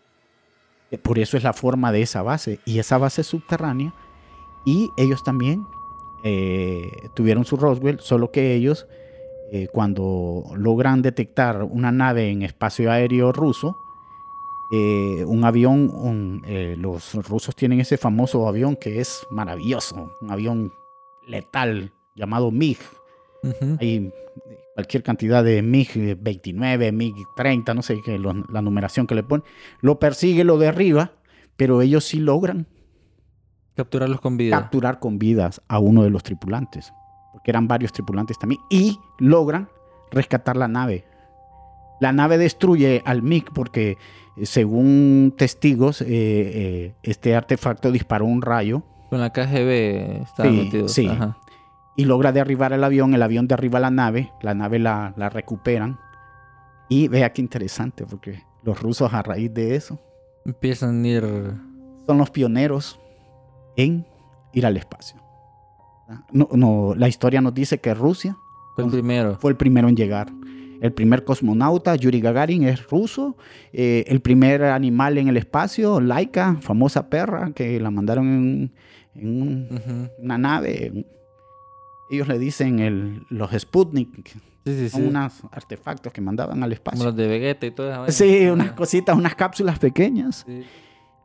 Eh, 0.90 0.98
Por 0.98 1.20
eso 1.20 1.36
es 1.36 1.44
la 1.44 1.52
forma 1.52 1.92
de 1.92 2.02
esa 2.02 2.22
base. 2.22 2.58
Y 2.64 2.80
esa 2.80 2.98
base 2.98 3.20
es 3.20 3.28
subterránea. 3.28 3.94
Y 4.66 4.90
ellos 4.98 5.22
también 5.22 5.64
eh, 6.24 6.90
tuvieron 7.14 7.44
su 7.44 7.56
Roswell, 7.56 8.00
solo 8.00 8.32
que 8.32 8.54
ellos, 8.54 8.86
eh, 9.52 9.68
cuando 9.72 10.44
logran 10.56 11.02
detectar 11.02 11.62
una 11.64 11.90
nave 11.92 12.30
en 12.30 12.42
espacio 12.42 12.90
aéreo 12.90 13.32
ruso, 13.32 13.76
eh, 14.72 15.24
un 15.26 15.44
avión, 15.44 15.90
un- 15.92 16.42
eh, 16.46 16.76
los 16.78 17.14
rusos 17.28 17.56
tienen 17.56 17.80
ese 17.80 17.96
famoso 17.96 18.46
avión 18.46 18.76
que 18.76 19.00
es 19.00 19.26
maravilloso, 19.30 20.12
un 20.20 20.30
avión 20.30 20.72
letal 21.26 21.92
llamado 22.14 22.50
MiG. 22.52 22.78
Ujú. 23.42 23.76
Hay 23.80 24.12
cualquier 24.74 25.02
cantidad 25.02 25.42
de 25.42 25.62
MiG 25.62 26.16
29, 26.20 26.92
MiG 26.92 27.14
30, 27.36 27.74
no 27.74 27.82
sé 27.82 28.00
qué, 28.04 28.18
la 28.18 28.62
numeración 28.62 29.06
que 29.06 29.14
le 29.16 29.22
ponen. 29.24 29.44
Lo 29.80 29.98
persigue, 29.98 30.44
lo 30.44 30.58
derriba, 30.58 31.12
pero 31.56 31.82
ellos 31.82 32.04
sí 32.04 32.20
logran 32.20 32.66
Capturarlos 33.74 34.20
con 34.20 34.36
vida. 34.36 34.60
capturar 34.60 34.98
con 35.00 35.18
vidas 35.18 35.62
a 35.68 35.78
uno 35.78 36.02
de 36.02 36.10
los 36.10 36.22
tripulantes, 36.22 36.92
porque 37.40 37.50
eran 37.50 37.66
varios 37.68 37.92
tripulantes 37.92 38.38
también, 38.38 38.60
y 38.70 38.98
logran 39.18 39.68
rescatar 40.10 40.56
la 40.56 40.68
nave. 40.68 41.04
La 42.00 42.12
nave 42.12 42.38
destruye 42.38 43.02
al 43.04 43.22
MiG 43.22 43.52
porque, 43.52 43.96
eh, 44.36 44.46
según 44.46 45.34
testigos, 45.36 46.00
eh, 46.02 46.06
eh, 46.08 46.94
este 47.02 47.34
artefacto 47.36 47.90
disparó 47.92 48.24
un 48.26 48.40
rayo 48.42 48.82
Con 49.10 49.20
la 49.20 49.30
KGB 49.32 50.22
estaba 50.22 50.48
Sí, 50.50 50.56
metido. 50.56 50.88
sí. 50.88 51.06
Ajá. 51.08 51.36
y 51.96 52.04
logra 52.06 52.32
derribar 52.32 52.72
el 52.72 52.82
avión, 52.84 53.12
el 53.14 53.22
avión 53.22 53.46
derriba 53.48 53.78
la 53.80 53.90
nave, 53.90 54.32
la 54.40 54.54
nave 54.54 54.78
la, 54.78 55.12
la 55.16 55.28
recuperan, 55.28 55.98
Y 56.88 57.08
vea 57.08 57.32
qué 57.32 57.40
interesante, 57.42 58.04
porque 58.06 58.42
los 58.62 58.80
rusos 58.82 59.12
a 59.14 59.22
raíz 59.22 59.52
de 59.54 59.74
eso 59.76 59.98
Empiezan 60.46 61.04
a 61.04 61.08
ir. 61.08 61.22
son 62.06 62.16
los 62.18 62.30
pioneros 62.30 62.98
en 63.76 64.06
ir 64.54 64.64
al 64.66 64.76
espacio. 64.78 65.19
No, 66.32 66.48
no, 66.52 66.94
la 66.96 67.08
historia 67.08 67.40
nos 67.40 67.54
dice 67.54 67.78
que 67.80 67.94
Rusia 67.94 68.36
Fue 68.74 68.84
el 68.84 68.90
primero. 68.90 69.36
fue 69.38 69.50
el 69.50 69.56
primero 69.56 69.88
en 69.88 69.96
llegar. 69.96 70.32
El 70.80 70.92
primer 70.92 71.24
cosmonauta, 71.24 71.94
Yuri 71.94 72.20
Gagarin, 72.22 72.64
es 72.64 72.88
ruso. 72.88 73.36
Eh, 73.72 74.04
el 74.08 74.20
primer 74.20 74.64
animal 74.64 75.18
en 75.18 75.28
el 75.28 75.36
espacio, 75.36 76.00
Laika, 76.00 76.56
famosa 76.62 77.10
perra, 77.10 77.52
que 77.54 77.78
la 77.78 77.90
mandaron 77.90 78.26
en, 78.28 78.72
en 79.14 79.42
un- 79.42 80.08
una 80.18 80.38
nave. 80.38 81.04
Ellos 82.10 82.26
le 82.28 82.38
dicen 82.38 82.78
el- 82.80 83.22
los 83.28 83.50
Sputnik, 83.52 84.26
Sí, 84.64 84.74
sí, 84.78 84.88
son 84.88 85.02
sí. 85.02 85.06
unos 85.08 85.42
artefactos 85.52 86.12
que 86.12 86.20
mandaban 86.20 86.62
al 86.62 86.70
Como 86.70 86.72
espacio. 86.74 87.04
los 87.04 87.16
de 87.16 87.28
Vegeta 87.28 87.66
y 87.66 87.70
todo 87.72 88.06
eso. 88.06 88.12
Sí, 88.24 88.46
unas 88.46 88.72
cositas, 88.72 89.16
unas 89.16 89.34
cápsulas 89.34 89.78
pequeñas. 89.78 90.44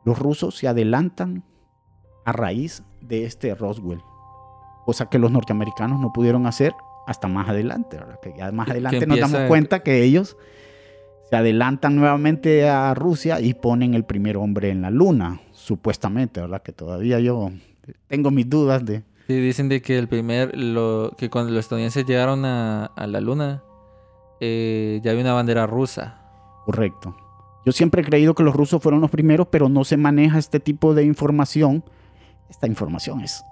Los 0.04 0.18
rusos 0.18 0.54
se 0.56 0.68
adelantan 0.68 1.44
a 2.24 2.32
raíz 2.32 2.82
de 3.00 3.24
este 3.24 3.54
Roswell, 3.54 4.00
cosa 4.86 5.10
que 5.10 5.18
los 5.18 5.32
norteamericanos 5.32 6.00
no 6.00 6.12
pudieron 6.12 6.46
hacer 6.46 6.72
hasta 7.06 7.28
más 7.28 7.48
adelante. 7.48 7.98
¿verdad? 7.98 8.20
Que 8.22 8.32
ya 8.38 8.50
más 8.52 8.70
adelante 8.70 9.06
nos 9.06 9.18
damos 9.18 9.42
cuenta 9.48 9.80
que 9.80 10.04
ellos 10.04 10.36
se 11.28 11.36
adelantan 11.36 11.96
nuevamente 11.96 12.68
a 12.68 12.94
Rusia 12.94 13.40
y 13.40 13.52
ponen 13.52 13.94
el 13.94 14.04
primer 14.04 14.36
hombre 14.36 14.70
en 14.70 14.80
la 14.80 14.90
luna, 14.90 15.40
supuestamente, 15.50 16.40
¿verdad? 16.40 16.62
Que 16.62 16.72
todavía 16.72 17.18
yo 17.18 17.50
tengo 18.06 18.30
mis 18.30 18.48
dudas 18.48 18.86
de... 18.86 19.02
Sí, 19.26 19.34
dicen 19.40 19.68
de 19.68 19.82
que 19.82 19.98
el 19.98 20.06
primer, 20.06 20.56
lo, 20.56 21.12
que 21.18 21.28
cuando 21.28 21.50
los 21.50 21.60
estadounidenses 21.60 22.06
llegaron 22.06 22.44
a, 22.44 22.86
a 22.86 23.08
la 23.08 23.20
luna, 23.20 23.64
eh, 24.38 25.00
ya 25.02 25.10
había 25.10 25.24
una 25.24 25.32
bandera 25.32 25.66
rusa. 25.66 26.20
Correcto. 26.64 27.16
Yo 27.64 27.72
siempre 27.72 28.02
he 28.02 28.04
creído 28.04 28.36
que 28.36 28.44
los 28.44 28.54
rusos 28.54 28.80
fueron 28.80 29.00
los 29.00 29.10
primeros, 29.10 29.48
pero 29.50 29.68
no 29.68 29.82
se 29.82 29.96
maneja 29.96 30.38
este 30.38 30.60
tipo 30.60 30.94
de 30.94 31.02
información. 31.02 31.82
Esta 32.48 32.68
información 32.68 33.22
es 33.22 33.42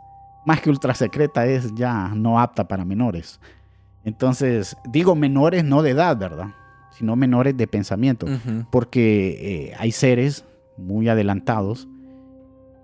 más 0.46 0.60
que 0.60 0.70
ultra 0.70 0.94
secreta, 0.94 1.46
es 1.46 1.74
ya 1.74 2.08
no 2.14 2.38
apta 2.40 2.66
para 2.68 2.84
menores. 2.84 3.40
Entonces, 4.04 4.76
digo 4.90 5.14
menores 5.14 5.64
no 5.64 5.82
de 5.82 5.90
edad, 5.90 6.16
¿verdad? 6.16 6.48
Sino 6.92 7.16
menores 7.16 7.56
de 7.56 7.66
pensamiento. 7.66 8.26
Porque 8.70 9.68
eh, 9.70 9.74
hay 9.78 9.92
seres 9.92 10.44
muy 10.76 11.08
adelantados, 11.08 11.88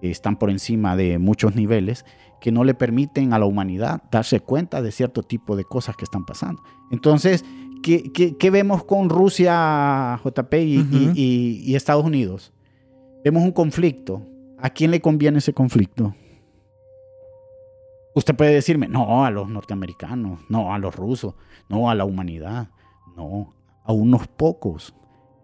que 0.00 0.10
están 0.10 0.36
por 0.36 0.48
encima 0.50 0.96
de 0.96 1.18
muchos 1.18 1.54
niveles, 1.54 2.04
que 2.40 2.50
no 2.50 2.64
le 2.64 2.72
permiten 2.74 3.34
a 3.34 3.38
la 3.38 3.44
humanidad 3.44 4.02
darse 4.10 4.40
cuenta 4.40 4.80
de 4.80 4.92
cierto 4.92 5.22
tipo 5.22 5.56
de 5.56 5.64
cosas 5.64 5.94
que 5.96 6.04
están 6.04 6.24
pasando. 6.24 6.62
Entonces, 6.90 7.44
¿qué, 7.82 8.10
qué- 8.14 8.34
qué 8.38 8.50
vemos 8.50 8.82
con 8.84 9.10
Rusia, 9.10 10.18
JP, 10.24 10.54
y, 10.64 10.78
Ujú. 10.78 10.96
y- 10.96 11.10
y- 11.14 11.62
y 11.70 11.74
Estados 11.74 12.04
Unidos? 12.06 12.52
Vemos 13.22 13.42
un 13.42 13.52
conflicto. 13.52 14.22
¿A 14.58 14.70
quién 14.70 14.90
le 14.90 15.00
conviene 15.02 15.38
ese 15.38 15.52
conflicto? 15.52 16.14
Usted 18.14 18.34
puede 18.34 18.54
decirme, 18.54 18.88
no, 18.88 19.24
a 19.24 19.30
los 19.30 19.48
norteamericanos, 19.48 20.40
no, 20.48 20.74
a 20.74 20.78
los 20.78 20.94
rusos, 20.96 21.34
no, 21.68 21.90
a 21.90 21.94
la 21.94 22.04
humanidad, 22.04 22.68
no, 23.16 23.54
a 23.84 23.92
unos 23.92 24.26
pocos 24.26 24.94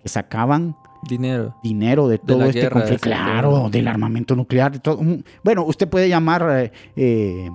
que 0.03 0.09
sacaban 0.09 0.77
Dinero. 1.09 1.55
dinero 1.63 2.09
de 2.09 2.19
todo 2.19 2.45
este 2.45 2.63
guerra, 2.63 2.81
conflicto. 2.81 3.05
Claro, 3.05 3.69
del 3.71 3.87
armamento 3.87 4.35
nuclear. 4.35 4.73
de 4.73 4.81
todo. 4.81 5.01
Bueno, 5.45 5.65
usted 5.65 5.89
puede 5.89 6.09
llamar 6.09 6.45
eh, 6.59 6.73
eh, 6.97 7.49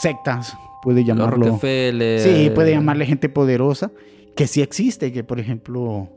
sectas, 0.00 0.56
puede 0.82 1.04
llamarlo. 1.04 1.58
Sí, 1.60 2.50
puede 2.54 2.70
llamarle 2.72 3.04
gente 3.04 3.28
poderosa, 3.28 3.90
que 4.34 4.46
sí 4.46 4.62
existe, 4.62 5.12
que 5.12 5.24
por 5.24 5.38
ejemplo 5.38 6.08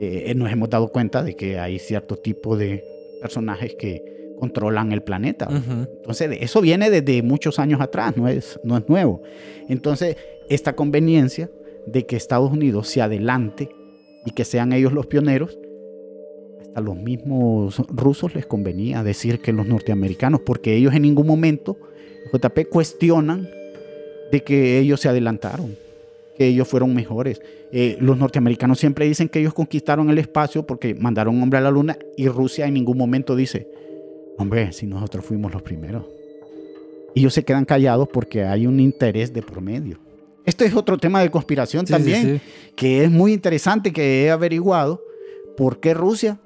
eh, 0.00 0.32
nos 0.36 0.52
hemos 0.52 0.70
dado 0.70 0.88
cuenta 0.88 1.24
de 1.24 1.34
que 1.34 1.58
hay 1.58 1.80
cierto 1.80 2.16
tipo 2.16 2.56
de 2.56 2.84
personajes 3.20 3.74
que 3.76 4.17
controlan 4.38 4.92
el 4.92 5.02
planeta. 5.02 5.46
Ujú. 5.50 5.86
Entonces, 5.98 6.30
de- 6.30 6.38
eso 6.42 6.60
viene 6.60 6.90
desde 6.90 7.22
muchos 7.22 7.58
años 7.58 7.80
atrás, 7.80 8.16
no 8.16 8.28
es, 8.28 8.58
no 8.64 8.76
es 8.76 8.88
nuevo. 8.88 9.22
Entonces, 9.68 10.16
esta 10.48 10.74
conveniencia 10.74 11.50
de 11.86 12.06
que 12.06 12.16
Estados 12.16 12.50
Unidos 12.52 12.88
se 12.88 13.00
adelante 13.02 13.68
y 14.24 14.30
que 14.32 14.44
sean 14.44 14.72
ellos 14.72 14.92
los 14.92 15.06
pioneros, 15.06 15.58
hasta 16.60 16.80
los 16.80 16.96
mismos 16.96 17.78
rusos 17.88 18.34
les 18.34 18.46
convenía 18.46 19.02
decir 19.02 19.40
que 19.40 19.52
los 19.52 19.66
norteamericanos, 19.66 20.40
porque 20.42 20.74
ellos 20.76 20.94
en 20.94 21.02
ningún 21.02 21.26
momento, 21.26 21.76
JP, 22.32 22.68
cuestionan 22.68 23.48
de 24.30 24.42
que 24.42 24.78
ellos 24.78 25.00
se 25.00 25.08
adelantaron, 25.08 25.76
que 26.36 26.46
ellos 26.46 26.68
fueron 26.68 26.94
mejores. 26.94 27.40
Eh, 27.72 27.96
los 28.00 28.18
norteamericanos 28.18 28.78
siempre 28.78 29.06
dicen 29.06 29.28
que 29.28 29.40
ellos 29.40 29.54
conquistaron 29.54 30.10
el 30.10 30.18
espacio 30.18 30.66
porque 30.66 30.94
mandaron 30.94 31.36
un 31.36 31.42
hombre 31.42 31.58
a 31.58 31.62
la 31.62 31.70
luna 31.70 31.98
y 32.16 32.28
Rusia 32.28 32.66
en 32.66 32.74
ningún 32.74 32.98
momento 32.98 33.34
dice, 33.34 33.66
hombre, 34.38 34.72
si 34.72 34.86
nosotros 34.86 35.24
fuimos 35.24 35.52
los 35.52 35.62
primeros. 35.62 36.04
Y 37.14 37.20
ellos 37.20 37.34
se 37.34 37.44
quedan 37.44 37.64
callados 37.64 38.08
porque 38.12 38.44
hay 38.44 38.66
un 38.66 38.80
interés 38.80 39.32
de 39.32 39.42
promedio. 39.42 39.98
Esto 40.44 40.64
es 40.64 40.74
otro 40.74 40.96
tema 40.96 41.20
de 41.20 41.30
conspiración 41.30 41.86
Sí, 41.86 41.92
también, 41.92 42.40
sí. 42.40 42.72
que 42.74 43.04
es 43.04 43.10
muy 43.10 43.32
interesante 43.32 43.92
que 43.92 44.24
he 44.24 44.30
averiguado 44.30 45.02
por 45.56 45.80
qué 45.80 45.92
Rusia 45.92 46.38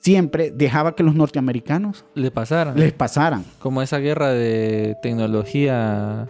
siempre 0.00 0.50
dejaba 0.50 0.94
que 0.94 1.02
los 1.02 1.14
norteamericanos 1.14 2.04
Le 2.14 2.30
pasaron. 2.30 2.78
les 2.78 2.92
pasaran. 2.92 3.44
Como 3.60 3.80
esa 3.80 3.98
guerra 3.98 4.30
de 4.32 4.96
tecnología. 5.02 6.28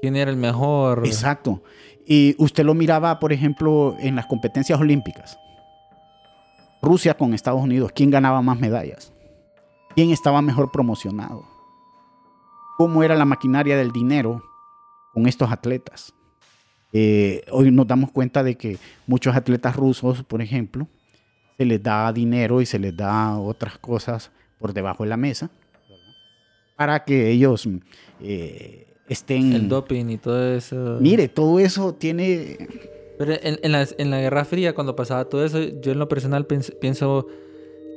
¿Quién 0.00 0.14
era 0.16 0.30
el 0.30 0.36
mejor? 0.36 1.02
Exacto. 1.06 1.62
Y 2.06 2.36
usted 2.38 2.64
lo 2.64 2.74
miraba, 2.74 3.18
por 3.18 3.32
ejemplo, 3.32 3.96
en 3.98 4.14
las 4.14 4.26
competencias 4.26 4.78
olímpicas. 4.78 5.38
Rusia 6.82 7.14
con 7.14 7.32
Estados 7.32 7.62
Unidos, 7.62 7.90
¿quién 7.94 8.10
ganaba 8.10 8.42
más 8.42 8.60
medallas? 8.60 9.10
¿Quién 9.94 10.10
estaba 10.10 10.42
mejor 10.42 10.72
promocionado? 10.72 11.44
¿Cómo 12.76 13.04
era 13.04 13.14
la 13.14 13.24
maquinaria 13.24 13.76
del 13.76 13.92
dinero 13.92 14.42
con 15.12 15.28
estos 15.28 15.52
atletas? 15.52 16.12
Eh, 16.92 17.44
hoy 17.52 17.70
nos 17.70 17.86
damos 17.86 18.10
cuenta 18.10 18.42
de 18.42 18.56
que 18.56 18.78
muchos 19.06 19.36
atletas 19.36 19.76
rusos, 19.76 20.24
por 20.24 20.42
ejemplo, 20.42 20.88
se 21.56 21.64
les 21.64 21.80
da 21.80 22.12
dinero 22.12 22.60
y 22.60 22.66
se 22.66 22.80
les 22.80 22.96
da 22.96 23.38
otras 23.38 23.78
cosas 23.78 24.32
por 24.58 24.72
debajo 24.72 25.04
de 25.04 25.10
la 25.10 25.16
mesa 25.16 25.50
para 26.76 27.04
que 27.04 27.30
ellos 27.30 27.68
eh, 28.20 28.88
estén... 29.08 29.52
El 29.52 29.68
doping 29.68 30.06
y 30.10 30.18
todo 30.18 30.54
eso. 30.54 30.98
Mire, 31.00 31.28
todo 31.28 31.60
eso 31.60 31.94
tiene... 31.94 32.68
Pero 33.16 33.34
en, 33.34 33.60
en 33.62 33.70
la, 33.70 33.86
en 33.96 34.10
la 34.10 34.18
Guerra 34.18 34.44
Fría, 34.44 34.74
cuando 34.74 34.96
pasaba 34.96 35.26
todo 35.26 35.44
eso, 35.44 35.60
yo 35.60 35.92
en 35.92 36.00
lo 36.00 36.08
personal 36.08 36.46
pienso 36.46 37.28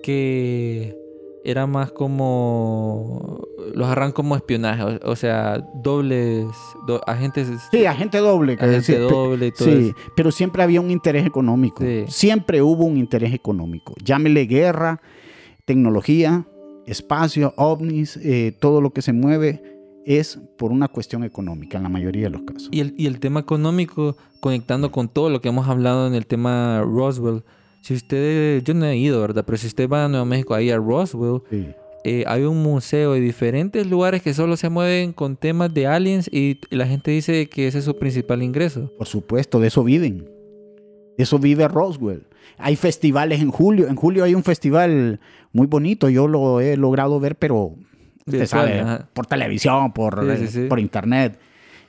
que 0.03 1.06
era 1.43 1.67
más 1.67 1.91
como. 1.91 3.39
Los 3.73 3.85
agarran 3.85 4.11
como 4.11 4.35
espionaje, 4.35 4.83
o, 4.83 5.11
o 5.11 5.15
sea, 5.15 5.59
dobles. 5.75 6.45
do- 6.87 7.01
agentes. 7.07 7.47
Sí, 7.71 7.85
agente 7.85 8.17
doble. 8.19 8.53
Agente 8.53 8.75
decir, 8.75 8.99
doble 8.99 9.47
y 9.47 9.51
todo 9.51 9.67
Sí, 9.67 9.87
eso. 9.89 9.95
pero 10.15 10.31
siempre 10.31 10.63
había 10.63 10.81
un 10.81 10.89
interés 10.91 11.25
económico. 11.25 11.83
Sí. 11.83 12.05
Siempre 12.07 12.61
hubo 12.61 12.85
un 12.85 12.97
interés 12.97 13.33
económico. 13.33 13.93
Llámele 14.03 14.45
guerra, 14.45 15.01
tecnología, 15.65 16.45
espacio, 16.85 17.53
ovnis, 17.57 18.17
eh, 18.17 18.55
todo 18.59 18.81
lo 18.81 18.91
que 18.91 19.01
se 19.01 19.13
mueve 19.13 19.61
es 20.05 20.39
por 20.57 20.71
una 20.71 20.87
cuestión 20.87 21.23
económica 21.25 21.77
en 21.77 21.83
la 21.83 21.89
mayoría 21.89 22.23
de 22.23 22.29
los 22.29 22.43
casos. 22.43 22.69
Y 22.71 22.79
el, 22.79 22.93
y 22.97 23.07
el 23.07 23.19
tema 23.19 23.41
económico, 23.41 24.15
conectando 24.39 24.91
con 24.91 25.09
todo 25.09 25.29
lo 25.29 25.41
que 25.41 25.49
hemos 25.49 25.67
hablado 25.67 26.07
en 26.07 26.13
el 26.13 26.25
tema 26.25 26.81
Roswell. 26.81 27.43
Si 27.81 27.93
usted, 27.93 28.61
yo 28.63 28.73
no 28.73 28.85
he 28.85 28.97
ido, 28.97 29.21
¿verdad? 29.21 29.43
Pero 29.45 29.57
si 29.57 29.67
usted 29.67 29.87
va 29.89 30.05
a 30.05 30.07
Nuevo 30.07 30.25
México, 30.25 30.53
ahí 30.53 30.69
a 30.69 30.77
Roswell, 30.77 31.41
Sí. 31.49 31.67
eh, 32.03 32.23
hay 32.27 32.43
un 32.43 32.61
museo 32.61 33.13
de 33.13 33.19
diferentes 33.21 33.87
lugares 33.87 34.21
que 34.21 34.33
solo 34.33 34.57
se 34.57 34.69
mueven 34.69 35.13
con 35.13 35.35
temas 35.37 35.73
de 35.73 35.87
aliens 35.87 36.29
y 36.31 36.59
la 36.69 36.85
gente 36.87 37.11
dice 37.11 37.47
que 37.49 37.67
ese 37.67 37.79
es 37.79 37.85
su 37.85 37.97
principal 37.97 38.43
ingreso. 38.43 38.91
Por 38.97 39.07
supuesto, 39.07 39.59
de 39.59 39.67
eso 39.67 39.83
viven. 39.83 40.25
De 41.17 41.23
eso 41.23 41.39
vive 41.39 41.67
Roswell. 41.67 42.27
Hay 42.57 42.75
festivales 42.75 43.41
en 43.41 43.51
julio. 43.51 43.87
En 43.87 43.95
julio 43.95 44.23
hay 44.23 44.35
un 44.35 44.43
festival 44.43 45.19
muy 45.53 45.67
bonito. 45.67 46.09
Yo 46.09 46.27
lo 46.27 46.59
he 46.59 46.75
logrado 46.77 47.19
ver, 47.19 47.35
pero 47.37 47.75
usted 48.25 48.39
Virtual, 48.39 48.47
sabe, 48.47 48.79
ajá. 48.81 49.09
por 49.13 49.25
televisión, 49.27 49.93
por, 49.93 50.37
Sí, 50.37 50.47
sí, 50.47 50.53
sí. 50.61 50.65
por 50.67 50.79
internet, 50.79 51.39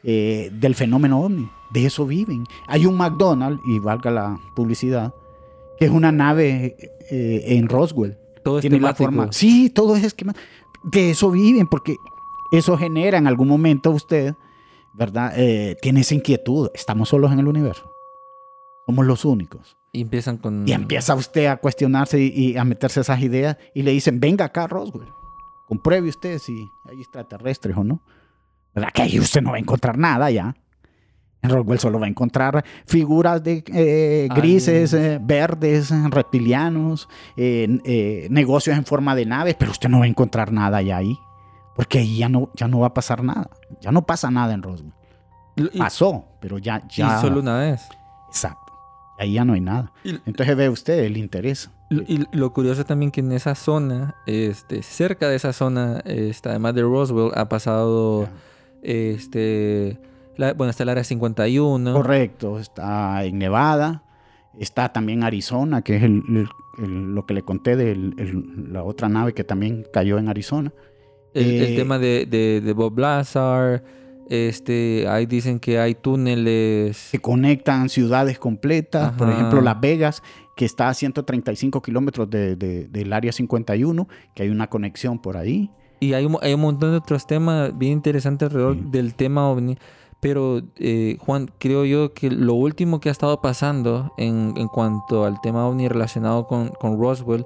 eh, 0.04 0.50
del 0.52 0.74
fenómeno 0.74 1.20
ovni. 1.22 1.48
De 1.72 1.84
eso 1.86 2.06
viven. 2.06 2.44
Hay 2.66 2.86
un 2.86 2.96
McDonald's, 2.96 3.60
y 3.68 3.78
valga 3.78 4.10
la 4.10 4.38
publicidad, 4.56 5.12
que 5.78 5.84
es 5.84 5.90
una 5.90 6.12
nave 6.12 6.76
eh, 7.10 7.44
en 7.46 7.68
Roswell. 7.68 8.16
Todo 8.42 8.58
es 8.58 8.62
Tiene 8.62 8.80
la 8.80 8.94
forma. 8.94 9.28
Sí, 9.32 9.70
todo 9.70 9.96
es 9.96 10.04
esquema. 10.04 10.34
De 10.82 11.10
eso 11.10 11.30
viven, 11.30 11.66
porque 11.66 11.96
eso 12.52 12.76
genera 12.76 13.18
en 13.18 13.26
algún 13.26 13.48
momento 13.48 13.90
usted, 13.90 14.34
¿verdad? 14.94 15.32
Eh, 15.36 15.76
tiene 15.80 16.00
esa 16.00 16.14
inquietud. 16.14 16.70
Estamos 16.74 17.08
solos 17.08 17.32
en 17.32 17.38
el 17.38 17.48
universo. 17.48 17.90
Somos 18.86 19.06
los 19.06 19.24
únicos. 19.24 19.76
Y 19.92 20.02
empiezan 20.02 20.38
con... 20.38 20.66
Y 20.66 20.72
empieza 20.72 21.14
usted 21.14 21.46
a 21.46 21.56
cuestionarse 21.56 22.20
y, 22.20 22.28
y 22.34 22.56
a 22.56 22.64
meterse 22.64 23.00
esas 23.00 23.20
ideas 23.20 23.56
y 23.74 23.82
le 23.82 23.90
dicen, 23.90 24.20
venga 24.20 24.46
acá, 24.46 24.66
Roswell. 24.66 25.08
Compruebe 25.66 26.08
usted 26.08 26.38
si 26.38 26.70
hay 26.88 27.00
extraterrestres 27.00 27.76
o 27.76 27.84
no. 27.84 28.02
¿Verdad? 28.74 28.90
Que 28.92 29.02
ahí 29.02 29.18
usted 29.20 29.42
no 29.42 29.50
va 29.50 29.56
a 29.56 29.60
encontrar 29.60 29.98
nada 29.98 30.30
ya. 30.30 30.54
En 31.40 31.50
Roswell 31.50 31.78
solo 31.78 32.00
va 32.00 32.06
a 32.06 32.08
encontrar 32.08 32.64
figuras 32.86 33.42
de 33.44 33.62
eh, 33.72 34.28
grises, 34.34 34.92
eh, 34.92 35.20
verdes, 35.22 35.90
reptilianos, 36.10 37.08
eh, 37.36 38.26
negocios 38.30 38.76
en 38.76 38.84
forma 38.84 39.14
de 39.14 39.24
naves, 39.26 39.54
pero 39.58 39.70
usted 39.70 39.88
no 39.88 40.00
va 40.00 40.04
a 40.04 40.08
encontrar 40.08 40.52
nada 40.52 40.82
ya 40.82 40.96
ahí. 40.96 41.16
Porque 41.76 41.98
ahí 42.00 42.18
ya 42.18 42.28
no, 42.28 42.50
ya 42.54 42.66
no 42.66 42.80
va 42.80 42.88
a 42.88 42.94
pasar 42.94 43.22
nada. 43.22 43.48
Ya 43.80 43.92
no 43.92 44.04
pasa 44.04 44.30
nada 44.32 44.52
en 44.52 44.62
Roswell. 44.62 44.92
Y, 45.54 45.78
Pasó, 45.78 46.24
pero 46.40 46.58
ya, 46.58 46.82
y 46.88 46.96
ya. 46.96 47.20
solo 47.20 47.38
una 47.40 47.56
vez. 47.58 47.82
Exacto. 48.28 48.72
Ahí 49.16 49.34
ya 49.34 49.44
no 49.44 49.52
hay 49.52 49.60
nada. 49.60 49.92
Y- 50.02 50.18
Entonces 50.26 50.56
ve 50.56 50.68
usted 50.68 50.98
el 51.04 51.16
interés. 51.16 51.70
Y 51.90 52.24
lo 52.36 52.52
curioso 52.52 52.84
también 52.84 53.10
que 53.12 53.20
en 53.20 53.30
esa 53.32 53.54
zona, 53.54 54.16
este, 54.26 54.82
cerca 54.82 55.28
de 55.28 55.36
esa 55.36 55.52
zona, 55.52 56.00
este, 56.04 56.48
además 56.48 56.74
de 56.74 56.82
Roswell, 56.82 57.30
ha 57.34 57.48
pasado, 57.48 58.28
este, 58.82 59.98
la- 60.38 60.54
bueno, 60.54 60.70
está 60.70 60.84
el 60.84 60.88
área 60.88 61.04
51. 61.04 61.92
Correcto, 61.92 62.58
está 62.58 63.22
en 63.24 63.38
Nevada, 63.38 64.02
está 64.58 64.90
también 64.92 65.22
Arizona, 65.24 65.82
que 65.82 65.96
es 65.96 66.02
el- 66.02 66.22
el- 66.28 66.48
el- 66.82 67.14
lo 67.14 67.26
que 67.26 67.34
le 67.34 67.42
conté 67.42 67.76
de 67.76 67.94
la 68.70 68.82
otra 68.84 69.08
nave 69.08 69.34
que 69.34 69.44
también 69.44 69.84
cayó 69.92 70.16
en 70.18 70.28
Arizona. 70.28 70.72
El, 71.34 71.62
Eh, 71.62 71.76
tema 71.76 71.98
de, 71.98 72.24
de- 72.26 72.60
de 72.62 72.72
Bob 72.72 72.98
Lazar, 72.98 73.84
este, 74.30 75.06
ahí 75.08 75.26
dicen 75.26 75.58
que 75.60 75.78
hay 75.78 75.94
túneles. 75.94 77.08
que 77.12 77.18
conectan 77.18 77.88
ciudades 77.88 78.38
completas, 78.38 79.12
por 79.12 79.30
ejemplo 79.30 79.60
Las 79.60 79.80
Vegas, 79.80 80.22
que 80.56 80.64
está 80.64 80.88
a 80.88 80.94
135 80.94 81.80
kilómetros 81.82 82.28
de- 82.30 82.56
de- 82.56 82.88
del 82.88 83.12
área 83.12 83.32
51, 83.32 84.08
que 84.34 84.42
hay 84.42 84.48
una 84.50 84.68
conexión 84.68 85.18
por 85.18 85.36
ahí. 85.36 85.70
Y 86.00 86.12
hay, 86.14 86.24
un 86.26 86.32
mo- 86.32 86.38
hay 86.42 86.54
un 86.54 86.60
montón 86.60 86.90
de 86.92 86.96
otros 86.98 87.26
temas 87.26 87.76
bien 87.76 87.92
interesantes 87.92 88.46
alrededor 88.48 88.74
Sí. 88.76 88.82
del 88.90 89.14
tema 89.14 89.48
ovni. 89.48 89.76
Pero, 90.20 90.62
eh, 90.76 91.16
Juan, 91.20 91.50
creo 91.58 91.84
yo 91.84 92.12
que 92.12 92.30
lo 92.30 92.54
último 92.54 93.00
que 93.00 93.08
ha 93.08 93.12
estado 93.12 93.40
pasando 93.40 94.12
en, 94.18 94.54
en 94.56 94.66
cuanto 94.68 95.24
al 95.24 95.40
tema 95.40 95.66
ovni 95.68 95.88
relacionado 95.88 96.46
con, 96.46 96.70
con 96.70 97.00
Roswell 97.00 97.44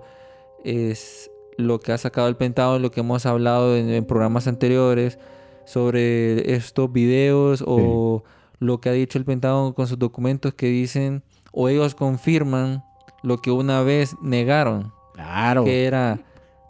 es 0.65 1.31
lo 1.59 1.81
que 1.81 1.93
ha 1.93 1.99
sacado 1.99 2.29
el 2.29 2.37
Pentágono, 2.37 2.79
lo 2.79 2.91
que 2.91 3.01
hemos 3.01 3.27
hablado 3.27 3.77
en, 3.77 3.91
en 3.91 4.07
programas 4.07 4.47
anteriores 4.47 5.19
sobre 5.67 6.55
estos 6.55 6.91
videos 6.91 7.63
o 7.67 8.25
lo 8.59 8.81
que 8.81 8.89
ha 8.89 8.93
dicho 8.93 9.19
el 9.19 9.25
Pentágono 9.25 9.75
con 9.75 9.87
sus 9.87 9.99
documentos 9.99 10.55
que 10.55 10.67
dicen 10.67 11.23
o 11.53 11.69
ellos 11.69 11.95
confirman 11.95 12.83
lo 13.23 13.39
que 13.39 13.51
una 13.51 13.83
vez 13.83 14.17
negaron 14.23 14.93
Claro. 15.15 15.65
que 15.65 15.85
era 15.85 16.21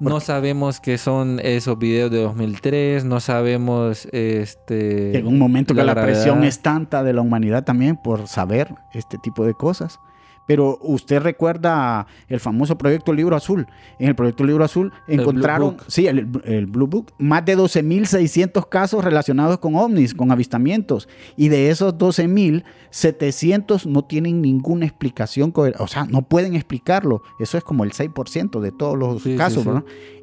no 0.03 0.21
sabemos 0.21 0.81
qué 0.81 0.99
son 0.99 1.41
esos 1.43 1.79
videos 1.79 2.11
de 2.11 2.23
2003, 2.23 3.05
no 3.05 3.21
sabemos 3.21 4.07
este 4.13 5.13
Llega 5.13 5.29
un 5.29 5.39
momento 5.39 5.75
que 5.75 5.83
la 5.83 5.95
la, 5.95 6.03
presión 6.03 6.45
es 6.45 6.61
tanta 6.61 7.03
de 7.03 7.13
la 7.13 7.21
humanidad 7.23 7.65
también 7.65 7.97
por 7.97 8.27
saber 8.29 8.75
este 8.93 9.19
tipo 9.19 9.47
de 9.47 9.55
cosas. 9.55 10.01
Pero 10.47 10.79
usted 10.83 11.21
recuerda 11.23 12.07
el 12.29 12.41
famoso 12.41 12.77
proyecto 12.77 13.13
Libro 13.13 13.37
Azul. 13.37 13.67
En 13.99 14.09
el 14.09 14.15
proyecto 14.15 14.45
Libro 14.45 14.65
Azul 14.65 14.93
El 15.07 15.21
encontraron, 15.21 15.77
sí, 15.87 16.07
el, 16.07 16.29
el 16.45 16.67
Blue 16.67 16.87
Book, 16.87 17.13
más 17.19 17.45
de 17.45 17.57
12.600 17.57 18.69
casos 18.69 19.05
relacionados 19.05 19.59
con 19.59 19.77
ovnis, 19.77 20.15
con 20.15 20.33
avistamientos. 20.33 21.09
Y 21.37 21.49
de 21.49 21.71
esos 21.71 21.95
12.700 21.97 23.87
no 23.87 24.05
tienen 24.05 24.43
ninguna 24.43 24.87
explicación, 24.87 25.53
o 25.55 25.87
sea, 25.87 26.05
no 26.05 26.23
pueden 26.23 26.55
explicarlo. 26.55 27.23
Eso 27.39 27.59
es 27.59 27.65
como 27.65 27.85
el 27.85 27.93
6% 27.93 28.61
de 28.61 28.73
todos 28.73 28.99
los 28.99 29.23
Sí, 29.23 29.37
casos, 29.37 29.65
sí. 29.65 29.71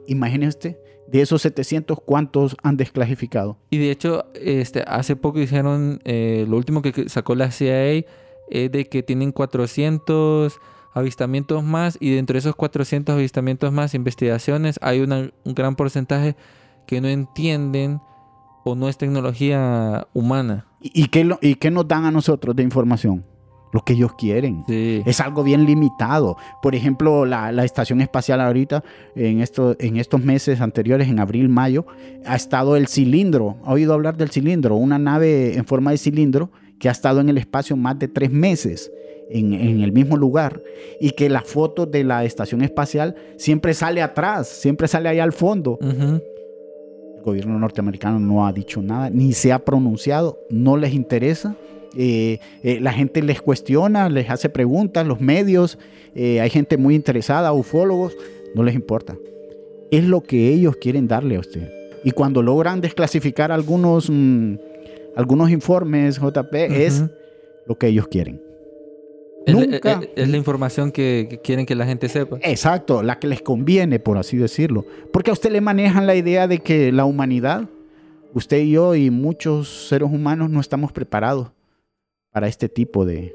Imagínese 0.07 0.79
de 1.07 1.21
esos 1.21 1.41
700, 1.41 1.99
¿cuántos 2.05 2.55
han 2.61 2.77
desclasificado? 2.77 3.57
y 3.71 3.77
de 3.77 3.89
hecho 3.91 4.25
este 4.35 4.83
hace 4.85 5.15
poco 5.15 5.39
dijeron 5.39 5.99
eh, 6.05 6.45
lo 6.47 6.55
último 6.57 6.81
que 6.83 7.09
sacó 7.09 7.33
la 7.33 7.49
CIA 7.51 8.03
es 8.49 8.71
de 8.71 8.85
que 8.87 9.03
tienen 9.03 9.31
400 9.31 10.59
avistamientos 10.93 11.63
más 11.63 11.97
y 11.99 12.15
dentro 12.15 12.33
de 12.33 12.39
esos 12.39 12.55
400 12.55 13.13
avistamientos 13.15 13.71
más 13.71 13.93
investigaciones 13.93 14.79
hay 14.81 15.01
una- 15.01 15.31
un 15.45 15.53
gran 15.53 15.75
porcentaje 15.75 16.35
que 16.87 16.99
no 17.01 17.07
entienden 17.07 18.01
o 18.65 18.75
no 18.75 18.89
es 18.89 18.97
tecnología 18.97 20.07
humana. 20.13 20.65
¿Y, 20.81 21.03
y 21.03 21.07
qué, 21.07 21.23
lo- 21.23 21.39
¿Y 21.41 21.55
qué 21.55 21.71
nos 21.71 21.87
dan 21.87 22.05
a 22.05 22.11
nosotros 22.11 22.55
de 22.55 22.63
información? 22.63 23.23
Lo 23.71 23.81
que 23.85 23.93
ellos 23.93 24.13
quieren. 24.17 24.63
Sí. 24.67 25.03
Es 25.05 25.19
algo 25.21 25.43
bien 25.43 25.65
limitado. 25.65 26.37
Por 26.63 26.73
ejemplo, 26.73 27.23
la, 27.27 27.51
la 27.51 27.63
estación 27.65 28.01
espacial 28.01 28.41
ahorita, 28.41 28.83
en, 29.15 29.41
esto, 29.41 29.75
en 29.79 29.97
estos 29.97 30.23
meses 30.23 30.59
anteriores, 30.59 31.07
en 31.07 31.19
abril, 31.19 31.49
mayo, 31.49 31.85
ha 32.25 32.35
estado 32.35 32.75
el 32.75 32.87
cilindro. 32.87 33.57
¿Ha 33.63 33.73
oído 33.73 33.93
hablar 33.93 34.17
del 34.17 34.31
cilindro? 34.31 34.75
Una 34.75 34.97
nave 34.97 35.55
en 35.55 35.65
forma 35.65 35.91
de 35.91 35.99
cilindro 35.99 36.49
que 36.79 36.89
ha 36.89 36.91
estado 36.91 37.19
en 37.19 37.29
el 37.29 37.37
espacio 37.37 37.75
más 37.75 37.99
de 37.99 38.07
tres 38.07 38.31
meses. 38.31 38.91
En, 39.31 39.53
en 39.53 39.81
el 39.81 39.91
mismo 39.91 40.17
lugar 40.17 40.59
y 40.99 41.11
que 41.11 41.29
la 41.29 41.41
foto 41.41 41.85
de 41.85 42.03
la 42.03 42.25
estación 42.25 42.63
espacial 42.63 43.13
siempre 43.37 43.75
sale 43.75 44.01
atrás, 44.01 44.47
siempre 44.47 44.87
sale 44.87 45.07
ahí 45.07 45.19
al 45.19 45.33
fondo. 45.33 45.77
Ujú. 45.79 46.19
El 47.15 47.23
gobierno 47.23 47.59
norteamericano 47.59 48.19
no 48.19 48.47
ha 48.47 48.51
dicho 48.51 48.81
nada, 48.81 49.11
ni 49.11 49.33
se 49.33 49.51
ha 49.51 49.59
pronunciado, 49.59 50.39
no 50.49 50.77
les 50.77 50.95
interesa. 50.95 51.55
Eh, 51.95 52.39
eh, 52.63 52.79
la 52.81 52.91
gente 52.91 53.21
les 53.21 53.41
cuestiona, 53.41 54.09
les 54.09 54.29
hace 54.29 54.49
preguntas, 54.49 55.05
los 55.05 55.21
medios, 55.21 55.77
eh, 56.15 56.39
hay 56.39 56.49
gente 56.49 56.77
muy 56.77 56.95
interesada, 56.95 57.53
ufólogos, 57.53 58.15
no 58.55 58.63
les 58.63 58.73
importa. 58.73 59.15
Es 59.91 60.05
lo 60.05 60.21
que 60.21 60.49
ellos 60.49 60.75
quieren 60.77 61.07
darle 61.07 61.35
a 61.35 61.39
usted. 61.39 61.71
Y 62.03 62.11
cuando 62.11 62.41
logran 62.41 62.81
desclasificar 62.81 63.51
algunos, 63.51 64.09
mm, 64.09 64.55
algunos 65.15 65.49
informes, 65.49 66.17
JP, 66.19 66.53
es 66.85 67.01
Ujú. 67.01 67.11
lo 67.67 67.77
que 67.77 67.87
ellos 67.87 68.07
quieren. 68.07 68.41
Es, 69.45 69.53
la- 69.55 69.61
Nunca. 69.65 69.91
es- 70.01 70.09
es 70.15 70.29
la 70.29 70.37
información 70.37 70.91
que, 70.91 71.27
que 71.29 71.39
quieren 71.39 71.65
que 71.65 71.75
la 71.75 71.85
gente 71.85 72.07
sepa. 72.09 72.37
Exacto, 72.43 73.01
la 73.01 73.19
que 73.19 73.27
les 73.27 73.41
conviene, 73.41 73.99
por 73.99 74.17
así 74.17 74.37
decirlo. 74.37 74.85
Porque 75.11 75.29
a 75.31 75.33
usted 75.33 75.51
le 75.51 75.61
manejan 75.61 76.05
la 76.07 76.15
idea 76.15 76.47
de 76.47 76.59
que 76.59 76.91
la 76.91 77.05
humanidad, 77.05 77.67
usted 78.33 78.59
y 78.59 78.71
yo 78.71 78.95
y 78.95 79.09
muchos 79.09 79.87
seres 79.87 80.09
humanos 80.11 80.49
no 80.49 80.59
estamos 80.59 80.91
preparados 80.91 81.51
para 82.31 82.47
este 82.47 82.69
tipo 82.69 83.05
de... 83.05 83.33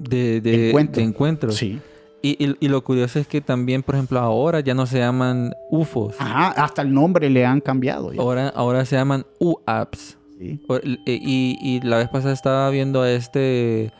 De, 0.00 0.40
de, 0.42 0.68
Encuentro. 0.68 1.00
de 1.00 1.08
encuentros. 1.08 1.54
Sí. 1.56 1.78
Y, 2.26 2.44
y- 2.44 2.56
y 2.60 2.68
lo 2.68 2.82
curioso 2.82 3.18
es 3.18 3.26
que 3.26 3.40
también, 3.40 3.82
por 3.82 3.94
ejemplo, 3.94 4.18
ahora 4.18 4.60
ya 4.60 4.74
no 4.74 4.86
se 4.86 4.98
llaman 4.98 5.52
UFOs. 5.70 6.14
Ajá, 6.18 6.48
hasta 6.64 6.82
el 6.82 6.92
nombre 6.92 7.30
le 7.30 7.44
han 7.44 7.60
cambiado. 7.60 8.12
ya. 8.12 8.20
Ahora, 8.20 8.48
ahora 8.48 8.84
se 8.84 8.96
llaman 8.96 9.24
UAPs. 9.38 10.18
Sí. 10.38 10.60
Eh, 11.06 11.18
Y, 11.22 11.56
y 11.60 11.80
la 11.80 11.98
vez 11.98 12.08
pasada 12.08 12.32
estaba 12.34 12.68
viendo 12.70 13.02
a 13.02 13.10
este 13.10 13.92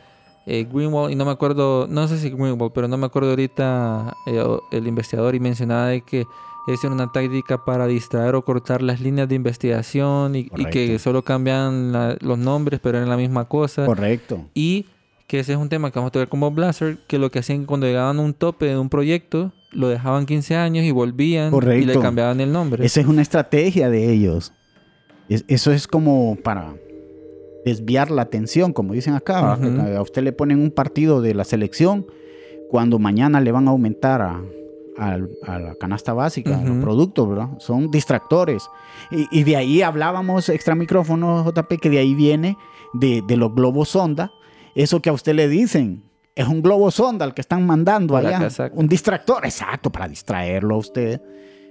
eh, 0.47 0.66
Greenwald 0.72 1.11
y 1.12 1.16
no 1.16 1.24
me 1.24 1.31
acuerdo, 1.31 1.87
no 1.89 2.07
sé 2.09 2.18
si 2.18 2.31
Greenwald, 2.31 2.72
pero 2.72 2.89
no 2.89 2.97
me 2.97 3.07
acuerdo 3.07 3.31
ahorita 3.31 4.14
eh, 4.27 4.45
el 4.72 4.87
investigador 4.87 5.35
y 5.35 5.41
mencionaba 5.41 5.87
de 5.89 6.03
que 6.03 6.24
es 6.68 6.83
una 6.85 7.11
táctica 7.12 7.64
para 7.64 7.87
distraer 7.87 8.35
o 8.35 8.43
cortar 8.45 8.83
las 8.83 9.01
líneas 9.01 9.29
de 9.29 9.37
investigación 9.37 10.35
y, 10.35 10.49
y 10.57 10.64
que 10.66 10.99
solo 10.99 11.22
cambian 11.22 11.93
la- 11.93 12.16
los 12.20 12.39
nombres 12.39 12.81
pero 12.83 12.99
eran 12.99 13.09
la 13.09 13.16
misma 13.16 13.45
cosa. 13.47 13.87
Correcto. 13.87 14.41
Y 14.55 14.87
que 15.27 15.41
ese 15.41 15.53
es 15.53 15.59
un 15.59 15.68
tema 15.68 15.91
que 15.91 15.99
vamos 15.99 16.11
a 16.11 16.12
tocar 16.12 16.29
como 16.29 16.51
Blaster, 16.51 16.99
que 17.07 17.18
lo 17.18 17.31
que 17.31 17.41
hacían 17.41 17.64
cuando 17.64 17.87
llegaban 17.87 18.18
a 18.18 18.22
un 18.22 18.33
tope 18.35 18.66
de 18.66 18.79
un 18.79 18.89
proyecto, 18.89 19.53
lo 19.72 19.89
dejaban 19.89 20.24
15 20.27 20.55
años 20.57 20.85
y 20.85 20.91
volvían 20.93 21.45
y 21.49 21.51
le 21.51 21.51
Correcto. 21.51 22.01
cambiaban 22.01 22.41
el 22.41 22.53
nombre. 22.53 22.85
Esa 22.87 23.01
es 23.01 23.07
una 23.07 23.22
estrategia 23.22 23.91
de 23.91 24.12
ellos. 24.12 24.53
Es- 25.29 25.45
eso 25.49 25.72
es 25.72 25.89
como 25.89 26.37
para 26.43 26.74
desviar 27.64 28.11
la 28.11 28.22
atención, 28.22 28.72
como 28.72 28.93
dicen 28.93 29.14
acá. 29.14 29.59
Ujú. 29.61 29.81
A 29.97 30.03
usted 30.03 30.22
le 30.22 30.33
ponen 30.33 30.61
un 30.61 30.70
partido 30.70 31.20
de 31.20 31.35
la 31.35 31.45
selección 31.45 32.07
cuando 32.70 32.99
mañana 32.99 33.41
le 33.41 33.51
van 33.53 33.66
a 33.66 33.72
aumentar 33.72 34.22
a, 34.22 34.41
al- 34.97 35.31
a 35.43 35.59
la 35.59 35.74
canasta 35.74 36.12
básica, 36.12 36.57
a 36.59 36.62
los 36.64 36.77
productos, 36.83 37.29
¿verdad? 37.29 37.49
Son 37.59 37.91
distractores. 37.91 38.68
Y, 39.11 39.27
y 39.41 39.43
de 39.43 39.57
ahí 39.57 39.83
hablábamos, 39.83 40.49
extra 40.49 40.77
micrófono, 40.77 41.45
JP, 41.45 41.79
que 41.81 41.91
de 41.91 41.99
ahí 41.99 42.14
viene 42.14 42.57
de, 42.95 43.22
de 43.27 43.37
los 43.37 43.53
globos 43.55 43.89
sonda. 43.89 44.31
Eso 44.77 45.03
que 45.03 45.11
a 45.11 45.12
usted 45.12 45.35
le 45.35 45.49
dicen. 45.49 46.05
Es 46.37 46.47
un 46.47 46.61
globo 46.62 46.91
sonda 46.91 47.24
el 47.24 47.33
que 47.35 47.41
están 47.41 47.64
mandando 47.66 48.12
Para 48.14 48.29
allá. 48.29 48.47
Un 48.79 48.87
distractor, 48.89 49.45
exacto, 49.47 49.91
para 49.91 50.07
distraerlo 50.07 50.74
a 50.74 50.79
usted 50.79 51.20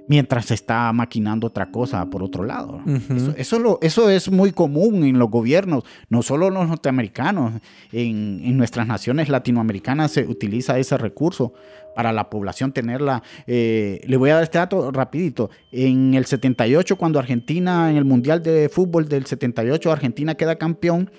mientras 0.07 0.45
se 0.45 0.53
está 0.53 0.93
maquinando 0.93 1.47
otra 1.47 1.71
cosa 1.71 2.05
por 2.07 2.21
otro 2.21 2.43
lado. 2.43 2.79
Eso, 2.85 3.33
eso, 3.37 3.59
lo- 3.59 3.79
eso 3.81 4.07
es 4.11 4.29
muy 4.29 4.51
común 4.51 5.03
en 5.03 5.17
los 5.17 5.31
gobiernos, 5.31 5.83
no 6.09 6.21
solo 6.21 6.51
los 6.51 6.67
norteamericanos, 6.67 7.53
en, 7.91 8.39
en 8.43 8.55
nuestras 8.55 8.85
naciones 8.85 9.29
latinoamericanas 9.29 10.11
se 10.11 10.25
utiliza 10.27 10.77
ese 10.77 10.95
recurso 10.99 11.53
para 11.95 12.13
la 12.13 12.29
población 12.29 12.71
tenerla. 12.71 13.23
Eh, 13.47 14.01
le 14.05 14.17
voy 14.17 14.29
a 14.29 14.35
dar 14.35 14.43
este 14.43 14.59
dato 14.59 14.91
rapidito. 14.91 15.49
En 15.71 16.13
el 16.13 16.25
78, 16.25 16.97
cuando 16.97 17.17
Argentina, 17.17 17.89
en 17.89 17.97
el 17.97 18.05
Mundial 18.05 18.43
de 18.43 18.69
Fútbol 18.69 19.07
del 19.09 19.25
78, 19.25 19.91
Argentina 19.91 20.35
queda 20.35 20.55
campeón. 20.57 21.09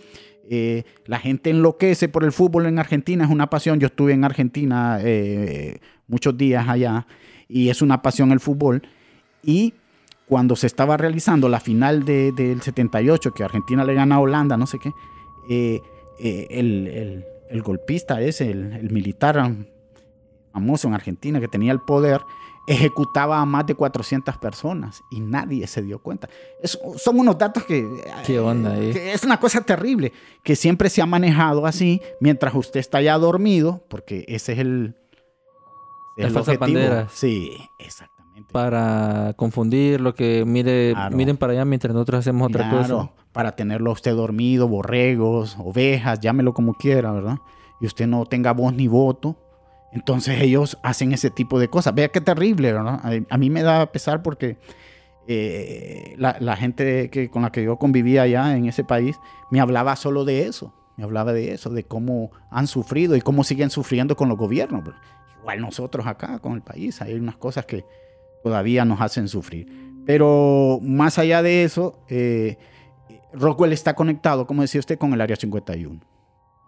Eh, 0.51 0.84
la 1.07 1.18
gente 1.18 1.51
enloquece 1.51 2.09
por 2.09 2.24
el 2.24 2.32
fútbol 2.32 2.66
en 2.66 2.78
Argentina, 2.78 3.24
es 3.24 3.30
una 3.30 3.49
pasión. 3.51 3.78
Yo 3.80 3.86
estuve 3.88 4.12
en 4.12 4.24
Argentina 4.24 4.99
eh, 5.03 5.78
muchos 6.09 6.36
días 6.36 6.68
allá 6.68 7.07
y 7.49 7.68
es 7.68 7.82
una 7.82 8.03
pasión 8.03 8.32
el 8.32 8.40
fútbol. 8.40 8.82
Y 9.42 9.74
cuando 10.26 10.57
se 10.57 10.66
estaba 10.66 10.97
realizando 10.97 11.49
la 11.49 11.61
final 11.61 12.05
de- 12.05 12.32
del 12.32 12.61
78, 12.61 13.32
que 13.32 13.44
Argentina 13.44 13.84
le 13.84 13.94
gana 13.94 14.16
a 14.16 14.20
Holanda, 14.20 14.57
no 14.57 14.66
sé 14.66 14.78
qué, 14.82 14.90
eh, 15.49 15.80
eh, 16.18 16.47
el, 16.51 16.86
el- 16.88 17.24
el 17.49 17.62
golpista 17.62 18.20
el, 18.40 18.72
el 18.72 18.90
militar 18.90 19.38
famoso 20.57 20.89
en 20.89 20.95
Argentina 20.95 21.39
que 21.39 21.49
tenía 21.49 21.71
el 21.71 21.81
poder, 21.81 22.23
ejecutaba 22.67 23.41
a 23.41 23.45
más 23.45 23.67
de 23.67 23.75
400 23.75 24.39
personas 24.39 25.03
y 25.11 25.21
nadie 25.21 25.67
se 25.67 25.83
dio 25.83 25.99
cuenta. 25.99 26.29
Es- 26.63 26.79
son 26.97 27.19
unos 27.21 27.37
datos 27.37 27.63
que, 27.65 27.87
¿Qué 28.25 28.41
onda 28.41 28.73
ahí? 28.73 28.91
que 28.93 29.13
es 29.13 29.23
una 29.25 29.39
cosa 29.39 29.61
terrible, 29.61 30.13
que 30.43 30.57
siempre 30.57 30.89
se 30.89 31.03
ha 31.03 31.07
manejado 31.07 31.67
así 31.67 32.01
mientras 32.21 32.55
usted 32.55 32.81
está 32.81 33.03
ya 33.03 33.19
dormido, 33.19 33.83
porque 33.89 34.25
ese 34.29 34.55
es 34.55 34.59
el, 34.61 34.95
El. 36.17 37.07
Sí, 37.11 37.53
exactamente. 37.79 38.51
Para 38.51 39.35
confundir 39.37 40.01
lo 40.01 40.15
que 40.15 40.45
mire, 40.47 40.93
Claro. 40.95 41.15
miren 41.17 41.37
para 41.37 41.53
allá 41.53 41.65
mientras 41.67 41.93
nosotros 41.93 42.21
hacemos 42.21 42.49
otra 42.49 42.71
Claro, 42.71 42.97
cosa. 42.99 43.11
para 43.33 43.53
tenerlo 43.53 43.91
a 43.91 43.93
usted 43.93 44.15
dormido, 44.15 44.67
borregos, 44.67 45.57
ovejas, 45.59 46.19
llámelo 46.21 46.55
como 46.55 46.73
quiera, 46.75 47.13
¿verdad? 47.13 47.37
Y 47.81 47.87
usted 47.87 48.07
no 48.07 48.25
tenga 48.25 48.53
voz 48.53 48.73
ni 48.73 48.89
voto. 48.89 49.37
Entonces 49.97 50.42
ellos 50.42 50.78
hacen 50.82 51.14
ese 51.14 51.30
tipo 51.30 51.59
de 51.59 51.68
cosas. 51.68 51.94
Vea 51.94 52.11
qué 52.11 52.20
terrible, 52.20 52.70
¿verdad? 52.70 53.01
A, 53.30 53.38
mí 53.38 53.49
me 53.49 53.62
da 53.62 53.90
pesar 53.92 54.22
porque 54.22 54.59
eh, 55.26 56.14
la, 56.18 56.57
gente 56.57 57.09
que, 57.09 57.30
con 57.30 57.40
la 57.40 57.51
que 57.51 57.64
yo 57.64 57.78
convivía 57.78 58.22
allá 58.22 58.55
en 58.59 58.66
ese 58.66 58.84
país 58.84 59.16
me 59.51 59.59
hablaba 59.59 59.97
solo 59.97 60.26
de 60.26 60.49
eso. 60.49 60.74
Me 60.99 61.05
hablaba 61.05 61.32
de 61.32 61.55
eso, 61.55 61.70
de 61.70 61.84
cómo 61.84 62.30
han 62.51 62.66
sufrido 62.66 63.16
y 63.16 63.22
cómo 63.22 63.42
siguen 63.42 63.70
sufriendo 63.70 64.16
con 64.16 64.28
los 64.28 64.36
gobiernos. 64.36 64.82
pero 64.84 64.97
Igual 65.40 65.62
nosotros 65.62 66.07
acá 66.07 66.40
con 66.40 66.53
el 66.53 66.61
país, 66.61 67.01
hay 67.01 67.14
unas 67.14 67.38
cosas 67.38 67.64
que 67.64 67.86
todavía 68.42 68.84
nos 68.84 69.01
hacen 69.01 69.28
sufrir. 69.28 69.66
Pero 70.05 70.78
más 70.82 71.18
allá 71.18 71.40
de 71.40 71.64
eso, 71.64 72.05
eh, 72.11 72.59
Rockwell 73.32 73.72
está 73.72 73.94
conectado, 73.94 74.47
como 74.47 74.61
decía 74.61 74.78
usted, 74.78 74.99
con 74.99 75.14
el 75.14 75.22
Área 75.22 75.36
51. 75.36 76.01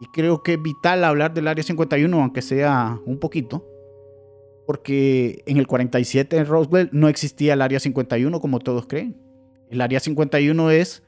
Y 0.01 0.07
creo 0.07 0.43
que 0.43 0.55
es 0.55 0.63
vital 0.63 1.05
hablar 1.05 1.35
del 1.35 1.49
Área 1.49 1.65
51, 1.65 2.21
aunque 2.21 2.43
sea 2.43 2.99
un 3.05 3.19
poquito, 3.19 3.67
porque 4.67 5.43
en 5.47 5.57
el 5.57 5.67
47 5.67 6.37
en 6.37 6.47
Roswell 6.47 6.89
no 6.93 7.09
existía 7.09 7.55
el 7.55 7.63
Área 7.63 7.81
51 7.81 8.41
como 8.41 8.61
todos 8.61 8.87
creen. 8.87 9.17
El 9.71 9.81
Área 9.81 10.01
51 10.01 10.71
es 10.71 11.03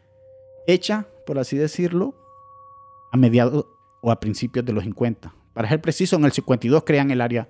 hecha, 0.66 1.06
por 1.24 1.38
así 1.38 1.56
decirlo, 1.56 2.14
a 3.12 3.16
mediados 3.16 3.66
o 4.02 4.10
a 4.10 4.20
principios 4.20 4.64
de 4.64 4.72
los 4.72 4.84
50. 4.84 5.34
Para 5.52 5.68
ser 5.68 5.80
preciso, 5.80 6.16
en 6.16 6.24
el 6.24 6.32
52 6.32 6.84
crean 6.84 7.10
el 7.10 7.20
Área, 7.20 7.48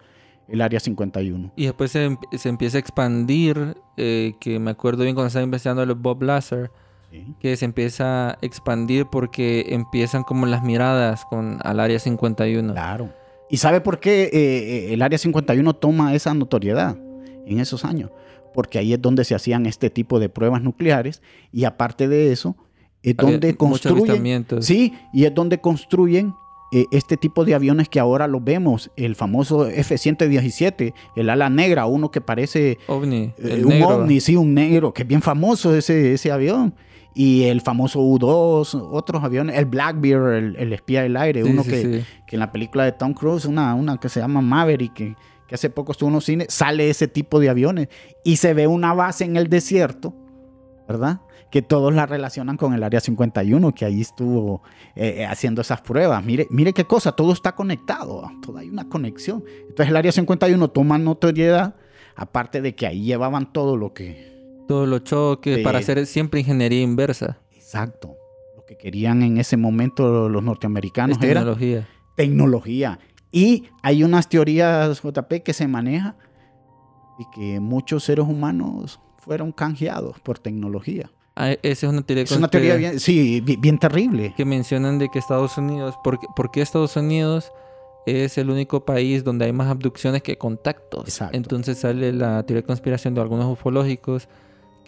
el 0.49 0.61
área 0.61 0.81
51. 0.81 1.53
Y 1.57 1.65
después 1.65 1.91
se, 1.91 2.17
se 2.37 2.49
empieza 2.49 2.79
a 2.79 2.81
expandir, 2.81 3.77
eh, 3.97 4.35
que 4.41 4.59
me 4.59 4.73
acuerdo 4.73 5.05
bien 5.05 5.15
cuando 5.15 5.29
estaba 5.29 5.45
investigando 5.45 5.83
el 5.83 5.95
Bob 5.95 6.23
Lazar, 6.23 6.71
Sí. 7.11 7.35
que 7.41 7.57
se 7.57 7.65
empieza 7.65 8.31
a 8.31 8.39
expandir 8.41 9.07
porque 9.07 9.67
empiezan 9.71 10.23
como 10.23 10.47
las 10.47 10.63
miradas 10.63 11.25
con 11.25 11.59
al 11.63 11.81
área 11.81 11.99
51. 11.99 12.73
Claro. 12.73 13.11
¿Y 13.51 13.57
sabe 13.57 13.81
por 13.81 13.99
qué 13.99 14.25
eh, 14.25 14.31
eh, 14.33 14.95
el 14.95 15.03
Área 15.03 15.19
51 15.19 15.75
toma 15.75 16.15
esa 16.15 16.33
notoriedad 16.35 16.97
en 17.47 17.59
esos 17.59 17.85
años? 17.85 18.11
Porque 18.55 18.79
ahí 18.79 18.93
es 18.93 19.03
donde 19.03 19.25
se 19.25 19.35
hacían 19.35 19.67
este 19.67 19.91
tipo 19.91 20.21
de 20.21 20.29
pruebas 20.29 20.63
nucleares 20.63 21.21
y 21.53 21.65
aparte 21.65 22.07
de 22.07 22.31
eso, 22.31 22.57
es 23.03 23.17
Había 23.19 23.33
donde 23.33 23.57
construyen... 23.57 24.47
Sí, 24.61 24.95
y 25.13 25.25
es 25.25 25.35
donde 25.35 25.61
construyen 25.61 26.33
eh, 26.73 26.87
este 26.93 27.17
tipo 27.17 27.45
de 27.45 27.55
aviones 27.55 27.89
que 27.89 27.99
ahora 27.99 28.29
los 28.29 28.45
vemos, 28.45 28.93
el 28.97 29.17
famoso 29.17 29.67
F-117, 29.67 30.95
el 31.17 31.31
ala 31.31 31.51
negra, 31.51 31.87
uno 31.87 32.13
que 32.13 32.21
parece 32.21 32.79
OVNI, 32.87 33.33
el 33.39 33.65
un 33.65 33.71
negro. 33.71 33.89
ovni, 33.89 34.21
sí, 34.21 34.37
un 34.37 34.55
negro, 34.55 34.95
que 34.95 35.03
es 35.03 35.09
bien 35.09 35.23
famoso 35.23 35.75
ese, 35.75 36.13
ese 36.13 36.31
avión. 36.31 36.75
Y 37.23 37.45
el 37.45 37.61
famoso 37.61 38.01
U-2, 38.01 38.89
otros 38.93 39.23
aviones, 39.23 39.59
el 39.59 39.67
Blackbeard, 39.67 40.33
el, 40.33 40.57
el 40.57 40.73
espía 40.73 41.03
del 41.03 41.19
aire, 41.19 41.45
Sí, 41.45 41.51
uno 41.51 41.63
sí, 41.65 41.69
que, 41.69 41.83
sí. 41.83 42.05
que 42.27 42.37
en 42.37 42.41
la 42.41 42.51
película 42.51 42.85
de 42.85 42.93
Tom 42.93 43.13
Cruise, 43.13 43.45
una, 43.45 43.75
una 43.75 43.99
que 43.99 44.09
se 44.09 44.21
llama 44.21 44.41
Maverick, 44.41 44.95
que, 44.95 45.17
que 45.47 45.55
hace 45.55 45.69
poco 45.69 45.93
estuvo 45.93 46.09
en 46.09 46.15
los 46.15 46.25
cines, 46.25 46.47
sale 46.49 46.89
ese 46.89 47.09
tipo 47.09 47.39
de 47.39 47.51
aviones 47.51 47.89
y 48.25 48.37
se 48.37 48.55
ve 48.55 48.67
una 48.67 48.95
base 48.95 49.25
en 49.25 49.37
el 49.37 49.51
desierto, 49.51 50.15
¿verdad? 50.89 51.21
Que 51.51 51.61
todos 51.61 51.93
la 51.93 52.07
relacionan 52.07 52.57
con 52.57 52.73
el 52.73 52.83
Área 52.83 53.01
51, 53.01 53.75
que 53.75 53.85
ahí 53.85 54.01
estuvo 54.01 54.63
eh, 54.97 55.17
eh, 55.19 55.27
haciendo 55.27 55.61
esas 55.61 55.83
pruebas. 55.83 56.25
Mire, 56.25 56.47
mire 56.49 56.73
qué 56.73 56.87
cosa, 56.87 57.13
todo 57.13 57.35
está 57.35 57.55
conectado, 57.55 58.31
todo 58.41 58.57
hay 58.57 58.71
una 58.71 58.89
conexión. 58.89 59.45
Entonces 59.69 59.89
el 59.91 59.97
Área 59.97 60.11
51 60.11 60.69
toma 60.69 60.97
notoriedad, 60.97 61.75
aparte 62.17 62.63
de 62.63 62.75
que 62.75 62.87
ahí 62.87 63.03
llevaban 63.03 63.53
todo 63.53 63.77
lo 63.77 63.93
que... 63.93 64.30
Todos 64.71 64.89
los 64.89 65.05
choques 65.05 65.59
para 65.65 65.79
hacer 65.81 66.07
siempre 66.07 66.41
ingeniería 66.41 66.81
inversa. 66.83 67.39
Exacto. 67.55 68.17
Lo 68.57 68.65
que 68.65 68.77
querían 68.77 69.23
en 69.23 69.39
ese 69.39 69.57
momento 69.57 70.29
los 70.29 70.43
norteamericanos 70.43 71.19
Es 71.19 71.25
era 71.25 71.41
tecnología. 71.41 71.89
tecnología. 72.17 72.99
Y 73.33 73.65
hay 73.83 74.03
unas 74.05 74.29
teorías, 74.29 75.01
JP, 75.03 75.43
que 75.45 75.53
se 75.53 75.67
maneja 75.69 76.17
y 77.19 77.25
que 77.35 77.61
muchos 77.61 78.05
seres 78.05 78.27
humanos 78.27 79.01
fueron 79.19 79.53
canjeados 79.53 80.19
por 80.21 80.39
tecnología. 80.39 81.11
Ah, 81.37 81.51
esa 81.63 81.87
es 81.87 81.93
una 81.93 82.03
teoría, 82.03 82.25
Es 82.25 82.33
una 82.33 82.49
teoría 82.49 82.77
bien, 82.77 82.99
sí, 83.01 83.41
bi- 83.41 83.57
bien 83.57 83.79
terrible. 83.79 84.35
que 84.37 84.45
mencionan 84.45 84.99
de 84.99 85.09
que 85.09 85.19
Estados 85.19 85.57
Unidos, 85.59 85.95
¿por 86.03 86.19
qué, 86.19 86.27
por 86.35 86.51
qué 86.51 86.61
Estados 86.61 86.97
Unidos 86.97 87.53
es 88.07 88.37
el 88.39 88.51
único 88.51 88.85
país 88.85 89.23
donde 89.25 89.45
hay 89.45 89.53
más 89.53 89.69
abducciones 89.69 90.23
que 90.23 90.37
contactos? 90.39 91.05
Exacto. 91.05 91.37
Entonces 91.37 91.79
sale 91.79 92.13
la 92.13 92.43
teoría 92.45 92.63
de 92.63 92.67
conspiración 92.67 93.15
de 93.15 93.21
algunos 93.21 93.47
ufológicos 93.51 94.29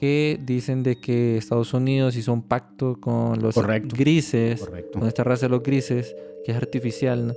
que 0.03 0.37
dicen 0.45 0.83
de 0.83 0.97
que 0.99 1.37
Estados 1.37 1.73
Unidos 1.75 2.17
hizo 2.17 2.33
un 2.33 2.43
pacto 2.43 2.99
con 3.01 3.41
los 3.41 3.55
Correcto. 3.55 3.95
grises, 3.97 4.59
Correcto. 4.61 4.99
con 4.99 5.07
esta 5.07 5.23
raza 5.23 5.47
de 5.47 5.51
los 5.51 5.63
grises, 5.63 6.17
que 6.45 6.51
es 6.51 6.57
artificial, 6.57 7.37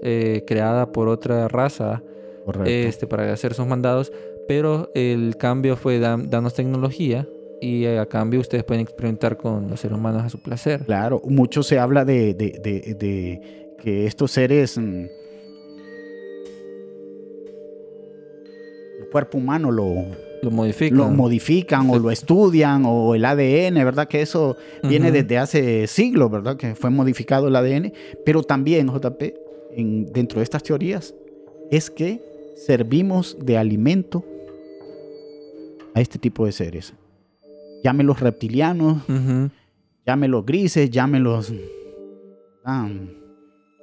eh, 0.00 0.44
creada 0.46 0.92
por 0.92 1.08
otra 1.08 1.48
raza 1.48 2.04
este, 2.66 3.08
para 3.08 3.32
hacer 3.32 3.52
sus 3.54 3.66
mandados, 3.66 4.12
pero 4.46 4.92
el 4.94 5.36
cambio 5.36 5.74
fue 5.76 5.98
dan- 5.98 6.30
danos 6.30 6.54
tecnología 6.54 7.26
y 7.60 7.86
a 7.86 8.06
cambio 8.06 8.38
ustedes 8.38 8.62
pueden 8.62 8.82
experimentar 8.82 9.36
con 9.36 9.68
los 9.68 9.80
seres 9.80 9.98
humanos 9.98 10.22
a 10.22 10.28
su 10.28 10.40
placer. 10.40 10.84
Claro, 10.84 11.20
mucho 11.24 11.64
se 11.64 11.80
habla 11.80 12.04
de, 12.04 12.32
de- 12.34 12.60
de- 12.62 12.94
de 12.94 13.74
que 13.82 14.06
estos 14.06 14.30
seres, 14.30 14.78
mm, 14.78 15.06
el 19.00 19.08
cuerpo 19.10 19.38
humano 19.38 19.72
lo, 19.72 19.92
Lo 20.44 20.50
modifican. 20.50 20.98
lo 20.98 21.08
modifican 21.10 21.90
o 21.90 21.98
lo 21.98 22.10
estudian 22.10 22.84
o 22.86 23.14
el 23.14 23.24
ADN, 23.24 23.74
¿verdad? 23.84 24.06
Que 24.08 24.20
eso 24.22 24.56
viene 24.82 25.10
desde 25.10 25.38
hace 25.38 25.86
siglos, 25.86 26.30
¿verdad? 26.30 26.56
Que 26.56 26.74
fue 26.74 26.90
modificado 26.90 27.48
el 27.48 27.56
ADN. 27.56 27.92
Pero 28.24 28.42
también, 28.42 28.88
JP, 28.88 29.22
en- 29.76 30.06
dentro 30.12 30.38
de 30.40 30.44
estas 30.44 30.62
teorías, 30.62 31.14
es 31.70 31.90
que 31.90 32.20
servimos 32.56 33.36
de 33.40 33.56
alimento 33.58 34.24
a 35.94 36.00
este 36.00 36.18
tipo 36.18 36.44
de 36.46 36.52
seres. 36.52 36.92
Llámelos 37.82 38.20
reptilianos, 38.20 39.02
Ujú. 39.08 39.50
llámelos 40.06 40.44
grises, 40.46 40.90
llámelos 40.90 41.52
ah, 42.64 42.88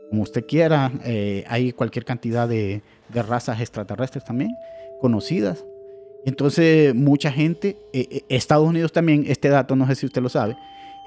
como 0.09 0.23
usted 0.23 0.45
quiera. 0.45 0.91
Eh, 1.05 1.43
hay 1.47 1.71
cualquier 1.71 2.03
cantidad 2.05 2.47
de, 2.47 2.81
de 3.13 3.23
razas 3.23 3.59
extraterrestres 3.61 4.23
también 4.25 4.51
conocidas. 4.99 5.63
Entonces, 6.25 6.93
mucha 6.95 7.31
gente, 7.31 7.77
eh, 7.93 8.07
eh, 8.11 8.23
Estados 8.29 8.67
Unidos 8.67 8.91
también, 8.91 9.25
este 9.27 9.49
dato 9.49 9.75
no 9.75 9.87
sé 9.87 9.95
si 9.95 10.05
usted 10.05 10.21
lo 10.21 10.29
sabe, 10.29 10.55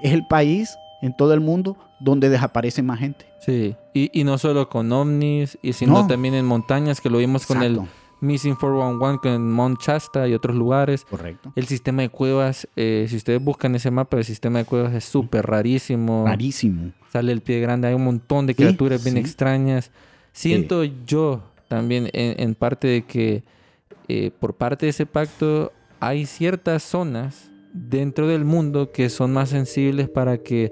es 0.01 0.11
el 0.13 0.25
país 0.27 0.75
en 1.01 1.15
todo 1.15 1.33
el 1.33 1.39
mundo 1.39 1.77
donde 1.99 2.29
desaparece 2.29 2.81
más 2.81 2.99
gente. 2.99 3.25
Sí, 3.39 3.75
y, 3.93 4.09
y 4.19 4.23
no 4.23 4.37
solo 4.37 4.67
con 4.69 4.91
ovnis, 4.91 5.57
y 5.61 5.73
sino 5.73 5.93
No. 6.01 6.07
también 6.07 6.33
en 6.33 6.45
montañas, 6.45 6.99
que 6.99 7.09
lo 7.09 7.17
vimos 7.19 7.45
con 7.45 7.61
el. 7.63 7.79
Missing 8.21 8.55
411, 8.55 9.19
con 9.21 9.51
Mount 9.51 9.79
Shasta 9.81 10.27
y 10.27 10.33
otros 10.33 10.55
lugares. 10.55 11.03
Correcto. 11.05 11.51
El 11.55 11.67
sistema 11.67 12.01
de 12.01 12.09
cuevas, 12.09 12.67
eh, 12.75 13.05
si 13.09 13.17
ustedes 13.17 13.43
buscan 13.43 13.75
ese 13.75 13.91
mapa, 13.91 14.17
el 14.17 14.23
sistema 14.23 14.59
de 14.59 14.65
cuevas 14.65 14.93
es 14.93 15.03
súper 15.03 15.45
rarísimo. 15.45 16.23
Rarísimo. 16.25 16.91
Sale 17.11 17.31
el 17.33 17.41
pie 17.41 17.59
grande, 17.59 17.89
hay 17.89 17.93
un 17.93 18.05
montón 18.05 18.47
de 18.47 18.53
Sí, 18.53 18.63
criaturas 18.63 19.03
bien 19.03 19.15
sí. 19.17 19.19
extrañas. 19.19 19.91
Siento 20.31 20.83
yo 20.85 21.43
también 21.67 22.09
en, 22.13 22.41
en 22.41 22.55
parte 22.55 22.87
de 22.87 23.03
que 23.03 23.43
eh, 24.07 24.31
por 24.39 24.55
parte 24.55 24.85
de 24.85 24.89
ese 24.91 25.05
pacto 25.05 25.71
hay 25.99 26.25
ciertas 26.25 26.83
zonas 26.83 27.49
dentro 27.73 28.27
del 28.27 28.45
mundo 28.45 28.91
que 28.91 29.09
son 29.09 29.33
más 29.33 29.49
sensibles 29.49 30.09
para 30.09 30.37
que 30.37 30.71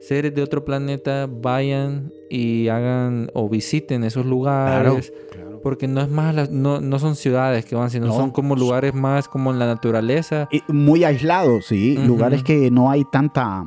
seres 0.00 0.34
de 0.34 0.42
otro 0.42 0.64
planeta 0.64 1.28
vayan 1.30 2.12
y 2.30 2.68
hagan 2.68 3.30
o 3.34 3.48
visiten 3.48 4.04
esos 4.04 4.24
lugares. 4.26 5.12
claro. 5.32 5.60
Porque 5.60 5.88
no 5.88 6.00
es 6.00 6.08
más, 6.08 6.32
las- 6.34 6.50
no, 6.50 6.80
no 6.80 6.98
son 7.00 7.16
ciudades 7.16 7.64
que 7.64 7.74
van, 7.74 7.90
sino 7.90 8.06
No. 8.06 8.12
son 8.14 8.30
como 8.30 8.54
lugares 8.54 8.94
más 8.94 9.26
como 9.26 9.50
en 9.50 9.58
la 9.58 9.66
naturaleza, 9.66 10.48
Y 10.52 10.62
muy 10.72 11.02
aislados, 11.02 11.66
sí. 11.66 11.96
Lugares 11.98 12.44
que 12.44 12.70
no 12.70 12.90
hay 12.90 13.02
tanta... 13.10 13.64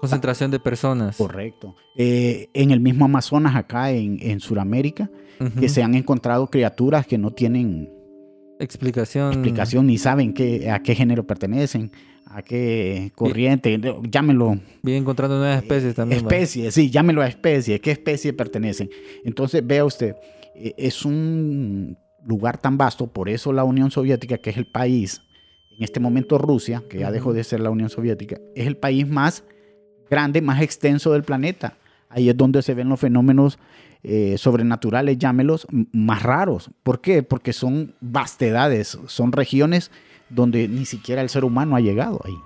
concentración 0.00 0.52
de 0.52 0.60
personas. 0.60 1.16
Correcto. 1.16 1.74
Eh, 1.96 2.50
en 2.54 2.70
el 2.70 2.78
mismo 2.78 3.04
Amazonas, 3.06 3.56
acá 3.56 3.90
en, 3.90 4.18
en 4.22 4.38
Sudamérica, 4.38 5.10
que 5.58 5.68
se 5.68 5.82
han 5.82 5.94
encontrado 5.96 6.46
criaturas 6.46 7.04
que 7.06 7.18
no 7.18 7.32
tienen 7.32 7.90
explicación. 8.58 9.32
explicación, 9.32 9.86
ni 9.86 9.98
saben 9.98 10.32
qué, 10.32 10.70
a 10.70 10.82
qué 10.82 10.94
género 10.94 11.26
pertenecen, 11.26 11.90
a 12.26 12.42
qué 12.42 13.12
corriente, 13.14 13.80
llámelo 14.10 14.58
Bien 14.82 14.98
encontrando 14.98 15.38
nuevas 15.38 15.62
especies 15.62 15.94
también. 15.94 16.24
¿va? 16.24 16.28
especie, 16.28 16.70
sí, 16.70 16.90
llámelo 16.90 17.22
a 17.22 17.26
especie, 17.26 17.80
qué 17.80 17.90
especie 17.90 18.32
pertenecen. 18.32 18.90
Entonces, 19.24 19.66
vea 19.66 19.84
usted, 19.84 20.16
eh, 20.54 20.74
es 20.76 21.04
un 21.04 21.96
lugar 22.26 22.58
tan 22.58 22.76
vasto, 22.76 23.06
por 23.06 23.28
eso 23.28 23.52
la 23.52 23.64
Unión 23.64 23.90
Soviética, 23.90 24.38
que 24.38 24.50
es 24.50 24.56
el 24.56 24.66
país, 24.66 25.22
en 25.70 25.82
este 25.82 26.00
momento 26.00 26.36
Rusia, 26.38 26.82
que 26.88 26.98
ya 26.98 27.10
dejó 27.10 27.32
de 27.32 27.44
ser 27.44 27.60
la 27.60 27.70
Unión 27.70 27.88
Soviética, 27.88 28.38
es 28.54 28.66
el 28.66 28.76
país 28.76 29.08
más 29.08 29.44
grande, 30.10 30.42
más 30.42 30.60
extenso 30.60 31.12
del 31.12 31.22
planeta. 31.22 31.76
Ahí 32.10 32.28
es 32.28 32.36
donde 32.36 32.62
se 32.62 32.74
ven 32.74 32.88
los 32.88 32.98
fenómenos 32.98 33.58
eh, 34.02 34.36
sobrenaturales, 34.38 35.18
llámelos, 35.18 35.66
más 35.92 36.22
raros. 36.22 36.70
¿Por 36.82 37.00
qué? 37.00 37.22
Porque 37.22 37.52
son 37.52 37.94
vastedades, 38.00 38.98
son 39.06 39.32
regiones 39.32 39.90
donde 40.30 40.68
ni 40.68 40.84
siquiera 40.86 41.22
el 41.22 41.28
ser 41.28 41.44
humano 41.44 41.74
ha 41.76 41.80
llegado 41.80 42.20
ahí. 42.24 42.38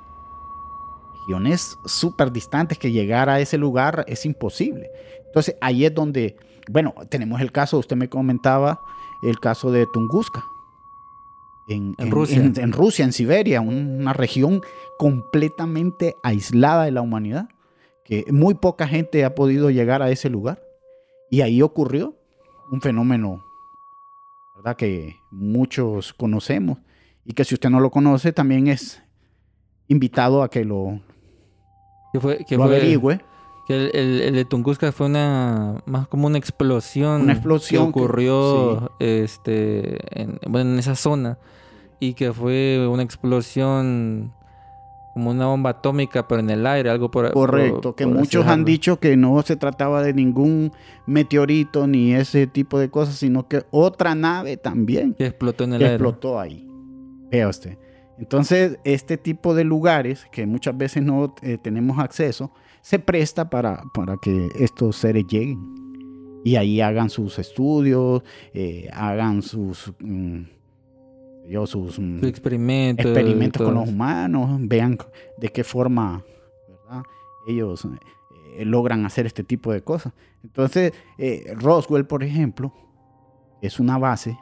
Regiones 1.27 1.79
súper 1.85 2.33
distantes 2.33 2.79
que 2.79 2.91
llegar 2.91 3.29
a 3.29 3.39
ese 3.41 3.59
lugar 3.59 4.05
es 4.09 4.25
imposible. 4.27 4.91
Entonces 5.27 5.57
ahí 5.61 5.85
es 5.85 5.95
donde, 5.95 6.37
bueno, 6.71 6.95
tenemos 7.09 7.41
el 7.41 7.53
caso, 7.53 7.79
usted 7.79 7.97
me 7.97 8.09
comentaba, 8.09 8.81
el 9.23 9.39
caso 9.39 9.71
de 9.71 9.87
Tunguska. 9.93 10.43
En, 11.69 11.95
En 11.99 12.11
Rusia. 12.11 12.37
En, 12.39 12.53
en 12.59 12.73
Rusia, 12.73 13.05
en 13.05 13.13
Siberia, 13.13 13.61
un- 13.61 14.01
una 14.01 14.13
región 14.13 14.63
completamente 14.99 16.17
aislada 16.23 16.85
de 16.85 16.91
la 16.91 17.03
humanidad, 17.03 17.49
que 18.05 18.25
muy 18.33 18.55
poca 18.55 18.89
gente 18.89 19.25
ha 19.25 19.35
podido 19.35 19.71
llegar 19.71 20.03
a 20.03 20.11
ese 20.11 20.29
lugar. 20.29 20.61
Y 21.33 21.41
ahí 21.41 21.63
ocurrió 21.63 22.15
un 22.71 22.83
fenómeno, 22.83 23.43
¿verdad? 24.55 24.77
Que 24.77 25.17
muchos 25.31 26.13
conocemos 26.13 26.77
y 27.25 27.33
que 27.33 27.45
si 27.45 27.55
usted 27.55 27.71
no 27.71 27.81
lo 27.81 27.91
conoce 27.91 28.33
también 28.35 28.67
es 28.67 29.03
invitado 29.89 30.43
a 30.43 30.51
que 30.51 30.65
lo, 30.67 31.01
Que 32.13 32.21
fue, 32.21 32.39
lo 32.39 32.47
fue- 32.47 32.77
averigüe. 32.77 33.21
que 33.67 33.75
el, 33.77 33.97
el- 33.97 34.21
el 34.21 34.35
de 34.35 34.45
Tunguska 34.45 34.93
fue 34.93 35.07
una 35.07 35.83
más 35.87 36.07
como 36.09 36.27
una 36.27 36.37
explosión, 36.37 37.23
Una 37.23 37.33
explosión 37.33 37.87
que 37.87 37.93
que- 37.95 38.05
ocurrió 38.05 38.93
este 38.99 40.21
en, 40.21 40.39
bueno, 40.49 40.73
en 40.75 40.79
esa 40.81 40.97
zona 40.97 41.39
y 41.99 42.13
que 42.13 42.33
fue 42.35 42.87
una 42.91 43.03
explosión 43.05 44.35
como 45.15 45.31
una 45.31 45.47
bomba 45.47 45.71
atómica 45.71 46.27
pero 46.27 46.41
en 46.41 46.51
el 46.51 46.67
aire, 46.67 46.89
algo 46.91 47.11
por 47.11 47.33
Correcto, 47.33 47.81
por- 47.81 47.95
que 47.97 48.05
por 48.05 48.15
muchos 48.15 48.47
han 48.47 48.65
dicho 48.65 48.99
que 48.99 49.17
no 49.17 49.41
se 49.43 49.57
trataba 49.57 50.03
de 50.03 50.15
ningún 50.15 50.73
meteorito 51.07 51.87
ni 51.87 52.15
ese 52.15 52.47
tipo 52.47 52.79
de 52.79 52.89
cosas, 52.91 53.17
sino 53.17 53.47
que 53.49 53.63
otra 53.71 54.15
nave 54.15 54.57
también 54.57 55.15
que 55.15 55.27
explotó 55.27 55.65
en 55.65 55.75
el 55.75 55.79
que 55.81 55.85
aire. 55.85 55.95
explotó 55.97 56.41
ahí. 56.41 56.67
Vea 57.31 57.49
usted. 57.49 57.79
Entonces, 58.19 58.79
este 58.85 59.17
tipo 59.17 59.55
de 59.55 59.65
lugares 59.65 60.27
que 60.31 60.47
muchas 60.47 60.77
veces 60.77 61.03
no 61.03 61.35
eh, 61.43 61.59
tenemos 61.61 61.99
acceso, 61.99 62.53
se 62.81 62.99
presta 62.99 63.49
para, 63.51 63.83
para 63.95 64.17
que 64.17 64.49
estos 64.59 64.97
seres 64.97 65.25
lleguen 65.29 65.59
y 66.45 66.57
ahí 66.57 66.81
hagan 66.81 67.09
sus 67.11 67.39
estudios, 67.39 68.23
eh, 68.55 68.89
hagan 68.93 69.43
sus, 69.43 69.93
mm, 70.01 70.43
yo, 71.49 71.67
sus 71.67 71.99
mm, 71.99 72.21
Su 72.21 72.27
experimento, 72.27 73.03
experimentos 73.03 73.63
con 73.63 73.75
los 73.75 73.89
humanos, 73.89 74.59
vean 74.61 74.99
de 75.37 75.49
qué 75.49 75.65
forma 75.65 76.25
¿verdad? 76.69 77.03
ellos 77.47 77.87
eh, 78.57 78.65
logran 78.65 79.05
hacer 79.07 79.27
este 79.27 79.45
tipo 79.45 79.73
de 79.73 79.83
cosas. 79.83 80.13
Entonces, 80.43 80.93
eh, 81.19 81.55
Roswell, 81.57 82.07
por 82.07 82.23
ejemplo, 82.23 82.73
es 83.61 83.81
una 83.81 83.99
base 83.99 84.39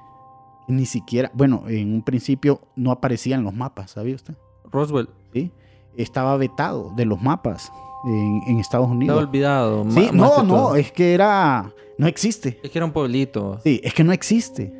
que 0.66 0.72
ni 0.72 0.86
siquiera, 0.86 1.30
bueno, 1.34 1.64
en 1.68 1.92
un 1.94 2.03
principio 2.03 2.61
no 2.76 2.90
aparecía 2.90 3.36
en 3.36 3.44
los 3.44 3.55
mapas, 3.55 3.92
¿sabía 3.92 4.14
usted? 4.14 4.34
Roswell 4.70 5.09
¿Sí? 5.32 5.51
Estaba 5.96 6.36
vetado 6.36 6.92
de 6.96 7.05
los 7.05 7.20
mapas 7.20 7.72
en, 8.05 8.40
en 8.46 8.59
Estados 8.59 8.86
estaba 8.86 8.86
Unidos. 8.86 9.22
olvidado. 9.24 9.90
Sí, 9.90 10.11
no, 10.12 10.42
no, 10.42 10.74
es 10.74 10.92
que 10.92 11.12
era, 11.14 11.72
no 11.98 12.07
existe. 12.07 12.61
Es 12.62 12.70
que 12.70 12.78
era 12.78 12.86
un 12.86 12.92
pueblito. 12.92 13.59
Sí, 13.62 13.80
es 13.84 13.92
que 13.94 14.05
no 14.05 14.12
existe. 14.12 14.72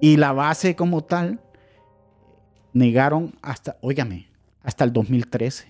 Y 0.00 0.16
la 0.16 0.32
base 0.32 0.74
como 0.76 1.02
tal, 1.04 1.40
negaron 2.72 3.34
hasta, 3.42 3.76
óigame, 3.82 4.28
hasta 4.62 4.84
el 4.84 4.92
2013. 4.92 5.66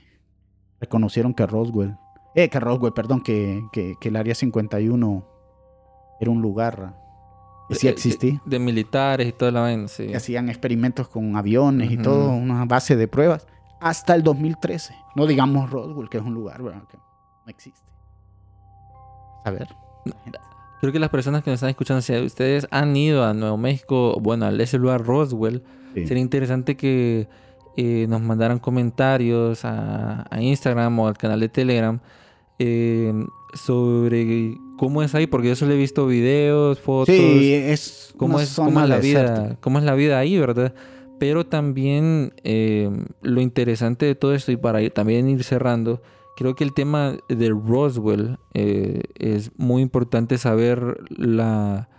Reconocieron 0.80 1.34
que 1.34 1.46
Roswell, 1.46 1.96
eh, 2.34 2.48
que 2.48 2.60
Roswell, 2.60 2.92
perdón, 2.92 3.22
que, 3.22 3.62
que- 3.72 3.94
que 4.00 4.08
el 4.08 4.16
Área 4.16 4.34
51 4.34 5.26
era 6.20 6.30
un 6.30 6.40
lugar 6.42 6.94
que 7.68 7.74
sí 7.74 7.86
Eh, 7.86 7.90
eh, 7.90 7.92
existía. 7.92 8.42
De, 8.44 8.58
militares 8.58 9.26
y 9.28 9.32
toda 9.32 9.50
la 9.50 9.60
vaina, 9.62 9.88
sí. 9.88 10.06
Que 10.06 10.16
hacían 10.16 10.48
experimentos 10.48 11.08
con 11.08 11.36
aviones 11.36 11.90
y 11.90 11.96
todo, 11.96 12.30
una 12.30 12.64
base 12.66 12.96
de 12.96 13.08
pruebas, 13.08 13.46
hasta 13.80 14.14
el 14.14 14.22
2013. 14.22 14.94
No 15.16 15.26
digamos 15.26 15.70
Roswell, 15.70 16.08
que 16.08 16.18
es 16.18 16.24
un 16.24 16.34
lugar 16.34 16.62
¿verdad? 16.62 16.82
que 16.88 16.96
no 16.98 17.46
existe. 17.50 17.80
A 19.44 19.50
ver. 19.50 19.68
Creo 20.80 20.92
que 20.92 20.98
las 20.98 21.10
personas 21.10 21.42
que 21.42 21.50
nos 21.50 21.58
están 21.58 21.70
escuchando, 21.70 22.00
si 22.02 22.14
ustedes 22.16 22.66
han 22.70 22.96
ido 22.96 23.24
a 23.24 23.34
Nuevo 23.34 23.56
México, 23.58 24.18
bueno, 24.20 24.46
a 24.46 24.50
ese 24.52 24.78
lugar 24.78 25.04
Roswell, 25.04 25.62
Sí. 25.94 26.06
sería 26.06 26.22
interesante 26.22 26.76
que 26.76 27.26
eh, 27.76 28.06
nos 28.08 28.20
mandaran 28.20 28.58
comentarios 28.60 29.64
a, 29.64 30.24
a 30.30 30.40
Instagram 30.42 30.98
o 31.00 31.08
al 31.08 31.16
canal 31.18 31.40
de 31.40 31.48
Telegram 31.48 31.98
eh, 32.58 33.12
sobre 33.54 34.56
cómo 34.78 35.02
es 35.02 35.14
ahí, 35.14 35.26
porque 35.26 35.48
yo 35.48 35.56
solo 35.56 35.72
he 35.72 35.76
visto 35.76 36.06
videos, 36.06 36.78
fotos, 36.80 37.14
Sí, 37.14 37.52
es 37.52 38.14
cómo 38.16 38.40
es, 38.40 38.54
cómo 38.54 38.70
zona 38.70 38.82
es 38.84 38.88
la 38.88 38.98
vida, 38.98 39.56
cómo 39.60 39.78
es 39.78 39.84
la 39.84 39.94
vida 39.94 40.18
ahí, 40.18 40.38
¿verdad? 40.38 40.74
Pero 41.18 41.44
también 41.46 42.32
eh, 42.44 42.88
lo 43.22 43.40
interesante 43.40 44.06
de 44.06 44.14
todo 44.14 44.34
esto, 44.34 44.52
y 44.52 44.56
para 44.56 44.80
ir- 44.80 44.92
también 44.92 45.28
ir 45.28 45.42
cerrando, 45.44 46.00
creo 46.40 46.54
que 46.54 46.64
el 46.64 46.72
tema 46.72 47.18
de 47.28 47.50
Roswell 47.50 48.38
eh, 48.54 49.02
es 49.18 49.50
muy 49.58 49.82
importante 49.82 50.38
saber 50.38 50.96
la, 51.10 51.90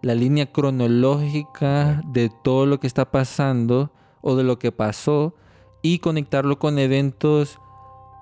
la 0.00 0.14
línea 0.14 0.50
cronológica 0.50 2.00
de 2.06 2.30
todo 2.42 2.64
lo 2.64 2.80
que 2.80 2.86
está 2.86 3.10
pasando 3.10 3.92
o 4.22 4.34
de 4.34 4.44
lo 4.44 4.58
que 4.58 4.72
pasó 4.72 5.34
y 5.82 5.98
conectarlo 5.98 6.58
con 6.58 6.78
eventos 6.78 7.58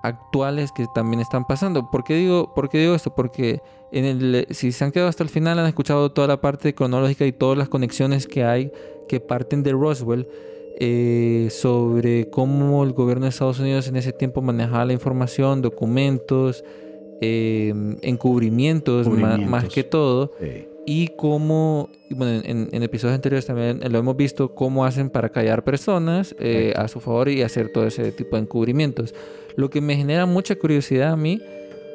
actuales 0.03 0.73
que 0.73 0.87
también 0.93 1.21
están 1.21 1.45
pasando. 1.45 1.89
¿Por 1.89 2.03
qué 2.03 2.15
digo, 2.15 2.53
por 2.53 2.67
qué 2.67 2.79
digo 2.79 2.93
esto? 2.93 3.15
Porque 3.15 3.61
en 3.93 4.03
el, 4.03 4.47
si 4.49 4.73
se 4.73 4.83
han 4.83 4.91
quedado 4.91 5.07
hasta 5.07 5.23
el 5.23 5.29
final 5.29 5.57
han 5.57 5.67
escuchado 5.67 6.11
toda 6.11 6.27
la 6.27 6.41
parte 6.41 6.75
cronológica 6.75 7.25
y 7.25 7.31
todas 7.31 7.57
las 7.57 7.69
conexiones 7.69 8.27
que 8.27 8.43
hay 8.43 8.73
que 9.07 9.21
parten 9.21 9.63
de 9.63 9.71
Roswell 9.71 10.27
eh, 10.83 11.49
sobre 11.51 12.27
cómo 12.31 12.83
el 12.83 12.93
gobierno 12.93 13.25
de 13.25 13.29
Estados 13.29 13.59
Unidos 13.59 13.87
en 13.87 13.97
ese 13.97 14.13
tiempo 14.13 14.41
manejaba 14.41 14.83
la 14.83 14.93
información, 14.93 15.61
documentos, 15.61 16.63
eh, 17.21 17.71
encubrimientos, 18.01 19.07
más, 19.07 19.69
que 19.69 19.83
todo 19.83 20.31
Sí. 20.39 20.65
y 20.87 21.07
cómo, 21.09 21.89
bueno, 22.09 22.41
en, 22.43 22.69
en 22.71 22.81
episodios 22.81 23.13
anteriores 23.13 23.45
también 23.45 23.79
lo 23.91 23.99
hemos 23.99 24.17
visto, 24.17 24.55
cómo 24.55 24.83
hacen 24.83 25.11
para 25.11 25.29
callar 25.29 25.63
personas 25.63 26.35
eh, 26.39 26.73
a 26.75 26.87
su 26.87 26.99
favor 26.99 27.29
y 27.29 27.43
hacer 27.43 27.69
todo 27.71 27.85
ese 27.85 28.11
tipo 28.11 28.35
de 28.35 28.41
encubrimientos. 28.41 29.13
Lo 29.55 29.69
que 29.69 29.81
me 29.81 29.95
genera 29.95 30.25
mucha 30.25 30.55
curiosidad 30.55 31.11
a 31.11 31.15
mí 31.15 31.39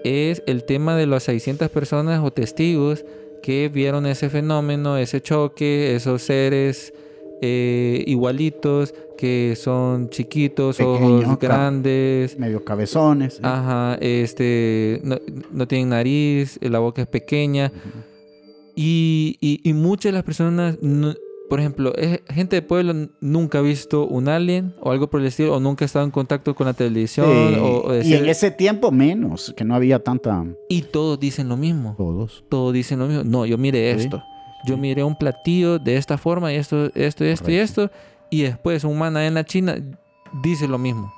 es 0.05 0.45
el 0.47 0.63
tema 0.63 0.95
de 0.97 1.07
las 1.09 1.25
600 1.25 1.69
personas 1.71 2.21
o 2.23 2.31
testigos 2.31 3.05
que 3.43 3.69
vieron 3.69 4.07
ese 4.07 4.31
fenómeno, 4.31 4.97
ese 4.97 5.21
choque, 5.21 5.97
esos 5.97 6.23
seres 6.23 6.95
eh, 7.43 8.03
igualitos 8.07 8.95
que 9.19 9.55
son 9.57 10.11
chiquitos, 10.11 10.77
Pequeños, 10.77 11.25
ojos 11.25 11.39
grandes, 11.39 12.39
Medio 12.39 12.65
cabezones. 12.65 13.35
¿sí? 13.35 13.41
Ajá, 13.43 13.97
este, 14.01 15.01
no, 15.05 15.17
no 15.53 15.67
tienen 15.67 15.89
nariz, 15.91 16.59
la 16.63 16.79
boca 16.79 17.03
es 17.03 17.09
pequeña. 17.09 17.73
Y, 18.75 19.39
y, 19.41 19.61
y 19.69 19.73
muchas 19.73 20.11
de 20.13 20.19
las 20.19 20.23
personas, 20.25 20.77
no- 20.83 21.15
por 21.49 21.61
ejemplo, 21.61 21.95
es- 21.97 22.21
gente 22.29 22.57
de 22.57 22.63
pueblo 22.63 22.93
nunca 23.21 23.59
ha 23.59 23.63
visto 23.63 24.07
un 24.07 24.29
alien 24.29 24.75
o 24.83 24.91
algo 24.91 25.09
por 25.09 25.21
el 25.21 25.29
estilo, 25.29 25.55
o 25.55 25.61
nunca 25.61 25.85
ha 25.85 25.87
estado 25.87 26.05
en 26.05 26.11
contacto 26.11 26.55
con 26.55 26.67
la 26.67 26.75
televisión. 26.75 27.27
Sí, 27.27 27.59
o, 27.61 27.85
o 27.87 27.95
y 28.03 28.15
en 28.15 28.29
ese 28.29 28.51
tiempo 28.51 28.91
menos, 28.91 29.55
que 29.57 29.65
no 29.65 29.75
había 29.75 30.01
tanta... 30.01 30.45
y 30.69 30.83
todos 30.83 31.19
dicen 31.21 31.49
lo 31.49 31.57
mismo. 31.57 31.95
Todos. 31.97 32.45
Todos 32.51 32.75
dicen 32.75 32.99
lo 32.99 33.07
mismo. 33.07 33.23
No, 33.25 33.47
yo 33.47 33.57
miré 33.59 33.95
Sí, 33.95 34.05
esto. 34.05 34.23
Yo 34.65 34.77
miré 34.77 35.05
un 35.05 35.17
platillo 35.17 35.79
de 35.79 35.97
esta 35.97 36.19
forma 36.19 36.53
y 36.53 36.57
esto, 36.57 36.91
esto, 36.95 37.25
esto 37.25 37.51
y 37.51 37.57
esto. 37.57 37.91
Y 38.31 38.43
después 38.43 38.85
un 38.85 38.99
man 38.99 39.17
allá 39.17 39.27
en 39.27 39.35
la 39.35 39.45
China 39.45 39.77
dice 40.43 40.67
lo 40.67 40.79
mismo. 40.79 41.13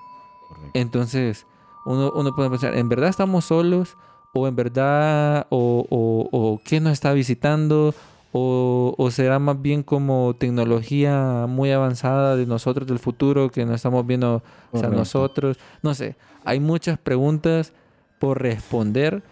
Correcto. 0.48 0.70
Entonces, 0.74 1.46
uno, 1.86 2.12
uno 2.14 2.34
puede 2.34 2.50
pensar, 2.50 2.76
¿en 2.76 2.88
verdad 2.88 3.08
estamos 3.08 3.46
solos? 3.46 3.96
¿O 4.34 4.46
en 4.46 4.56
verdad, 4.56 5.46
o, 5.48 5.86
o, 5.88 6.28
o 6.30 6.60
qué 6.64 6.80
nos 6.80 6.92
está 6.92 7.12
visitando? 7.12 7.94
O, 8.32 8.94
¿O 8.98 9.10
será 9.10 9.38
más 9.38 9.60
bien 9.60 9.82
como 9.82 10.36
tecnología 10.38 11.46
muy 11.48 11.72
avanzada 11.72 12.36
de 12.36 12.44
nosotros 12.44 12.86
del 12.86 12.98
futuro 12.98 13.50
que 13.50 13.64
no 13.64 13.74
estamos 13.74 14.06
viendo 14.06 14.42
o 14.70 14.78
sea, 14.78 14.90
nosotros? 14.90 15.56
No 15.82 15.94
sé, 15.94 16.16
hay 16.44 16.60
muchas 16.60 16.98
preguntas 16.98 17.72
por 18.18 18.42
responder 18.42 19.22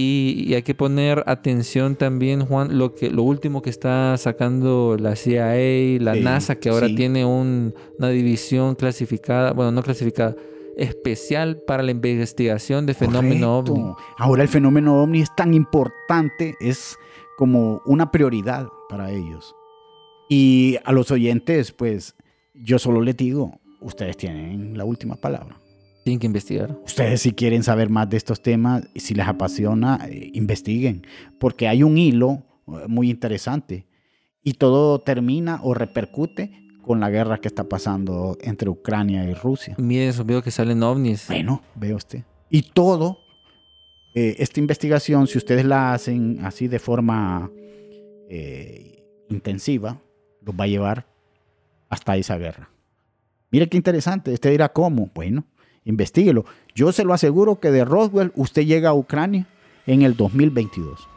Y, 0.00 0.44
y 0.48 0.54
hay 0.54 0.62
que 0.62 0.74
poner 0.74 1.22
atención 1.26 1.94
también, 1.96 2.46
Juan, 2.46 2.78
lo 2.78 2.94
que 2.94 3.10
lo 3.10 3.22
último 3.22 3.60
que 3.60 3.68
está 3.70 4.16
sacando 4.16 4.96
la 4.98 5.14
CIA, 5.16 6.00
la 6.00 6.14
Sí, 6.14 6.20
NASA, 6.20 6.54
que 6.56 6.70
ahora 6.70 6.86
sí. 6.88 6.94
tiene 6.94 7.24
un- 7.24 7.74
una 7.98 8.08
división 8.08 8.74
clasificada, 8.76 9.52
bueno, 9.52 9.72
no 9.72 9.82
clasificada, 9.82 10.34
especial 10.76 11.58
para 11.66 11.82
la 11.82 11.90
investigación 11.90 12.86
de 12.86 12.94
fenómeno 12.94 13.58
ovni. 13.58 13.92
Ahora 14.16 14.42
el 14.42 14.48
fenómeno 14.48 15.02
ovni 15.02 15.20
es 15.20 15.28
tan 15.36 15.52
importante, 15.52 16.54
es 16.60 16.96
como 17.36 17.82
una 17.84 18.10
prioridad 18.10 18.66
para 18.88 19.10
ellos. 19.10 19.54
Y 20.30 20.76
a 20.84 20.92
los 20.92 21.10
oyentes, 21.10 21.72
pues 21.72 22.14
yo 22.54 22.78
solo 22.78 23.02
les 23.02 23.16
digo, 23.16 23.58
ustedes 23.80 24.16
tienen 24.16 24.78
la 24.78 24.84
última 24.84 25.16
palabra. 25.16 25.56
Tienen 26.04 26.18
que 26.18 26.26
investigar. 26.26 26.78
Ustedes 26.84 27.22
si 27.22 27.32
quieren 27.32 27.62
saber 27.62 27.90
más 27.90 28.08
de 28.08 28.16
estos 28.16 28.42
temas, 28.42 28.88
y 28.94 29.00
si 29.00 29.14
les 29.14 29.26
apasiona, 29.28 30.06
eh, 30.08 30.30
investiguen, 30.34 31.06
porque 31.38 31.68
hay 31.68 31.82
un 31.82 31.98
hilo 31.98 32.42
eh, 32.66 32.86
muy 32.88 33.10
interesante 33.10 33.86
y 34.42 34.54
todo 34.54 35.00
termina 35.00 35.60
o 35.62 35.74
repercute 35.74 36.50
con 36.82 37.00
la 37.00 37.10
guerra 37.10 37.38
que 37.38 37.48
está 37.48 37.68
pasando 37.68 38.36
entre 38.40 38.68
Ucrania 38.68 39.24
y 39.24 39.34
Rusia. 39.34 39.74
Miren 39.78 40.08
esos 40.08 40.26
videos 40.26 40.42
que 40.42 40.50
salen 40.50 40.82
ovnis. 40.82 41.26
Bueno, 41.28 41.62
vea 41.74 41.94
usted. 41.94 42.24
Y 42.48 42.62
todo, 42.62 43.18
eh, 44.14 44.36
esta 44.38 44.60
investigación, 44.60 45.26
si 45.26 45.38
ustedes 45.38 45.64
la 45.64 45.92
hacen 45.92 46.38
así 46.42 46.68
de 46.68 46.78
forma 46.78 47.50
eh, 48.28 49.04
intensiva, 49.28 50.00
los 50.42 50.54
va 50.54 50.64
a 50.64 50.68
llevar 50.68 51.06
hasta 51.88 52.16
esa 52.16 52.38
guerra. 52.38 52.70
Mire 53.50 53.68
qué 53.68 53.76
interesante. 53.76 54.32
Usted 54.32 54.50
dirá, 54.50 54.72
¿cómo? 54.72 55.10
Bueno, 55.14 55.44
investiguelo. 55.84 56.44
Yo 56.74 56.92
se 56.92 57.04
lo 57.04 57.12
aseguro 57.14 57.58
que 57.60 57.70
de 57.70 57.84
Roswell 57.84 58.32
usted 58.36 58.64
llega 58.66 58.90
a 58.90 58.94
Ucrania 58.94 59.46
en 59.86 60.02
el 60.02 60.16
2022. 60.16 61.08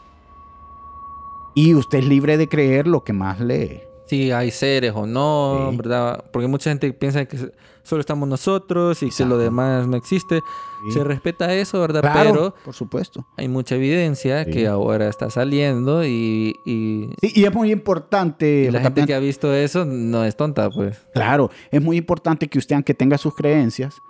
Y 1.56 1.76
usted 1.76 2.00
es 2.00 2.06
libre 2.06 2.38
de 2.38 2.48
creer 2.50 2.88
lo 2.88 3.04
que 3.04 3.14
más 3.14 3.40
lee. 3.40 3.82
Si 4.08 4.32
hay 4.32 4.52
seres 4.52 4.94
o 4.96 5.06
no, 5.06 5.70
Sí. 5.72 5.78
¿verdad? 5.78 6.26
Porque 6.32 6.48
mucha 6.48 6.70
gente 6.70 6.92
piensa 6.94 7.26
que 7.26 7.38
solo 7.84 8.00
estamos 8.02 8.28
nosotros 8.28 9.02
y 9.04 9.10
que 9.10 9.26
lo 9.26 9.38
demás 9.38 9.88
no 9.88 9.96
existe. 9.96 10.42
Sí. 10.88 10.92
Se 10.92 11.04
respeta 11.04 11.54
eso, 11.54 11.80
¿verdad? 11.80 12.02
Claro, 12.02 12.32
Pero 12.34 12.56
por 12.66 12.74
supuesto. 12.74 13.26
hay 13.38 13.48
mucha 13.48 13.76
evidencia 13.76 14.44
Sí. 14.46 14.52
que 14.52 14.68
ahora 14.68 15.08
está 15.08 15.30
saliendo 15.30 16.04
y, 16.06 16.56
y- 16.66 17.10
y 17.22 17.46
es 17.46 17.54
muy 17.54 17.72
importante. 17.72 18.70
la 18.72 18.82
gente 18.82 19.06
que 19.06 19.14
ha 19.14 19.20
visto 19.20 19.54
eso 19.54 19.86
no 19.86 20.26
es 20.26 20.36
tonta, 20.36 20.70
pues. 20.70 21.06
Claro, 21.14 21.50
es 21.72 21.82
muy 21.82 21.98
importante 21.98 22.48
que 22.50 22.58
usted, 22.58 22.76
aunque 22.76 22.94
tenga 22.94 23.18
sus 23.18 23.34
creencias, 23.36 24.02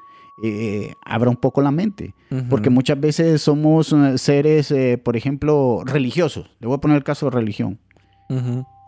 eh, 0.41 0.93
abra 1.05 1.29
un 1.29 1.35
poco 1.35 1.61
la 1.61 1.71
mente. 1.71 2.13
Porque 2.49 2.71
muchas 2.71 2.99
veces 2.99 3.41
somos 3.41 3.93
eh, 3.93 4.17
seres, 4.17 4.71
eh, 4.71 4.97
por 4.97 5.15
ejemplo, 5.15 5.83
religiosos. 5.85 6.49
Le 6.59 6.67
voy 6.67 6.77
a 6.77 6.79
poner 6.79 6.97
el 6.97 7.03
caso 7.03 7.27
de 7.27 7.31
religión. 7.31 7.79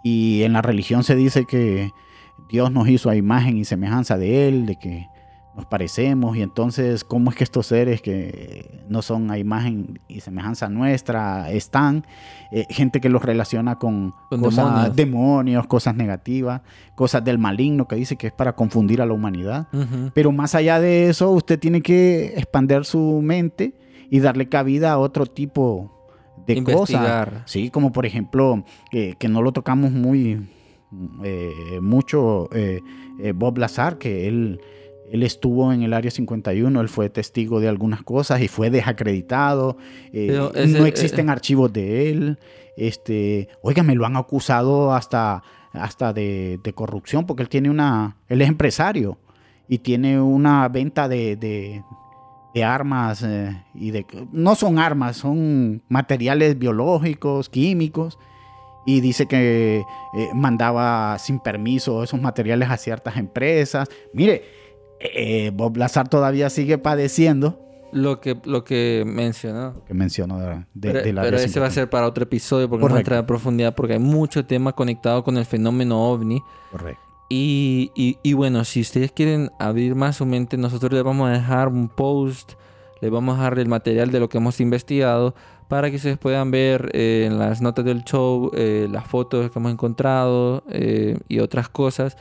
Y 0.03 0.41
en 0.41 0.53
la 0.53 0.63
religión 0.63 1.03
se 1.03 1.15
dice 1.15 1.45
que 1.45 1.91
Dios 2.49 2.71
nos 2.71 2.89
hizo 2.89 3.11
a 3.11 3.15
imagen 3.15 3.57
y 3.57 3.65
semejanza 3.65 4.17
de 4.17 4.47
Él, 4.47 4.65
de 4.65 4.77
que 4.77 5.05
nos 5.55 5.65
parecemos. 5.65 6.35
Y 6.35 6.41
entonces, 6.41 7.03
¿cómo 7.03 7.29
es 7.29 7.35
que 7.35 7.43
estos 7.43 7.67
seres 7.67 8.01
que 8.01 8.83
no 8.89 9.01
son 9.01 9.31
a 9.31 9.37
imagen 9.37 9.99
y 10.07 10.19
semejanza 10.19 10.69
nuestra 10.69 11.51
están? 11.51 12.05
Eh, 12.51 12.65
gente 12.69 12.99
que 12.99 13.09
los 13.09 13.23
relaciona 13.23 13.77
con, 13.77 14.13
Con 14.29 14.41
cosas, 14.41 14.65
demonios. 14.65 14.95
demonios, 14.95 15.67
cosas 15.67 15.95
negativas, 15.95 16.61
cosas 16.95 17.23
del 17.23 17.37
maligno 17.37 17.87
que 17.87 17.95
dice 17.95 18.17
que 18.17 18.27
es 18.27 18.33
para 18.33 18.53
confundir 18.53 19.01
a 19.01 19.05
la 19.05 19.13
humanidad. 19.13 19.67
Pero 20.13 20.31
más 20.31 20.55
allá 20.55 20.79
de 20.79 21.09
eso, 21.09 21.31
usted 21.31 21.59
tiene 21.59 21.81
que 21.81 22.33
expandir 22.35 22.85
su 22.85 23.21
mente 23.23 23.73
y 24.09 24.19
darle 24.19 24.49
cabida 24.49 24.91
a 24.91 24.97
otro 24.97 25.25
tipo 25.25 25.91
de 26.45 26.63
cosas. 26.63 27.29
Sí, 27.45 27.69
como 27.69 27.91
por 27.91 28.05
ejemplo, 28.05 28.63
eh, 28.91 29.15
que 29.17 29.27
no 29.27 29.41
lo 29.41 29.51
tocamos 29.51 29.91
muy 29.91 30.47
eh, 31.23 31.79
mucho, 31.81 32.49
Bob 33.35 33.57
Lazar, 33.57 33.97
que 33.97 34.27
él, 34.27 34.61
él 35.11 35.23
estuvo 35.23 35.71
en 35.71 35.83
el 35.83 35.93
Área 35.93 36.11
51, 36.11 36.81
él 36.81 36.89
fue 36.89 37.09
testigo 37.09 37.59
de 37.59 37.67
algunas 37.67 38.01
cosas 38.03 38.41
y 38.41 38.47
fue 38.47 38.69
desacreditado. 38.69 39.77
eh, 40.11 40.27
ese- 40.49 40.79
no 40.79 40.85
existen 40.85 41.29
archivos 41.29 41.71
de 41.73 42.09
él. 42.11 42.39
Este, 42.77 43.47
oiga, 43.61 43.83
me 43.83 43.95
lo 43.95 44.05
han 44.05 44.17
acusado 44.17 44.93
hasta, 44.93 45.43
hasta 45.73 46.11
de, 46.13 46.59
de 46.63 46.73
corrupción, 46.73 47.25
porque 47.25 47.43
él 47.43 47.49
tiene 47.49 47.69
una, 47.69 48.17
él 48.27 48.41
es 48.41 48.47
empresario 48.49 49.17
y 49.67 49.77
tiene 49.79 50.19
una 50.21 50.67
venta 50.69 51.07
de, 51.07 51.35
de- 51.35 51.83
de 52.53 52.63
armas 52.63 53.21
eh, 53.23 53.63
y 53.73 53.91
de 53.91 54.05
no 54.31 54.55
son 54.55 54.79
armas, 54.79 55.17
son 55.17 55.81
materiales 55.89 56.57
biológicos, 56.57 57.49
químicos 57.49 58.17
y 58.85 59.01
dice 59.01 59.25
que 59.25 59.83
eh, 60.15 60.29
mandaba 60.33 61.17
sin 61.19 61.39
permiso 61.39 62.03
esos 62.03 62.21
materiales 62.21 62.69
a 62.69 62.77
ciertas 62.77 63.17
empresas. 63.17 63.89
Mire, 64.13 64.43
eh, 65.13 65.51
Bob 65.53 65.77
Lazar 65.77 66.07
todavía 66.07 66.49
sigue 66.49 66.77
padeciendo 66.77 67.59
Lo 67.91 68.19
que, 68.19 68.37
lo 68.45 68.63
que 68.63 69.03
mencionó. 69.05 69.83
que 69.85 69.93
mencionó 69.93 70.39
de, 70.39 70.47
de- 70.49 70.65
Pero, 70.81 71.01
del 71.01 71.17
área 71.17 71.31
pero 71.31 71.37
ese 71.43 71.59
va 71.59 71.67
a 71.67 71.69
51. 71.69 71.71
ser 71.71 71.89
para 71.89 72.07
otro 72.07 72.23
episodio 72.23 72.67
porque 72.69 72.81
vamos 72.83 72.91
a 72.91 72.93
Correcto. 72.95 73.09
entrar 73.11 73.23
a 73.23 73.27
profundidad 73.27 73.75
porque 73.75 73.93
hay 73.93 73.99
mucho 73.99 74.45
tema 74.45 74.73
conectado 74.73 75.23
con 75.23 75.37
el 75.37 75.45
fenómeno 75.45 76.09
ovni. 76.11 76.41
Correcto. 76.71 77.01
Y, 77.29 77.91
y- 77.95 78.17
y 78.21 78.33
bueno, 78.33 78.63
si 78.65 78.81
ustedes 78.81 79.11
quieren 79.11 79.49
abrir 79.59 79.95
más 79.95 80.17
su 80.17 80.25
mente, 80.25 80.57
nosotros 80.57 80.91
les 80.91 81.03
vamos 81.03 81.27
a 81.29 81.31
dejar 81.33 81.69
un 81.69 81.87
post, 81.89 82.53
les 83.01 83.09
vamos 83.09 83.35
a 83.35 83.43
dejar 83.43 83.59
el 83.59 83.67
material 83.67 84.11
de 84.11 84.19
lo 84.19 84.29
que 84.29 84.37
hemos 84.37 84.59
investigado 84.59 85.33
para 85.67 85.89
que 85.89 85.95
ustedes 85.95 86.19
puedan 86.19 86.51
ver 86.51 86.91
eh, 86.93 87.23
en 87.25 87.39
las 87.39 87.61
notas 87.61 87.83
del 87.85 88.03
show 88.03 88.51
eh, 88.53 88.87
las 88.91 89.07
fotos 89.07 89.49
que 89.49 89.57
hemos 89.57 89.71
encontrado 89.71 90.63
eh, 90.69 91.17
y 91.27 91.39
otras 91.39 91.67
cosas 91.69 92.15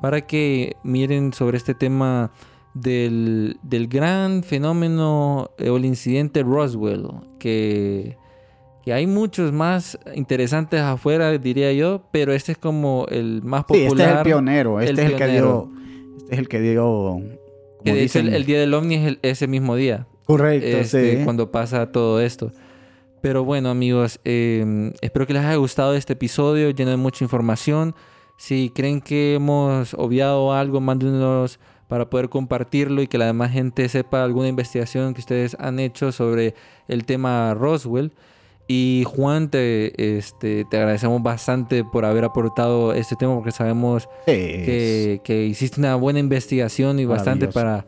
para 0.00 0.20
que 0.26 0.76
miren 0.82 1.32
sobre 1.32 1.56
este 1.56 1.74
tema 1.74 2.30
del, 2.74 3.58
del 3.62 3.88
gran 3.88 4.42
fenómeno 4.42 5.50
eh, 5.58 5.70
o 5.70 5.76
el 5.78 5.84
incidente 5.84 6.42
Roswell, 6.42 7.06
que, 7.38 8.16
que 8.84 8.92
hay 8.92 9.06
muchos 9.06 9.52
más 9.52 9.98
interesantes 10.14 10.80
afuera, 10.80 11.36
diría 11.38 11.72
yo, 11.72 12.02
pero 12.12 12.32
este 12.32 12.52
es 12.52 12.58
como 12.58 13.06
el 13.10 13.42
más 13.42 13.64
Sí, 13.68 13.84
popular. 13.84 13.90
este 13.90 14.02
es 14.12 14.16
el 14.18 14.22
pionero, 14.24 14.80
este 14.80 14.92
el 14.92 14.98
es 14.98 15.04
el 15.12 15.16
que 15.16 15.26
dio, 15.28 15.70
este 16.20 16.34
es 16.34 16.38
el 16.38 16.48
que 16.48 16.60
dio, 16.60 17.16
Que 17.84 17.94
de 17.94 18.36
el, 18.36 18.44
día 18.44 18.60
del 18.60 18.74
ovni 18.74 18.96
es 18.96 19.06
el- 19.06 19.18
ese 19.22 19.46
mismo 19.46 19.74
día, 19.76 20.06
correcto, 20.26 20.66
este, 20.66 21.18
sí. 21.18 21.24
cuando 21.24 21.50
pasa 21.50 21.90
todo 21.92 22.20
esto. 22.20 22.52
Pero 23.22 23.42
bueno, 23.44 23.70
amigos, 23.70 24.20
eh, 24.24 24.92
espero 25.00 25.26
que 25.26 25.32
les 25.32 25.42
haya 25.44 25.56
gustado 25.56 25.94
este 25.96 26.12
episodio 26.12 26.70
lleno 26.70 26.90
de 26.90 26.96
mucha 26.96 27.24
información. 27.24 27.94
Si 28.36 28.70
creen 28.70 29.00
que 29.00 29.34
hemos 29.34 29.94
obviado 29.94 30.52
algo, 30.52 30.80
mándenos 30.80 31.58
para 31.88 32.10
poder 32.10 32.28
compartirlo 32.28 33.02
y 33.02 33.06
que 33.06 33.18
la 33.18 33.26
demás 33.26 33.52
gente 33.52 33.88
sepa 33.88 34.24
alguna 34.24 34.48
investigación 34.48 35.14
que 35.14 35.20
ustedes 35.20 35.56
han 35.60 35.78
hecho 35.78 36.12
sobre 36.12 36.54
el 36.88 37.04
tema 37.04 37.54
Roswell. 37.54 38.12
Y 38.68 39.04
Juan, 39.06 39.48
te, 39.48 40.18
este, 40.18 40.64
te 40.64 40.76
agradecemos 40.76 41.22
bastante 41.22 41.84
por 41.84 42.04
haber 42.04 42.24
aportado 42.24 42.92
este 42.92 43.14
tema 43.14 43.36
porque 43.36 43.52
sabemos 43.52 44.08
que, 44.26 45.20
que 45.22 45.46
hiciste 45.46 45.78
una 45.78 45.94
buena 45.94 46.18
investigación 46.18 46.98
y 46.98 47.04
bastante 47.04 47.46
para, 47.46 47.86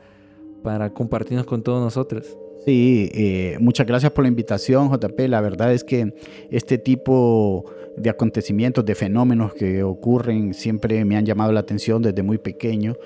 para 0.63 0.95
compartirnos 0.95 1.47
con 1.47 1.63
todos 1.63 1.83
nosotros. 1.83 2.39
Sí, 2.65 3.11
eh, 3.13 3.57
muchas 3.61 3.87
gracias 3.87 4.13
por 4.13 4.23
la 4.23 4.29
invitación, 4.29 4.89
JP. 4.91 5.19
La 5.29 5.41
verdad 5.41 5.73
es 5.73 5.83
que 5.83 6.15
este 6.51 6.79
tipo 6.79 7.65
de 8.01 8.11
acontecimientos, 8.11 8.85
de 8.85 8.95
fenómenos 8.95 9.55
que 9.55 9.83
ocurren, 9.83 10.55
siempre 10.55 11.05
me 11.05 11.17
han 11.17 11.27
llamado 11.27 11.53
la 11.53 11.61
atención 11.61 12.03
desde 12.03 12.23
muy 12.23 12.39
pequeño. 12.39 12.97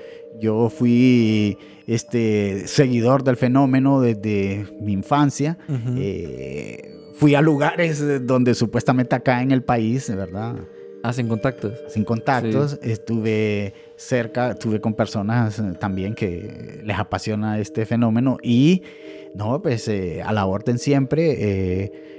Yo 0.40 0.70
fui 0.70 1.59
este, 1.86 2.66
seguidor 2.66 3.23
del 3.24 3.36
fenómeno 3.36 4.01
desde 4.01 4.66
mi 4.81 4.93
infancia. 4.93 5.59
Eh, 5.97 6.94
fui 7.14 7.35
a 7.35 7.40
lugares 7.40 8.02
donde 8.27 8.55
supuestamente 8.55 9.14
acá 9.14 9.43
en 9.43 9.51
el 9.51 9.62
país, 9.62 10.14
¿verdad? 10.14 10.56
Hacen 11.02 11.28
contactos. 11.28 11.73
sin 11.89 12.05
contactos. 12.05 12.78
Estuve 12.82 13.74
cerca, 13.97 14.52
estuve 14.52 14.81
con 14.81 14.94
personas 14.94 15.62
también 15.81 16.14
que 16.14 16.81
les 16.85 16.98
apasiona 16.98 17.59
este 17.59 17.86
fenómeno 17.86 18.39
y 18.43 18.82
no, 19.35 19.60
pues 19.62 19.89
eh, 19.89 20.23
a 20.23 20.32
la 20.32 20.47
orden 20.47 20.78
siempre. 20.78 21.36
eh, 21.39 22.12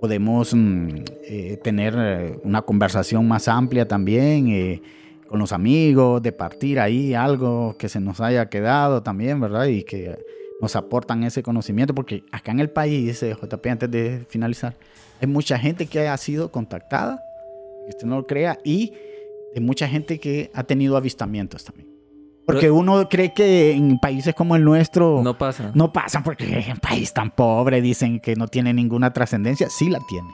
podemos 0.00 0.54
mm, 0.54 0.88
eh, 1.24 1.58
tener 1.62 1.94
eh, 1.96 2.38
una 2.44 2.62
conversación 2.62 3.26
más 3.26 3.48
amplia 3.48 3.86
también 3.86 4.48
eh, 4.48 4.82
con 5.28 5.38
los 5.38 5.52
amigos, 5.52 6.22
de 6.22 6.32
partir 6.32 6.80
ahí 6.80 7.14
algo 7.14 7.76
que 7.78 7.88
se 7.88 8.00
nos 8.00 8.20
haya 8.20 8.48
quedado 8.48 9.02
también, 9.02 9.40
¿verdad? 9.40 9.66
Y 9.66 9.82
que 9.82 10.16
nos 10.60 10.74
aportan 10.74 11.22
ese 11.22 11.42
conocimiento, 11.42 11.94
porque 11.94 12.24
acá 12.32 12.50
en 12.52 12.60
el 12.60 12.70
país, 12.70 13.22
eh, 13.22 13.36
JP, 13.40 13.66
antes 13.66 13.90
de 13.90 14.24
finalizar, 14.28 14.74
hay 15.20 15.28
mucha 15.28 15.58
gente 15.58 15.86
que 15.86 16.08
ha 16.08 16.16
sido 16.16 16.50
contactada 16.50 17.22
que 17.84 17.90
usted 17.90 18.06
no 18.06 18.16
lo 18.16 18.26
crea, 18.26 18.58
y 18.64 18.92
de 19.54 19.60
mucha 19.60 19.88
gente 19.88 20.18
que 20.18 20.50
ha 20.52 20.64
tenido 20.64 20.96
avistamientos 20.96 21.64
también. 21.64 21.87
Porque 22.52 22.70
uno 22.70 23.08
cree 23.08 23.32
que 23.34 23.72
en 23.72 23.98
países 23.98 24.34
como 24.34 24.56
el 24.56 24.64
nuestro 24.64 25.20
No 25.22 25.36
pasa. 25.38 25.70
no 25.74 25.92
pasan 25.92 26.22
porque 26.22 26.58
es 26.58 26.68
un 26.72 26.78
país 26.78 27.12
tan 27.12 27.30
pobre, 27.30 27.80
dicen 27.82 28.20
que 28.20 28.34
no 28.36 28.48
tiene 28.48 28.72
ninguna 28.74 29.12
trascendencia. 29.12 29.68
Sí 29.70 29.88
la 29.90 30.00
tiene. 30.08 30.30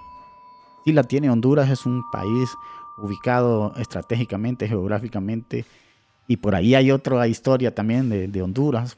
Sí 0.85 0.93
la 0.93 1.03
tiene. 1.03 1.29
Honduras 1.31 1.69
es 1.71 1.85
un 1.87 2.03
país 2.13 2.51
ubicado 2.99 3.75
estratégicamente, 3.77 4.69
geográficamente. 4.69 5.65
Y 6.29 6.37
por 6.39 6.55
ahí 6.55 6.75
hay 6.75 6.91
otra 6.91 7.27
historia 7.29 7.75
también 7.75 8.09
de, 8.09 8.29
de 8.29 8.43
Honduras, 8.43 8.97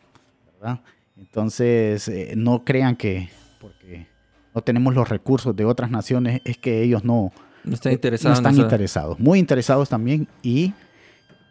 ¿verdad? 0.60 0.80
Entonces, 1.16 2.06
eh, 2.08 2.34
no 2.36 2.64
crean 2.64 2.94
que 2.96 3.30
porque 3.60 4.06
no 4.54 4.60
tenemos 4.62 4.94
los 4.94 5.08
recursos 5.08 5.56
de 5.56 5.64
otras 5.64 5.90
naciones 5.90 6.40
es 6.44 6.58
que 6.58 6.82
ellos 6.82 7.04
no, 7.04 7.32
No 7.64 7.74
están 7.74 7.92
interesados. 7.92 8.40
no 8.42 8.48
están 8.50 8.62
interesados. 8.62 9.18
Muy 9.18 9.38
interesados 9.38 9.88
también 9.88 10.28
y 10.42 10.72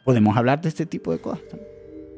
podemos 0.06 0.38
hablar 0.38 0.62
de 0.62 0.70
este 0.70 0.86
tipo 0.86 1.12
de 1.12 1.18
cosas. 1.20 1.42
también. 1.50 1.70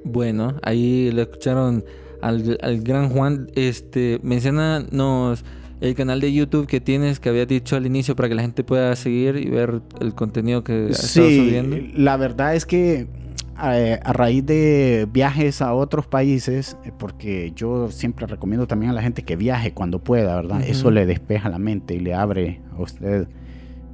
Bueno, 0.03 0.55
ahí 0.61 1.09
le 1.11 1.23
escucharon 1.23 1.83
al, 2.21 2.57
al 2.61 2.81
gran 2.81 3.09
Juan. 3.09 3.49
Este, 3.55 4.19
mencionanos 4.21 5.43
el 5.81 5.95
canal 5.95 6.21
de 6.21 6.33
YouTube 6.33 6.67
que 6.67 6.79
tienes 6.79 7.19
que 7.19 7.29
había 7.29 7.45
dicho 7.45 7.75
al 7.75 7.85
inicio 7.85 8.15
para 8.15 8.29
que 8.29 8.35
la 8.35 8.41
gente 8.41 8.63
pueda 8.63 8.95
seguir 8.95 9.35
y 9.37 9.49
ver 9.49 9.81
el 9.99 10.13
contenido 10.13 10.63
que 10.63 10.89
has 10.91 11.03
estado 11.03 11.27
subiendo. 11.29 11.75
Sí, 11.75 11.93
la 11.95 12.17
verdad 12.17 12.55
es 12.55 12.65
que 12.65 13.07
a 13.55 14.13
raíz 14.13 14.45
de 14.45 15.07
viajes 15.11 15.61
a 15.63 15.73
otros 15.73 16.05
países, 16.05 16.77
eh, 16.85 16.91
porque 16.97 17.51
yo 17.55 17.89
siempre 17.89 18.27
recomiendo 18.27 18.67
también 18.67 18.91
a 18.91 18.93
la 18.93 19.01
gente 19.01 19.23
que 19.23 19.35
viaje 19.35 19.73
cuando 19.73 19.99
pueda, 19.99 20.35
¿verdad? 20.35 20.61
Eso 20.61 20.91
le 20.91 21.05
despeja 21.07 21.49
la 21.49 21.57
mente 21.57 21.95
y 21.95 21.99
le 21.99 22.13
abre 22.13 22.61
a 22.77 22.81
usted 22.81 23.27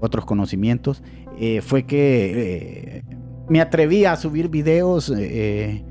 otros 0.01 0.25
conocimientos. 0.25 1.01
eh, 1.39 1.61
fue 1.61 1.83
que 1.83 2.97
eh, 2.97 3.03
me 3.49 3.61
atreví 3.61 4.05
a 4.05 4.15
subir 4.15 4.49
videos 4.49 5.09
eh, 5.09 5.15
eh, 5.19 5.83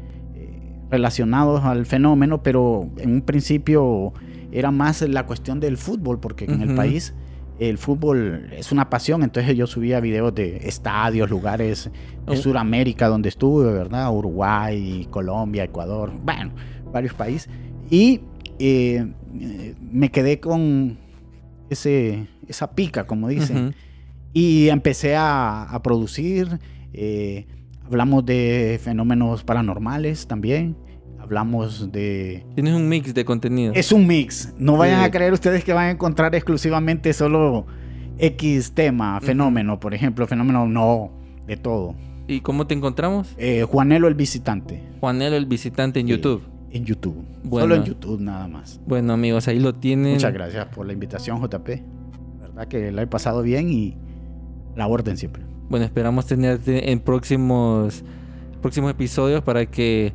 relacionados 0.90 1.64
al 1.64 1.86
fenómeno, 1.86 2.42
pero 2.42 2.88
en 2.98 3.12
un 3.12 3.22
principio 3.22 4.12
era 4.50 4.70
más 4.70 5.02
la 5.02 5.26
cuestión 5.26 5.60
del 5.60 5.76
fútbol, 5.76 6.20
porque 6.20 6.44
en 6.44 6.60
el 6.60 6.74
país 6.74 7.14
el 7.58 7.78
fútbol 7.78 8.50
es 8.52 8.72
una 8.72 8.90
pasión, 8.90 9.22
entonces 9.22 9.56
yo 9.56 9.66
subía 9.66 10.00
videos 10.00 10.34
de 10.34 10.56
estadios, 10.68 11.30
lugares 11.30 11.90
de 12.26 12.32
Oh. 12.32 12.36
Sudamérica 12.36 13.08
donde 13.08 13.28
estuve, 13.28 13.72
¿verdad? 13.72 14.12
Uruguay, 14.14 15.06
Colombia, 15.10 15.64
Ecuador, 15.64 16.12
bueno, 16.24 16.52
varios 16.92 17.14
países. 17.14 17.48
Y 17.90 18.20
eh, 18.58 19.06
eh, 19.40 19.74
me 19.80 20.10
quedé 20.10 20.38
con 20.38 20.98
ese, 21.68 22.26
esa 22.46 22.70
pica, 22.72 23.06
como 23.06 23.28
dicen. 23.28 23.74
Y 24.32 24.68
empecé 24.68 25.16
a, 25.16 25.64
a 25.64 25.82
producir. 25.82 26.58
Eh, 26.92 27.46
hablamos 27.84 28.24
de 28.26 28.80
fenómenos 28.82 29.44
paranormales 29.44 30.26
también. 30.26 30.76
Hablamos 31.18 31.92
de... 31.92 32.44
Tienes 32.54 32.74
un 32.74 32.88
mix 32.88 33.14
de 33.14 33.24
contenido. 33.24 33.72
Es 33.74 33.92
un 33.92 34.06
mix. 34.06 34.52
No 34.58 34.76
vayan 34.76 35.00
Sí. 35.00 35.04
a 35.06 35.10
creer 35.10 35.32
ustedes 35.32 35.62
que 35.64 35.72
van 35.72 35.86
a 35.86 35.90
encontrar 35.90 36.34
exclusivamente 36.34 37.12
solo 37.12 37.64
X 38.18 38.72
tema, 38.72 39.20
fenómeno, 39.20 39.78
por 39.78 39.94
ejemplo. 39.94 40.26
Fenómeno 40.26 40.66
no, 40.66 41.12
de 41.46 41.56
todo. 41.56 41.94
¿Y 42.26 42.40
cómo 42.40 42.66
te 42.66 42.74
encontramos? 42.74 43.34
Eh, 43.38 43.62
Juanelo 43.62 44.08
el 44.08 44.14
visitante. 44.14 44.82
Juanelo 45.00 45.36
el 45.36 45.46
visitante 45.46 46.00
en 46.00 46.06
Sí, 46.06 46.12
YouTube. 46.12 46.42
En 46.70 46.84
YouTube. 46.84 47.24
Bueno. 47.44 47.64
Solo 47.66 47.74
en 47.76 47.84
YouTube 47.84 48.20
nada 48.20 48.48
más. 48.48 48.80
Bueno, 48.86 49.12
amigos, 49.12 49.46
ahí 49.48 49.60
lo 49.60 49.74
tienen. 49.74 50.14
Muchas 50.14 50.32
gracias 50.32 50.66
por 50.74 50.86
la 50.86 50.92
invitación, 50.92 51.40
JP. 51.40 51.68
La 52.40 52.48
verdad 52.48 52.68
que 52.68 52.90
la 52.90 53.02
he 53.02 53.06
pasado 53.06 53.42
bien 53.42 53.70
y 53.72 53.96
la 54.74 54.86
orden 54.88 55.16
siempre. 55.16 55.44
Bueno, 55.68 55.84
esperamos 55.86 56.26
tenerte 56.26 56.90
en 56.90 57.00
próximos, 57.00 58.02
próximos 58.60 58.90
episodios 58.90 59.42
para 59.42 59.66
que 59.66 60.12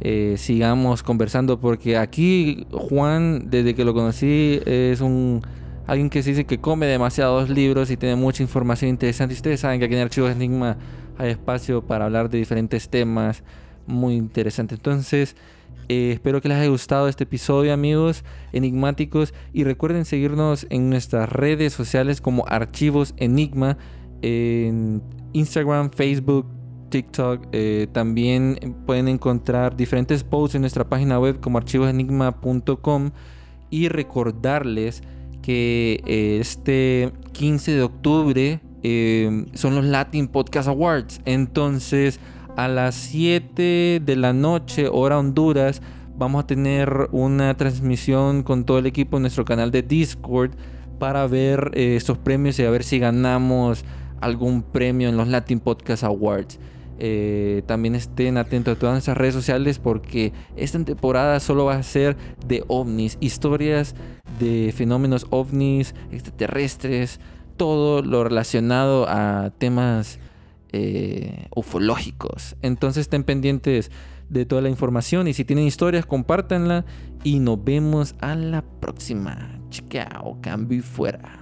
eh, 0.00 0.34
sigamos 0.38 1.02
conversando. 1.02 1.60
Porque 1.60 1.96
aquí 1.96 2.66
Juan, 2.70 3.50
desde 3.50 3.74
que 3.74 3.84
lo 3.84 3.94
conocí, 3.94 4.60
es 4.64 5.00
un 5.00 5.42
alguien 5.86 6.08
que 6.08 6.22
se 6.22 6.30
dice 6.30 6.44
que 6.44 6.60
come 6.60 6.86
demasiados 6.86 7.50
libros 7.50 7.90
y 7.90 7.96
tiene 7.96 8.16
mucha 8.16 8.42
información 8.42 8.90
interesante. 8.90 9.34
Y 9.34 9.36
ustedes 9.36 9.60
saben 9.60 9.80
que 9.80 9.86
aquí 9.86 9.94
en 9.94 10.02
Archivos 10.02 10.30
Enigma 10.30 10.76
hay 11.18 11.30
espacio 11.30 11.82
para 11.82 12.04
hablar 12.04 12.30
de 12.30 12.38
diferentes 12.38 12.88
temas 12.88 13.42
muy 13.86 14.14
interesantes. 14.14 14.78
Entonces, 14.78 15.36
eh, 15.88 16.12
espero 16.12 16.40
que 16.40 16.48
les 16.48 16.58
haya 16.58 16.70
gustado 16.70 17.08
este 17.08 17.24
episodio, 17.24 17.72
amigos 17.72 18.24
enigmáticos. 18.52 19.34
Y 19.52 19.64
recuerden 19.64 20.04
seguirnos 20.04 20.66
en 20.70 20.88
nuestras 20.90 21.28
redes 21.28 21.72
sociales 21.72 22.20
como 22.20 22.44
Archivos 22.46 23.12
Enigma 23.16 23.76
en 24.22 25.02
Instagram, 25.32 25.90
Facebook, 25.90 26.46
TikTok. 26.90 27.46
eh, 27.52 27.86
también 27.92 28.76
pueden 28.86 29.08
encontrar 29.08 29.76
diferentes 29.76 30.24
posts 30.24 30.56
en 30.56 30.62
nuestra 30.62 30.88
página 30.88 31.18
web 31.18 31.40
como 31.40 31.58
archivosenigma.com 31.58 33.10
y 33.70 33.88
recordarles 33.88 35.02
que 35.42 36.02
eh, 36.06 36.38
este 36.40 37.12
15 37.32 37.72
de 37.72 37.82
octubre 37.82 38.60
eh, 38.82 39.46
son 39.54 39.74
los 39.74 39.84
Latin 39.84 40.28
Podcast 40.28 40.68
Awards. 40.68 41.20
Entonces, 41.24 42.20
a 42.56 42.68
las 42.68 42.94
7 42.94 44.02
de 44.04 44.16
la 44.16 44.32
noche, 44.32 44.88
hora 44.90 45.18
Honduras, 45.18 45.80
vamos 46.16 46.44
a 46.44 46.46
tener 46.46 47.08
una 47.12 47.56
transmisión 47.56 48.42
con 48.42 48.64
todo 48.64 48.78
el 48.78 48.86
equipo 48.86 49.16
en 49.16 49.22
nuestro 49.22 49.44
canal 49.44 49.70
de 49.70 49.82
Discord 49.82 50.52
para 50.98 51.26
ver 51.26 51.70
eh, 51.74 51.96
estos 51.96 52.18
premios 52.18 52.58
y 52.58 52.64
a 52.64 52.70
ver 52.70 52.84
si 52.84 52.98
ganamos 52.98 53.84
algún 54.20 54.62
premio 54.62 55.08
en 55.08 55.16
los 55.16 55.28
Latin 55.28 55.60
Podcast 55.60 56.04
Awards. 56.04 56.58
Eh, 57.02 57.62
también 57.66 57.94
estén 57.94 58.36
atentos 58.36 58.76
a 58.76 58.78
todas 58.78 58.92
nuestras 58.92 59.16
redes 59.16 59.32
sociales 59.34 59.78
porque 59.78 60.34
esta 60.56 60.84
temporada 60.84 61.40
solo 61.40 61.64
va 61.64 61.76
a 61.76 61.82
ser 61.82 62.16
de 62.46 62.62
ovnis, 62.68 63.16
historias 63.20 63.94
de 64.38 64.72
fenómenos 64.76 65.26
ovnis, 65.30 65.94
extraterrestres, 66.12 67.18
todo 67.56 68.02
lo 68.02 68.22
relacionado 68.24 69.06
a 69.08 69.50
temas 69.56 70.18
eh, 70.72 71.46
ufológicos. 71.54 72.56
Entonces 72.60 73.02
estén 73.02 73.24
pendientes 73.24 73.90
de 74.28 74.44
toda 74.44 74.62
la 74.62 74.68
información 74.68 75.26
y 75.26 75.32
si 75.32 75.44
tienen 75.44 75.66
historias, 75.66 76.06
compártanla 76.06 76.84
y 77.24 77.38
nos 77.38 77.62
vemos 77.64 78.14
a 78.20 78.34
la 78.34 78.62
próxima. 78.62 79.58
Chao, 79.70 80.38
cambio 80.40 80.78
y 80.78 80.82
fuera. 80.82 81.39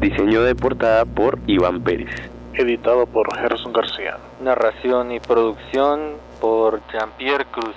Diseño 0.00 0.42
de 0.42 0.54
portada 0.54 1.06
por 1.06 1.38
Iván 1.46 1.82
Pérez. 1.82 2.10
Editado 2.52 3.06
por 3.06 3.34
Gerson 3.34 3.72
García. 3.72 4.18
Narración 4.42 5.10
y 5.10 5.20
producción 5.20 6.16
por 6.38 6.82
Jean-Pierre 6.92 7.46
Cruz. 7.46 7.74